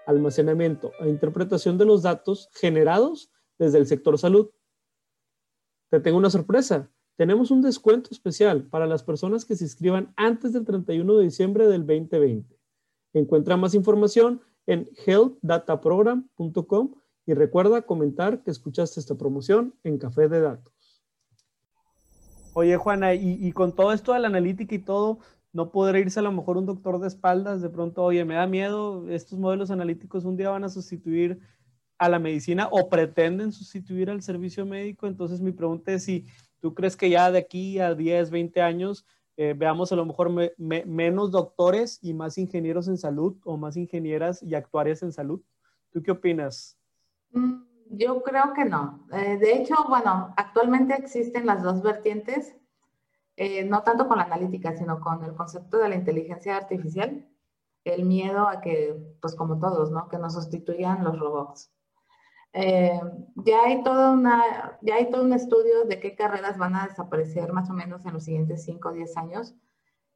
almacenamiento 0.06 0.92
e 1.00 1.08
interpretación 1.08 1.78
de 1.78 1.84
los 1.84 2.02
datos 2.02 2.48
generados 2.54 3.30
desde 3.58 3.78
el 3.78 3.86
sector 3.86 4.18
salud. 4.18 4.50
Te 5.90 6.00
tengo 6.00 6.18
una 6.18 6.30
sorpresa 6.30 6.90
tenemos 7.18 7.50
un 7.50 7.60
descuento 7.62 8.10
especial 8.12 8.68
para 8.68 8.86
las 8.86 9.02
personas 9.02 9.44
que 9.44 9.56
se 9.56 9.64
inscriban 9.64 10.14
antes 10.14 10.52
del 10.52 10.64
31 10.64 11.16
de 11.16 11.24
diciembre 11.24 11.66
del 11.66 11.84
2020. 11.84 12.56
Encuentra 13.12 13.56
más 13.56 13.74
información 13.74 14.40
en 14.66 14.88
healthdataprogram.com 15.04 16.94
y 17.28 17.34
recuerda 17.34 17.82
comentar 17.82 18.42
que 18.42 18.50
escuchaste 18.50 18.98
esta 18.98 19.14
promoción 19.14 19.74
en 19.84 19.98
Café 19.98 20.28
de 20.28 20.40
Datos. 20.40 21.04
Oye, 22.54 22.76
Juana, 22.76 23.14
y, 23.14 23.52
con 23.52 23.72
todo 23.76 23.92
esto 23.92 24.14
de 24.14 24.18
la 24.18 24.26
analítica 24.26 24.74
y 24.74 24.80
todo, 24.80 25.18
no 25.52 25.70
podrá 25.70 26.00
irse 26.00 26.18
a 26.18 26.22
lo 26.22 26.32
mejor 26.32 26.56
un 26.56 26.66
doctor 26.66 26.98
de 26.98 27.06
espaldas, 27.06 27.62
de 27.62 27.68
pronto, 27.68 28.02
oye, 28.02 28.24
me 28.24 28.34
da 28.34 28.46
miedo, 28.46 29.08
estos 29.10 29.38
modelos 29.38 29.70
analíticos 29.70 30.24
un 30.24 30.36
día 30.36 30.50
van 30.50 30.64
a 30.64 30.68
sustituir 30.68 31.38
a 31.98 32.08
la 32.08 32.18
medicina 32.18 32.68
o 32.72 32.88
pretenden 32.88 33.52
sustituir 33.52 34.10
al 34.10 34.22
servicio 34.22 34.66
médico. 34.66 35.06
Entonces 35.06 35.40
mi 35.40 35.52
pregunta 35.52 35.92
es 35.92 36.04
si 36.04 36.26
¿Tú 36.60 36.74
crees 36.74 36.96
que 36.96 37.10
ya 37.10 37.30
de 37.30 37.38
aquí 37.38 37.78
a 37.78 37.94
10, 37.94 38.30
20 38.30 38.60
años 38.62 39.06
eh, 39.36 39.54
veamos 39.56 39.92
a 39.92 39.96
lo 39.96 40.04
mejor 40.04 40.32
menos 40.58 41.30
doctores 41.30 42.00
y 42.02 42.12
más 42.12 42.38
ingenieros 42.38 42.88
en 42.88 42.98
salud 42.98 43.36
o 43.44 43.56
más 43.56 43.76
ingenieras 43.76 44.42
y 44.42 44.54
actuarias 44.54 45.02
en 45.02 45.12
salud? 45.12 45.40
¿Tú 45.90 46.02
qué 46.02 46.10
opinas? 46.10 46.76
Mm, 47.32 47.62
yo 47.90 48.22
creo 48.22 48.52
que 48.54 48.64
no. 48.64 49.06
Eh, 49.12 49.38
de 49.38 49.52
hecho, 49.54 49.74
bueno, 49.88 50.34
actualmente 50.36 50.94
existen 50.94 51.46
las 51.46 51.62
dos 51.62 51.82
vertientes, 51.82 52.54
eh, 53.36 53.64
no 53.64 53.82
tanto 53.82 54.08
con 54.08 54.18
la 54.18 54.24
analítica, 54.24 54.76
sino 54.76 55.00
con 55.00 55.24
el 55.24 55.34
concepto 55.34 55.78
de 55.78 55.88
la 55.88 55.94
inteligencia 55.96 56.56
artificial, 56.56 57.28
el 57.84 58.04
miedo 58.04 58.48
a 58.48 58.60
que, 58.60 58.96
pues 59.20 59.34
como 59.34 59.58
todos, 59.58 59.90
¿no? 59.90 60.08
Que 60.08 60.18
nos 60.18 60.34
sustituyan 60.34 61.04
los 61.04 61.18
robots. 61.18 61.72
Eh, 62.52 63.00
ya, 63.36 63.62
hay 63.64 63.82
todo 63.82 64.12
una, 64.12 64.78
ya 64.82 64.96
hay 64.96 65.10
todo 65.10 65.22
un 65.22 65.32
estudio 65.32 65.84
de 65.84 66.00
qué 66.00 66.16
carreras 66.16 66.58
van 66.58 66.74
a 66.76 66.88
desaparecer 66.88 67.52
más 67.52 67.70
o 67.70 67.74
menos 67.74 68.04
en 68.06 68.14
los 68.14 68.24
siguientes 68.24 68.64
5 68.64 68.88
o 68.88 68.92
10 68.92 69.16
años 69.16 69.54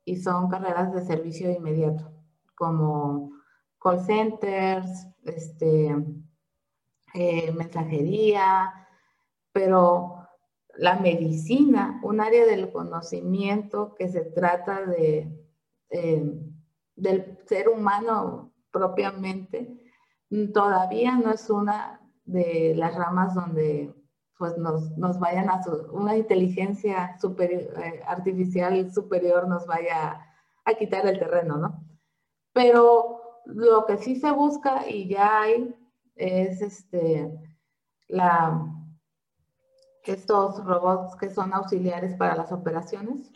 y 0.04 0.16
son 0.16 0.48
carreras 0.48 0.92
de 0.92 1.04
servicio 1.04 1.50
inmediato, 1.50 2.10
como 2.54 3.32
call 3.80 4.00
centers, 4.00 5.06
este, 5.24 5.94
eh, 7.14 7.52
mensajería, 7.52 8.72
pero 9.52 10.28
la 10.76 10.98
medicina, 10.98 12.00
un 12.02 12.20
área 12.20 12.46
del 12.46 12.72
conocimiento 12.72 13.94
que 13.94 14.08
se 14.08 14.22
trata 14.22 14.86
de, 14.86 15.30
eh, 15.90 16.32
del 16.96 17.38
ser 17.46 17.68
humano 17.68 18.52
propiamente, 18.70 19.78
todavía 20.54 21.16
no 21.16 21.32
es 21.32 21.50
una 21.50 22.00
de 22.24 22.74
las 22.76 22.94
ramas 22.94 23.34
donde 23.34 23.94
pues 24.38 24.56
nos, 24.58 24.96
nos 24.98 25.20
vayan 25.20 25.48
a 25.50 25.60
una 25.92 26.16
inteligencia 26.16 27.16
superior, 27.20 27.62
eh, 27.78 28.02
artificial 28.06 28.92
superior 28.92 29.46
nos 29.46 29.66
vaya 29.66 30.26
a 30.64 30.74
quitar 30.74 31.06
el 31.06 31.18
terreno, 31.18 31.58
¿no? 31.58 31.84
Pero 32.52 33.20
lo 33.44 33.86
que 33.86 33.98
sí 33.98 34.16
se 34.16 34.30
busca 34.32 34.88
y 34.88 35.08
ya 35.08 35.42
hay 35.42 35.74
es 36.14 36.62
este, 36.62 37.32
la, 38.08 38.66
estos 40.04 40.64
robots 40.64 41.16
que 41.16 41.30
son 41.30 41.52
auxiliares 41.52 42.14
para 42.14 42.36
las 42.36 42.52
operaciones, 42.52 43.30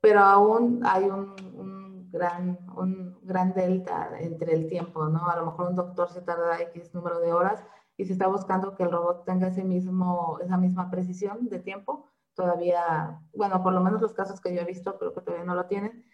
pero 0.00 0.20
aún 0.20 0.80
hay 0.84 1.04
un, 1.04 2.08
gran, 2.10 2.58
un 2.76 3.18
gran 3.22 3.52
delta 3.54 4.10
entre 4.18 4.54
el 4.54 4.68
tiempo, 4.68 5.06
¿no? 5.08 5.28
A 5.28 5.36
lo 5.36 5.46
mejor 5.46 5.68
un 5.68 5.76
doctor 5.76 6.10
se 6.10 6.22
tarda 6.22 6.60
X 6.60 6.94
número 6.94 7.20
de 7.20 7.32
horas 7.32 7.62
y 7.96 8.04
se 8.04 8.12
está 8.12 8.26
buscando 8.26 8.74
que 8.74 8.82
el 8.82 8.90
robot 8.90 9.24
tenga 9.24 9.48
ese 9.48 9.62
mismo, 9.62 10.38
esa 10.42 10.56
misma 10.56 10.90
precisión 10.90 11.48
de 11.48 11.58
tiempo. 11.58 12.06
Todavía, 12.34 13.20
bueno, 13.34 13.62
por 13.62 13.72
lo 13.72 13.80
menos 13.80 14.00
los 14.00 14.14
casos 14.14 14.40
que 14.40 14.54
yo 14.54 14.62
he 14.62 14.64
visto 14.64 14.98
creo 14.98 15.12
que 15.12 15.20
todavía 15.20 15.44
no 15.44 15.54
lo 15.54 15.66
tienen, 15.66 16.04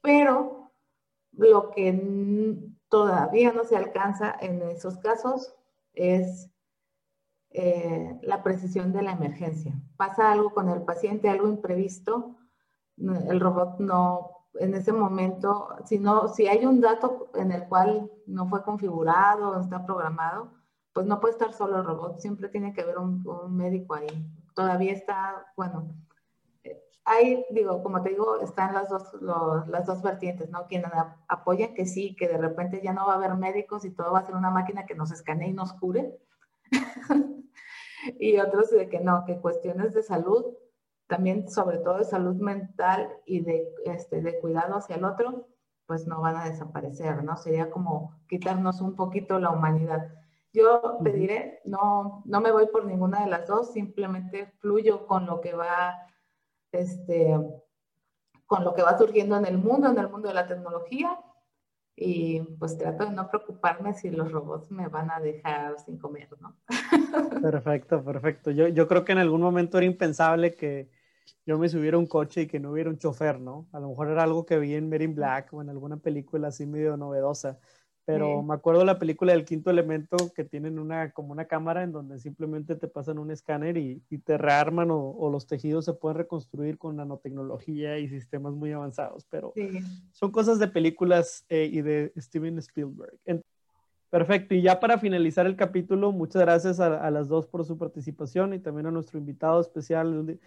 pero 0.00 0.72
lo 1.32 1.70
que 1.70 1.92
todavía 2.92 3.52
no 3.52 3.64
se 3.64 3.74
alcanza 3.74 4.36
en 4.38 4.60
esos 4.60 4.98
casos 4.98 5.54
es 5.94 6.50
eh, 7.48 8.18
la 8.20 8.42
precisión 8.42 8.92
de 8.92 9.00
la 9.00 9.12
emergencia. 9.12 9.72
Pasa 9.96 10.30
algo 10.30 10.52
con 10.52 10.68
el 10.68 10.82
paciente, 10.82 11.30
algo 11.30 11.48
imprevisto, 11.48 12.36
el 12.98 13.40
robot 13.40 13.78
no, 13.78 14.32
en 14.60 14.74
ese 14.74 14.92
momento, 14.92 15.70
si, 15.86 15.98
no, 15.98 16.28
si 16.28 16.48
hay 16.48 16.66
un 16.66 16.82
dato 16.82 17.30
en 17.34 17.52
el 17.52 17.66
cual 17.66 18.10
no 18.26 18.46
fue 18.46 18.62
configurado, 18.62 19.58
está 19.58 19.86
programado, 19.86 20.52
pues 20.92 21.06
no 21.06 21.18
puede 21.18 21.32
estar 21.32 21.54
solo 21.54 21.78
el 21.78 21.86
robot, 21.86 22.18
siempre 22.18 22.50
tiene 22.50 22.74
que 22.74 22.82
haber 22.82 22.98
un, 22.98 23.24
médico 23.56 23.94
ahí. 23.94 24.06
Todavía 24.54 24.92
está, 24.92 25.46
bueno, 25.56 25.94
hay, 27.04 27.44
digo, 27.50 27.82
como 27.82 28.02
te 28.02 28.10
digo, 28.10 28.40
están 28.40 28.74
las 28.74 28.88
dos, 28.88 29.12
las 29.68 29.86
dos 29.86 30.02
vertientes, 30.02 30.50
¿no? 30.50 30.66
Quien 30.66 30.84
apoya 31.28 31.74
que 31.74 31.86
sí, 31.86 32.14
que 32.14 32.28
de 32.28 32.38
repente 32.38 32.80
ya 32.82 32.92
no 32.92 33.06
va 33.06 33.14
a 33.14 33.16
haber 33.16 33.34
médicos 33.34 33.84
y 33.84 33.90
todo 33.90 34.12
va 34.12 34.20
a 34.20 34.26
ser 34.26 34.36
una 34.36 34.50
máquina 34.50 34.86
que 34.86 34.94
nos 34.94 35.10
escanee 35.10 35.48
y 35.48 35.52
nos 35.52 35.72
cure. 35.72 36.16
y 38.20 38.38
otros 38.38 38.70
de 38.70 38.88
que 38.88 39.00
no, 39.00 39.24
que 39.24 39.40
cuestiones 39.40 39.94
de 39.94 40.02
salud, 40.02 40.54
también 41.08 41.48
sobre 41.50 41.78
todo 41.78 41.98
de 41.98 42.04
salud 42.04 42.36
mental 42.36 43.10
y 43.26 43.40
de, 43.40 43.68
este, 43.84 44.22
de 44.22 44.38
cuidado 44.38 44.76
hacia 44.76 44.96
el 44.96 45.04
otro, 45.04 45.48
pues 45.86 46.06
no 46.06 46.20
van 46.20 46.36
a 46.36 46.44
desaparecer, 46.44 47.24
¿no? 47.24 47.36
Sería 47.36 47.70
como 47.70 48.16
quitarnos 48.28 48.80
un 48.80 48.94
poquito 48.94 49.40
la 49.40 49.50
humanidad. 49.50 50.08
Yo 50.52 50.98
te 51.02 51.12
diré, 51.12 51.60
no, 51.64 52.22
no 52.26 52.40
me 52.40 52.52
voy 52.52 52.66
por 52.68 52.84
ninguna 52.84 53.24
de 53.24 53.30
las 53.30 53.48
dos, 53.48 53.72
simplemente 53.72 54.52
fluyo 54.60 55.06
con 55.06 55.26
lo 55.26 55.40
que 55.40 55.54
va, 55.54 56.06
este, 56.72 57.38
con 58.46 58.64
lo 58.64 58.74
que 58.74 58.82
va 58.82 58.98
surgiendo 58.98 59.36
en 59.36 59.46
el 59.46 59.58
mundo, 59.58 59.90
en 59.90 59.98
el 59.98 60.08
mundo 60.08 60.28
de 60.28 60.34
la 60.34 60.46
tecnología, 60.46 61.18
y 61.94 62.40
pues 62.58 62.78
trato 62.78 63.04
de 63.04 63.12
no 63.12 63.28
preocuparme 63.28 63.94
si 63.94 64.10
los 64.10 64.32
robots 64.32 64.70
me 64.70 64.88
van 64.88 65.10
a 65.10 65.20
dejar 65.20 65.78
sin 65.78 65.98
comer, 65.98 66.28
¿no? 66.40 66.56
Perfecto, 67.42 68.02
perfecto. 68.02 68.50
Yo, 68.50 68.68
yo 68.68 68.88
creo 68.88 69.04
que 69.04 69.12
en 69.12 69.18
algún 69.18 69.40
momento 69.40 69.78
era 69.78 69.86
impensable 69.86 70.54
que 70.54 70.90
yo 71.44 71.58
me 71.58 71.68
subiera 71.68 71.98
un 71.98 72.06
coche 72.06 72.42
y 72.42 72.46
que 72.46 72.60
no 72.60 72.70
hubiera 72.70 72.88
un 72.88 72.98
chofer, 72.98 73.40
¿no? 73.40 73.68
A 73.72 73.80
lo 73.80 73.88
mejor 73.90 74.08
era 74.08 74.22
algo 74.22 74.46
que 74.46 74.58
vi 74.58 74.74
en 74.74 74.92
in 75.00 75.14
Black 75.14 75.52
o 75.52 75.60
en 75.60 75.70
alguna 75.70 75.96
película 75.96 76.48
así 76.48 76.66
medio 76.66 76.96
novedosa. 76.96 77.58
Pero 78.04 78.42
me 78.42 78.54
acuerdo 78.54 78.84
la 78.84 78.98
película 78.98 79.32
del 79.32 79.44
quinto 79.44 79.70
elemento 79.70 80.16
que 80.34 80.42
tienen 80.44 80.80
una, 80.80 81.12
como 81.12 81.32
una 81.32 81.44
cámara 81.44 81.84
en 81.84 81.92
donde 81.92 82.18
simplemente 82.18 82.74
te 82.74 82.88
pasan 82.88 83.18
un 83.18 83.30
escáner 83.30 83.76
y, 83.76 84.02
y 84.10 84.18
te 84.18 84.36
rearman 84.36 84.90
o, 84.90 85.10
o, 85.10 85.30
los 85.30 85.46
tejidos 85.46 85.84
se 85.84 85.92
pueden 85.92 86.18
reconstruir 86.18 86.78
con 86.78 86.96
nanotecnología 86.96 87.98
y 87.98 88.08
sistemas 88.08 88.54
muy 88.54 88.72
avanzados. 88.72 89.24
Pero 89.30 89.52
sí. 89.54 89.78
son 90.10 90.32
cosas 90.32 90.58
de 90.58 90.66
películas 90.66 91.44
eh, 91.48 91.70
y 91.72 91.80
de 91.80 92.12
Steven 92.16 92.58
Spielberg. 92.58 93.14
Perfecto. 94.10 94.54
Y 94.54 94.62
ya 94.62 94.80
para 94.80 94.98
finalizar 94.98 95.46
el 95.46 95.56
capítulo, 95.56 96.12
muchas 96.12 96.42
gracias 96.42 96.80
a, 96.80 97.06
a, 97.06 97.10
las 97.10 97.28
dos 97.28 97.46
por 97.46 97.64
su 97.64 97.78
participación 97.78 98.52
y 98.52 98.58
también 98.58 98.86
a 98.86 98.90
nuestro 98.90 99.18
invitado 99.18 99.60
especial 99.60 100.38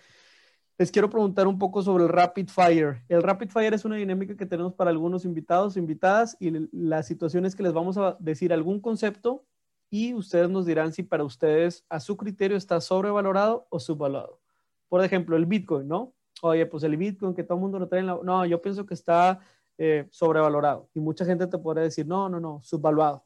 les 0.77 0.91
quiero 0.91 1.09
preguntar 1.09 1.47
un 1.47 1.57
poco 1.57 1.81
sobre 1.81 2.03
el 2.03 2.09
Rapid 2.09 2.49
Fire. 2.49 3.03
El 3.07 3.23
Rapid 3.23 3.49
Fire 3.49 3.73
es 3.73 3.85
una 3.85 3.95
dinámica 3.95 4.35
que 4.35 4.45
tenemos 4.45 4.73
para 4.73 4.89
algunos 4.89 5.25
invitados, 5.25 5.77
invitadas, 5.77 6.35
y 6.39 6.51
la 6.71 7.03
situación 7.03 7.45
es 7.45 7.55
que 7.55 7.63
les 7.63 7.73
vamos 7.73 7.97
a 7.97 8.17
decir 8.19 8.51
algún 8.51 8.79
concepto 8.79 9.45
y 9.89 10.13
ustedes 10.13 10.49
nos 10.49 10.65
dirán 10.65 10.91
si 10.91 11.03
para 11.03 11.23
ustedes, 11.23 11.85
a 11.89 11.99
su 11.99 12.17
criterio, 12.17 12.57
está 12.57 12.81
sobrevalorado 12.81 13.67
o 13.69 13.79
subvalorado. 13.79 14.41
Por 14.89 15.03
ejemplo, 15.03 15.37
el 15.37 15.45
Bitcoin, 15.45 15.87
¿no? 15.87 16.13
Oye, 16.41 16.65
pues 16.65 16.83
el 16.83 16.97
Bitcoin 16.97 17.33
que 17.33 17.43
todo 17.43 17.55
el 17.55 17.61
mundo 17.61 17.79
lo 17.79 17.87
trae 17.87 18.01
en 18.01 18.07
la... 18.07 18.19
No, 18.21 18.45
yo 18.45 18.61
pienso 18.61 18.85
que 18.85 18.93
está 18.93 19.39
eh, 19.77 20.07
sobrevalorado. 20.11 20.89
Y 20.93 20.99
mucha 20.99 21.23
gente 21.23 21.47
te 21.47 21.57
podría 21.57 21.83
decir, 21.83 22.05
no, 22.05 22.27
no, 22.27 22.39
no, 22.39 22.61
subvaluado 22.61 23.23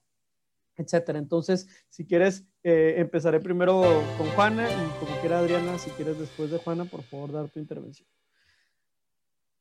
etcétera. 0.79 1.19
Entonces, 1.19 1.67
si 1.89 2.05
quieres, 2.05 2.45
eh, 2.63 2.95
empezaré 2.97 3.39
primero 3.39 3.81
con 4.17 4.27
Juana 4.31 4.67
y 4.69 4.99
como 4.99 5.19
quiera 5.21 5.39
Adriana, 5.39 5.77
si 5.77 5.89
quieres 5.91 6.19
después 6.19 6.51
de 6.51 6.59
Juana, 6.59 6.85
por 6.85 7.03
favor, 7.03 7.31
dar 7.31 7.49
tu 7.49 7.59
intervención. 7.59 8.07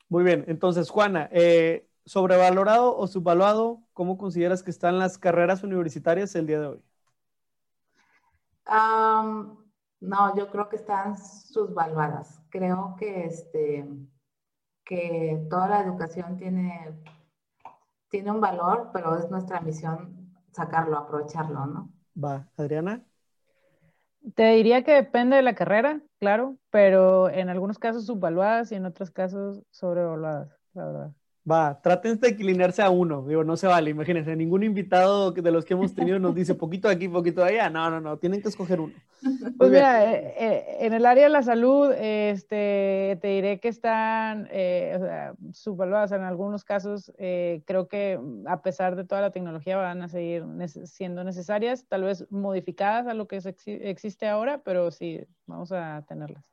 Muy 0.09 0.25
bien, 0.25 0.45
entonces, 0.49 0.91
Juana, 0.91 1.29
eh, 1.33 1.89
¿sobrevalorado 2.05 2.97
o 2.97 3.07
subvaluado? 3.07 3.83
¿Cómo 3.93 4.17
consideras 4.17 4.63
que 4.63 4.71
están 4.71 4.99
las 4.99 5.19
carreras 5.19 5.63
universitarias 5.63 6.35
el 6.35 6.47
día 6.47 6.61
de 6.61 6.67
hoy? 6.67 6.83
No, 10.01 10.37
yo 10.37 10.51
creo 10.51 10.69
que 10.69 10.77
están 10.77 11.19
subvaluadas. 11.19 12.41
Creo 12.51 12.95
que, 12.99 13.25
este, 13.25 13.89
que 14.85 15.47
toda 15.51 15.69
la 15.69 15.81
educación 15.81 16.37
tiene, 16.37 16.97
tiene 18.09 18.31
un 18.31 18.41
valor, 18.41 18.91
pero 18.93 19.17
es 19.17 19.29
nuestra 19.31 19.61
misión 19.61 20.33
sacarlo, 20.53 20.97
aprovecharlo, 20.97 21.67
¿no? 21.67 21.93
Va, 22.25 22.35
Adriana. 22.59 22.99
Te 24.35 24.45
diría 24.53 24.85
que 24.85 24.93
depende 24.93 25.37
de 25.37 25.43
la 25.43 25.55
carrera, 25.55 26.03
claro, 26.21 26.59
pero 26.71 27.31
en 27.31 27.49
algunos 27.49 27.79
casos 27.79 28.07
subvaluadas 28.07 28.73
y 28.73 28.75
en 28.77 28.85
otros 28.87 29.11
casos 29.11 29.63
sobrevaluadas, 29.71 30.51
la 30.75 30.87
verdad. 30.87 31.13
Va, 31.49 31.81
traten 31.81 32.19
de 32.21 32.29
equilibrarse 32.29 32.83
a 32.83 32.91
uno, 32.91 33.23
digo, 33.23 33.43
no 33.43 33.57
se 33.57 33.67
vale, 33.67 33.91
imagínense, 33.91 34.37
ningún 34.37 34.65
invitado 34.65 35.31
de 35.31 35.51
los 35.51 35.65
que 35.65 35.75
hemos 35.75 35.95
tenido 35.95 36.19
nos 36.19 36.35
dice 36.35 36.55
poquito 36.55 36.89
aquí, 36.89 37.09
poquito 37.09 37.43
allá, 37.43 37.71
no, 37.71 37.89
no, 37.91 38.01
no, 38.01 38.19
tienen 38.19 38.43
que 38.43 38.49
escoger 38.49 38.81
uno. 38.81 38.95
Pues 39.57 39.71
mira, 39.71 40.13
eh, 40.13 40.35
eh, 40.39 40.77
en 40.81 40.93
el 40.93 41.07
área 41.07 41.25
de 41.25 41.31
la 41.31 41.43
salud, 41.43 41.93
este, 41.93 43.19
te 43.21 43.29
diré 43.29 43.61
que 43.61 43.69
están 43.69 44.49
eh, 44.51 44.93
o 44.97 44.99
sea, 45.01 45.35
subvaluadas 45.53 46.13
en 46.13 46.23
algunos 46.23 46.65
casos, 46.65 47.13
eh, 47.19 47.63
creo 47.67 47.89
que 47.89 48.21
a 48.47 48.61
pesar 48.63 48.95
de 48.95 49.05
toda 49.05 49.21
la 49.21 49.31
tecnología 49.31 49.77
van 49.77 50.03
a 50.03 50.09
seguir 50.09 50.45
siendo 50.85 51.25
necesarias, 51.25 51.87
tal 51.89 52.03
vez 52.03 52.27
modificadas 52.31 53.07
a 53.07 53.15
lo 53.15 53.27
que 53.27 53.41
existe 53.67 54.29
ahora, 54.29 54.61
pero 54.65 54.91
sí, 54.91 55.21
vamos 55.47 55.73
a 55.73 56.05
tenerlas. 56.07 56.45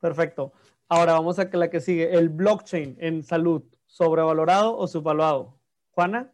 Perfecto. 0.00 0.52
Ahora 0.88 1.12
vamos 1.12 1.38
a 1.38 1.50
que 1.50 1.56
la 1.56 1.68
que 1.70 1.80
sigue, 1.80 2.14
el 2.14 2.30
blockchain 2.30 2.96
en 2.98 3.22
salud. 3.22 3.62
¿Sobrevalorado 3.88 4.76
o 4.76 4.86
subvaluado? 4.86 5.58
Juana. 5.90 6.30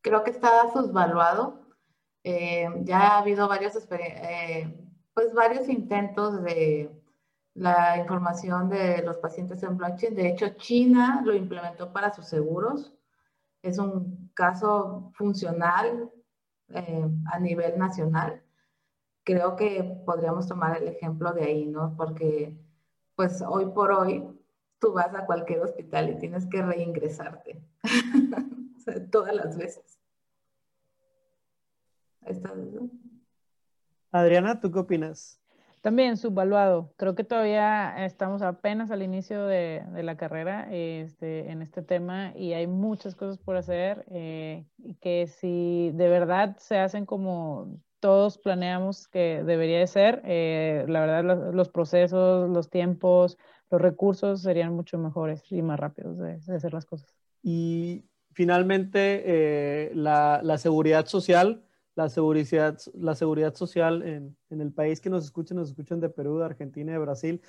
Creo 0.00 0.24
que 0.24 0.30
está 0.30 0.72
subvaluado. 0.72 1.66
Eh, 2.24 2.68
ya 2.84 3.00
ha 3.00 3.18
habido 3.18 3.48
varios, 3.48 3.76
eh, 3.90 4.88
pues 5.12 5.34
varios 5.34 5.68
intentos 5.68 6.42
de 6.42 6.90
la 7.54 7.98
información 7.98 8.68
de 8.70 9.02
los 9.02 9.18
pacientes 9.18 9.62
en 9.62 9.76
blockchain. 9.76 10.14
De 10.14 10.28
hecho, 10.28 10.50
China 10.50 11.20
lo 11.24 11.34
implementó 11.34 11.92
para 11.92 12.14
sus 12.14 12.26
seguros. 12.26 12.94
Es 13.62 13.78
un 13.78 14.30
caso 14.34 15.10
funcional 15.14 16.10
eh, 16.68 17.06
a 17.32 17.40
nivel 17.40 17.76
nacional. 17.76 18.42
Creo 19.24 19.56
que 19.56 20.00
podríamos 20.06 20.46
tomar 20.46 20.80
el 20.80 20.88
ejemplo 20.88 21.32
de 21.32 21.44
ahí, 21.44 21.66
¿no? 21.66 21.94
Porque, 21.96 22.56
pues 23.16 23.42
hoy 23.42 23.66
por 23.66 23.90
hoy, 23.90 24.24
tú 24.78 24.92
vas 24.92 25.14
a 25.14 25.26
cualquier 25.26 25.60
hospital 25.60 26.10
y 26.10 26.18
tienes 26.18 26.46
que 26.46 26.62
reingresarte 26.62 27.62
todas 29.10 29.34
las 29.34 29.56
veces. 29.56 29.98
Adriana, 34.12 34.60
¿tú 34.60 34.70
qué 34.70 34.78
opinas? 34.78 35.40
También 35.80 36.16
subvaluado. 36.16 36.92
Creo 36.96 37.14
que 37.14 37.24
todavía 37.24 38.04
estamos 38.04 38.42
apenas 38.42 38.90
al 38.90 39.02
inicio 39.02 39.46
de, 39.46 39.84
de 39.92 40.02
la 40.02 40.16
carrera 40.16 40.68
este, 40.72 41.50
en 41.50 41.62
este 41.62 41.82
tema 41.82 42.32
y 42.36 42.52
hay 42.52 42.66
muchas 42.66 43.14
cosas 43.14 43.38
por 43.38 43.56
hacer 43.56 44.04
eh, 44.10 44.66
que 45.00 45.28
si 45.28 45.92
de 45.94 46.08
verdad 46.08 46.56
se 46.58 46.78
hacen 46.78 47.06
como 47.06 47.78
todos 48.00 48.38
planeamos 48.38 49.08
que 49.08 49.42
debería 49.44 49.78
de 49.78 49.86
ser, 49.86 50.22
eh, 50.24 50.84
la 50.88 51.00
verdad 51.00 51.24
los, 51.24 51.54
los 51.54 51.68
procesos, 51.68 52.50
los 52.50 52.70
tiempos, 52.70 53.38
los 53.70 53.80
recursos 53.80 54.42
serían 54.42 54.74
mucho 54.74 54.98
mejores 54.98 55.42
y 55.50 55.62
más 55.62 55.78
rápidos 55.78 56.18
de, 56.18 56.34
hacer 56.54 56.72
las 56.72 56.86
cosas. 56.86 57.14
Y 57.42 58.04
finalmente, 58.32 59.22
eh, 59.24 59.92
la, 59.94 60.40
la, 60.42 60.58
seguridad 60.58 61.06
social, 61.06 61.64
la 61.94 62.08
seguridad, 62.08 62.78
la 62.94 63.14
seguridad 63.14 63.54
social 63.54 64.02
en, 64.02 64.36
en, 64.50 64.60
el 64.60 64.72
país 64.72 65.00
que 65.00 65.10
nos 65.10 65.24
escuchen, 65.24 65.56
nos 65.56 65.68
escuchan 65.68 66.00
de 66.00 66.08
Perú, 66.08 66.38
de 66.38 66.46
Argentina 66.46 66.92
de 66.92 66.98
Brasil, 66.98 67.42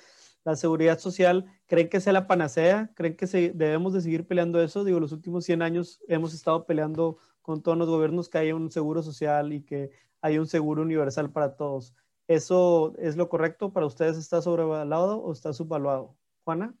la 0.44 0.56
seguridad 0.56 0.98
social, 0.98 1.44
¿creen 1.66 1.88
que 1.88 2.00
sea 2.00 2.12
la 2.12 2.26
panacea? 2.26 2.90
¿Creen 2.94 3.16
que 3.16 3.26
se, 3.26 3.50
debemos 3.50 3.92
de 3.92 4.00
seguir 4.00 4.26
peleando 4.26 4.62
eso? 4.62 4.84
Digo, 4.84 4.98
los 4.98 5.12
últimos 5.12 5.44
100 5.44 5.62
años 5.62 6.00
hemos 6.08 6.32
estado 6.32 6.64
peleando 6.64 7.18
con 7.42 7.62
todos 7.62 7.76
los 7.76 7.88
gobiernos 7.88 8.28
que 8.28 8.38
haya 8.38 8.54
un 8.54 8.70
seguro 8.70 9.02
social 9.02 9.52
y 9.52 9.62
que 9.62 9.90
haya 10.22 10.40
un 10.40 10.46
seguro 10.46 10.82
universal 10.82 11.30
para 11.30 11.56
todos. 11.56 11.94
¿Eso 12.30 12.94
es 12.98 13.16
lo 13.16 13.28
correcto? 13.28 13.72
¿Para 13.72 13.86
ustedes 13.86 14.16
está 14.16 14.40
sobrevalorado 14.40 15.20
o 15.20 15.32
está 15.32 15.52
subvaluado? 15.52 16.16
Juana. 16.44 16.72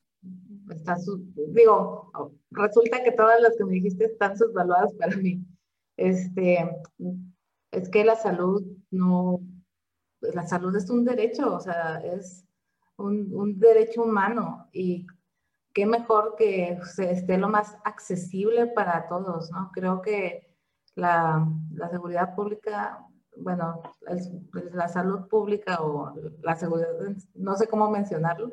Digo, 1.48 2.12
resulta 2.52 3.02
que 3.02 3.10
todas 3.10 3.40
las 3.40 3.56
que 3.56 3.64
me 3.64 3.72
dijiste 3.72 4.04
están 4.04 4.38
subvaluadas 4.38 4.92
para 4.94 5.16
mí. 5.16 5.44
Este, 5.96 6.70
es 7.72 7.88
que 7.88 8.04
la 8.04 8.14
salud 8.14 8.64
no, 8.92 9.40
la 10.20 10.46
salud 10.46 10.76
es 10.76 10.88
un 10.88 11.04
derecho, 11.04 11.52
o 11.56 11.58
sea, 11.58 11.96
es 11.96 12.46
un, 12.96 13.34
un 13.34 13.58
derecho 13.58 14.04
humano 14.04 14.68
y 14.72 15.04
qué 15.74 15.84
mejor 15.84 16.36
que 16.38 16.78
esté 16.98 17.38
lo 17.38 17.48
más 17.48 17.76
accesible 17.82 18.68
para 18.68 19.08
todos, 19.08 19.50
¿no? 19.50 19.72
Creo 19.72 20.00
que 20.00 20.56
la, 20.94 21.44
la 21.72 21.90
seguridad 21.90 22.36
pública 22.36 23.04
bueno, 23.40 23.82
la 24.72 24.88
salud 24.88 25.28
pública 25.28 25.82
o 25.82 26.14
la 26.42 26.56
seguridad, 26.56 26.88
no 27.34 27.56
sé 27.56 27.66
cómo 27.68 27.90
mencionarlo, 27.90 28.52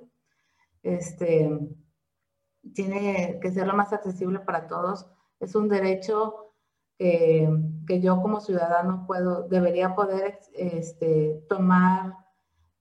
este, 0.83 1.49
tiene 2.73 3.39
que 3.41 3.51
ser 3.51 3.67
lo 3.67 3.73
más 3.73 3.93
accesible 3.93 4.39
para 4.39 4.67
todos. 4.67 5.07
Es 5.39 5.55
un 5.55 5.69
derecho 5.69 6.53
eh, 6.99 7.47
que 7.85 8.01
yo 8.01 8.21
como 8.21 8.41
ciudadano 8.41 9.05
puedo, 9.05 9.47
debería 9.47 9.95
poder 9.95 10.39
este, 10.53 11.43
tomar, 11.47 12.15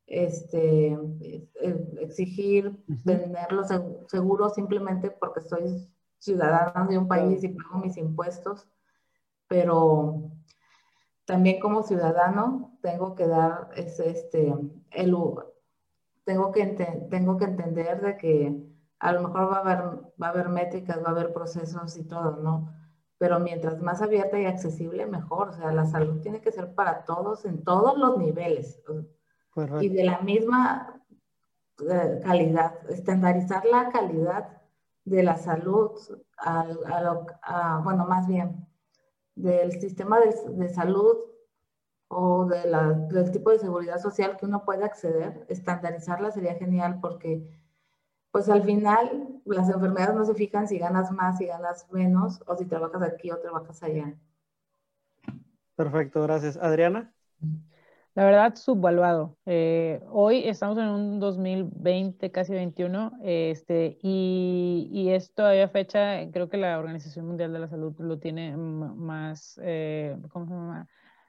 este, 0.07 0.97
eh, 1.21 1.95
exigir, 2.01 2.83
tenerlo 3.05 3.65
seguro 4.09 4.49
simplemente 4.51 5.11
porque 5.11 5.41
soy 5.41 5.91
ciudadana 6.19 6.87
de 6.87 6.99
un 6.99 7.09
país 7.09 7.45
y 7.45 7.49
pago 7.49 7.79
mis 7.79 7.97
impuestos, 7.97 8.67
pero 9.49 10.31
también 11.27 11.61
como 11.61 11.83
ciudadano 11.83 12.79
tengo 12.81 13.15
que 13.15 13.27
dar 13.27 13.69
ese, 13.77 14.11
este, 14.11 14.55
el, 14.93 15.17
tengo 16.25 16.53
que, 16.53 16.67
tengo 17.11 17.37
que 17.37 17.45
entender 17.45 18.01
de 18.01 18.17
que 18.17 18.57
a 18.99 19.13
lo 19.13 19.23
mejor 19.23 19.53
va 19.53 19.57
a 19.59 19.61
haber, 19.61 19.79
va 20.21 20.29
a 20.29 20.31
haber 20.31 20.49
métricas, 20.49 21.03
va 21.03 21.09
a 21.09 21.11
haber 21.11 21.33
procesos 21.33 21.97
y 21.97 22.05
todo, 22.05 22.37
¿no? 22.37 22.73
Pero 23.19 23.41
mientras 23.41 23.81
más 23.81 24.03
abierta 24.03 24.39
y 24.39 24.47
accesible, 24.47 25.07
mejor. 25.07 25.51
O 25.51 25.53
sea, 25.53 25.73
la 25.73 25.87
salud 25.87 26.21
tiene 26.21 26.41
que 26.41 26.53
ser 26.53 26.75
para 26.75 27.05
todos 27.05 27.45
en 27.45 27.63
todos 27.65 27.99
los 27.99 28.19
niveles. 28.19 28.83
Y 29.81 29.89
de 29.89 30.05
la 30.05 30.21
misma 30.21 31.03
eh, 31.79 32.21
calidad, 32.23 32.75
estandarizar 32.91 33.65
la 33.65 33.89
calidad 33.91 34.49
de 35.05 35.23
la 35.23 35.37
salud, 35.37 35.93
a, 36.39 37.81
bueno, 37.83 38.07
más 38.07 38.27
bien, 38.27 38.66
del 39.37 39.81
sistema 39.81 40.19
de, 40.21 40.35
de 40.55 40.69
salud 40.69 41.17
o 42.09 42.47
de 42.47 42.67
la, 42.69 42.93
del 42.93 43.31
tipo 43.31 43.51
de 43.51 43.59
seguridad 43.59 44.01
social 44.01 44.37
que 44.37 44.47
uno 44.47 44.65
puede 44.65 44.85
acceder, 44.85 45.45
estandarizarla 45.49 46.31
sería 46.33 46.55
genial 46.55 46.99
porque 47.01 47.43
pues 48.31 48.49
al 48.49 48.63
final 48.65 49.41
las 49.47 49.69
enfermedades 49.71 50.15
no 50.15 50.25
se 50.25 50.35
fijan 50.35 50.69
si 50.69 50.79
ganas 50.79 51.11
más, 51.11 51.39
si 51.39 51.47
ganas 51.47 51.91
menos, 51.91 52.43
o 52.47 52.57
si 52.57 52.67
trabajas 52.67 53.03
aquí 53.03 53.31
o 53.31 53.39
trabajas 53.39 53.83
allá. 53.83 54.15
Perfecto, 55.75 56.23
gracias. 56.23 56.57
Adriana. 56.57 57.15
La 58.17 58.25
verdad, 58.25 58.55
subvaluado. 58.55 59.37
Eh, 59.45 60.01
hoy 60.11 60.49
estamos 60.49 60.79
en 60.79 60.87
un 60.87 61.21
2020, 61.21 62.33
casi 62.33 62.55
21, 62.55 63.13
este, 63.23 63.99
y, 64.01 65.11
es 65.11 65.35
todavía 65.35 65.69
fecha, 65.69 66.23
creo 66.33 66.49
que 66.49 66.57
la 66.57 66.79
Organización 66.79 67.27
Mundial 67.27 67.53
de 67.53 67.59
la 67.59 67.69
Salud 67.69 67.95
lo 67.99 68.19
tiene 68.19 68.57
más, 68.57 69.61
eh, 69.63 70.17
¿cómo 70.31 70.47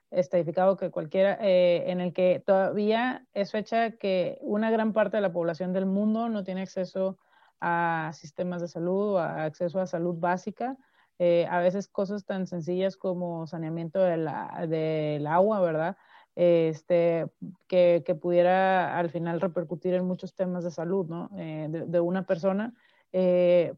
se 0.08 0.18
estadificado 0.18 0.78
que 0.78 0.90
cualquiera, 0.90 1.36
eh, 1.42 1.90
en 1.90 2.00
el 2.00 2.14
que 2.14 2.42
todavía 2.46 3.26
es 3.34 3.52
fecha 3.52 3.90
que 3.90 4.38
una 4.40 4.70
gran 4.70 4.94
parte 4.94 5.18
de 5.18 5.20
la 5.20 5.30
población 5.30 5.74
del 5.74 5.84
mundo 5.84 6.30
no 6.30 6.42
tiene 6.42 6.62
acceso 6.62 7.18
a 7.60 8.12
sistemas 8.14 8.62
de 8.62 8.68
salud 8.68 9.18
a 9.18 9.44
acceso 9.44 9.78
a 9.78 9.86
salud 9.86 10.14
básica. 10.18 10.78
Eh, 11.18 11.46
a 11.50 11.58
veces 11.58 11.88
cosas 11.88 12.24
tan 12.24 12.46
sencillas 12.46 12.96
como 12.96 13.46
saneamiento 13.46 14.00
del 14.00 15.26
agua, 15.26 15.60
¿verdad? 15.60 15.96
Este, 16.40 17.26
que, 17.66 18.04
que, 18.06 18.14
pudiera 18.14 18.96
al 18.96 19.10
final 19.10 19.40
repercutir 19.40 19.94
en 19.94 20.04
muchos 20.04 20.36
temas 20.36 20.62
de 20.62 20.70
salud, 20.70 21.06
¿no? 21.08 21.30
Eh, 21.36 21.66
de, 21.68 21.86
de, 21.86 22.00
una 22.00 22.26
persona. 22.26 22.74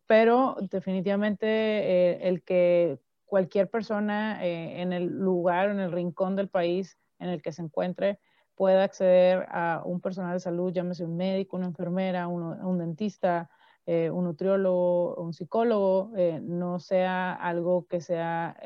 pero 0.07 0.57
definitivamente 0.61 2.29
el 2.29 2.43
que 2.43 2.99
cualquier 3.31 3.71
persona 3.71 4.45
eh, 4.45 4.83
en 4.83 4.93
el 4.93 5.07
lugar, 5.07 5.71
en 5.71 5.79
el 5.79 5.93
rincón 5.93 6.37
del 6.37 6.49
país 6.49 6.99
en 7.21 7.29
el 7.29 7.41
que 7.41 7.53
se 7.53 7.63
encuentre, 7.63 8.19
pueda 8.57 8.83
acceder 8.85 9.47
a 9.49 9.83
un 9.87 10.01
personal 10.01 10.35
de 10.35 10.41
salud, 10.41 10.73
llámese 10.73 11.05
un 11.05 11.17
médico, 11.17 11.57
una 11.57 11.67
enfermera, 11.67 12.27
un, 12.27 12.79
dentista, 12.79 13.49
eh, 13.87 14.11
un 14.11 14.25
nutriólogo, 14.25 15.15
un 15.15 15.33
psicólogo, 15.33 16.13
eh, 16.17 16.41
no 16.43 16.79
sea 16.79 17.33
algo 17.33 17.87
que 17.87 18.01
sea, 18.01 18.57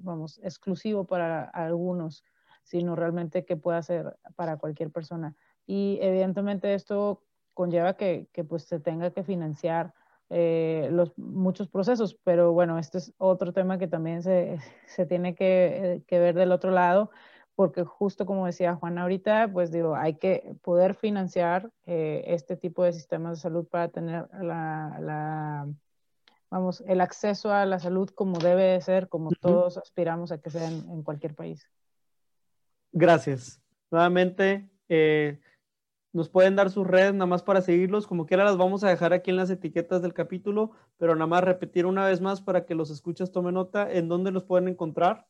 vamos, 0.00 0.40
exclusivo 0.42 1.04
para 1.04 1.44
algunos, 1.44 2.24
sino 2.66 2.96
realmente 2.96 3.44
que 3.44 3.56
pueda 3.56 3.80
ser 3.82 4.16
para 4.34 4.56
cualquier 4.58 4.90
persona. 4.90 5.34
Y 5.66 5.98
evidentemente 6.02 6.74
esto 6.74 7.22
conlleva 7.54 7.96
que, 7.96 8.28
que 8.32 8.44
pues 8.44 8.64
se 8.64 8.80
tenga 8.80 9.12
que 9.12 9.22
financiar 9.22 9.94
eh, 10.28 10.88
los 10.90 11.16
muchos 11.16 11.68
procesos, 11.68 12.18
pero 12.24 12.52
bueno, 12.52 12.78
este 12.78 12.98
es 12.98 13.14
otro 13.18 13.52
tema 13.52 13.78
que 13.78 13.86
también 13.86 14.22
se, 14.22 14.58
se 14.86 15.06
tiene 15.06 15.34
que, 15.36 15.94
eh, 15.94 16.02
que, 16.08 16.18
ver 16.18 16.34
del 16.34 16.50
otro 16.50 16.72
lado, 16.72 17.10
porque 17.54 17.84
justo 17.84 18.26
como 18.26 18.46
decía 18.46 18.74
Juan 18.74 18.98
ahorita, 18.98 19.48
pues 19.52 19.70
digo, 19.70 19.94
hay 19.94 20.14
que 20.14 20.56
poder 20.62 20.94
financiar 20.94 21.70
eh, 21.86 22.24
este 22.26 22.56
tipo 22.56 22.82
de 22.82 22.92
sistemas 22.92 23.38
de 23.38 23.42
salud 23.42 23.66
para 23.68 23.88
tener 23.88 24.28
la, 24.40 24.98
la, 25.00 25.68
vamos, 26.50 26.82
el 26.88 27.00
acceso 27.00 27.52
a 27.52 27.64
la 27.64 27.78
salud 27.78 28.10
como 28.10 28.38
debe 28.38 28.64
de 28.64 28.80
ser, 28.80 29.08
como 29.08 29.30
todos 29.30 29.78
aspiramos 29.78 30.32
a 30.32 30.38
que 30.38 30.50
sea 30.50 30.68
en, 30.68 30.90
en 30.90 31.02
cualquier 31.04 31.36
país. 31.36 31.70
Gracias. 32.98 33.60
Nuevamente, 33.90 34.70
eh, 34.88 35.38
nos 36.14 36.30
pueden 36.30 36.56
dar 36.56 36.70
sus 36.70 36.86
redes 36.86 37.12
nada 37.12 37.26
más 37.26 37.42
para 37.42 37.60
seguirlos, 37.60 38.06
como 38.06 38.24
quiera 38.24 38.42
las 38.42 38.56
vamos 38.56 38.84
a 38.84 38.88
dejar 38.88 39.12
aquí 39.12 39.28
en 39.28 39.36
las 39.36 39.50
etiquetas 39.50 40.00
del 40.00 40.14
capítulo, 40.14 40.70
pero 40.96 41.14
nada 41.14 41.26
más 41.26 41.44
repetir 41.44 41.84
una 41.84 42.06
vez 42.06 42.22
más 42.22 42.40
para 42.40 42.64
que 42.64 42.74
los 42.74 42.88
escuchas 42.88 43.32
tomen 43.32 43.52
nota, 43.52 43.92
¿en 43.92 44.08
dónde 44.08 44.30
los 44.30 44.44
pueden 44.44 44.68
encontrar? 44.68 45.26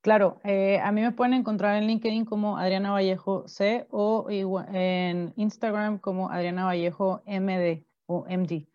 Claro, 0.00 0.40
eh, 0.44 0.78
a 0.78 0.92
mí 0.92 1.00
me 1.00 1.10
pueden 1.10 1.34
encontrar 1.34 1.74
en 1.74 1.88
LinkedIn 1.88 2.24
como 2.24 2.56
Adriana 2.56 2.92
Vallejo 2.92 3.48
C 3.48 3.88
o 3.90 4.28
en 4.30 5.32
Instagram 5.34 5.98
como 5.98 6.30
Adriana 6.30 6.66
Vallejo 6.66 7.20
MD 7.26 7.84
o 8.06 8.26
MD. 8.28 8.68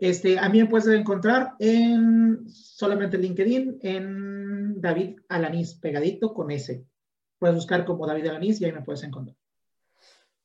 Este, 0.00 0.38
a 0.38 0.48
mí 0.48 0.60
me 0.60 0.68
puedes 0.68 0.88
encontrar 0.88 1.54
en 1.58 2.48
solamente 2.48 3.18
LinkedIn 3.18 3.78
en 3.82 4.80
David 4.80 5.20
Alanis, 5.28 5.74
pegadito 5.74 6.32
con 6.32 6.50
S 6.50 6.84
puedes 7.40 7.56
buscar 7.56 7.84
como 7.84 8.06
David 8.06 8.28
Alanís 8.28 8.60
y 8.60 8.66
ahí 8.66 8.72
me 8.72 8.82
puedes 8.82 9.02
encontrar. 9.02 9.36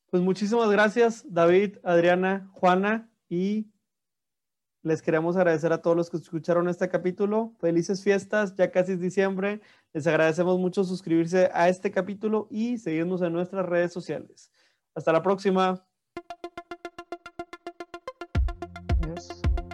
Pues 0.10 0.24
muchísimas 0.24 0.72
gracias, 0.72 1.26
David, 1.28 1.78
Adriana, 1.84 2.49
Juana, 2.53 3.12
y 3.28 3.68
les 4.82 5.01
queremos 5.01 5.36
agradecer 5.36 5.74
a 5.74 5.82
todos 5.82 5.97
los 5.97 6.10
que 6.10 6.18
escucharon 6.18 6.70
este 6.70 6.88
capítulo. 6.88 7.53
Felices 7.60 8.01
fiestas, 8.01 8.56
ya 8.56 8.72
casi 8.72 8.93
es 8.93 9.01
diciembre. 9.01 9.62
Les 9.93 10.08
agradecemos 10.08 10.58
mucho 10.58 10.84
suscribirse 10.84 11.49
a 11.53 11.68
este 11.68 11.91
capítulo 11.91 12.47
y 12.49 12.78
seguirnos 12.78 13.22
en 13.22 13.34
nuestras 13.34 13.66
redes 13.66 13.91
sociales. 13.91 14.51
Hasta 14.93 15.12
la 15.12 15.22
próxima. 15.22 15.85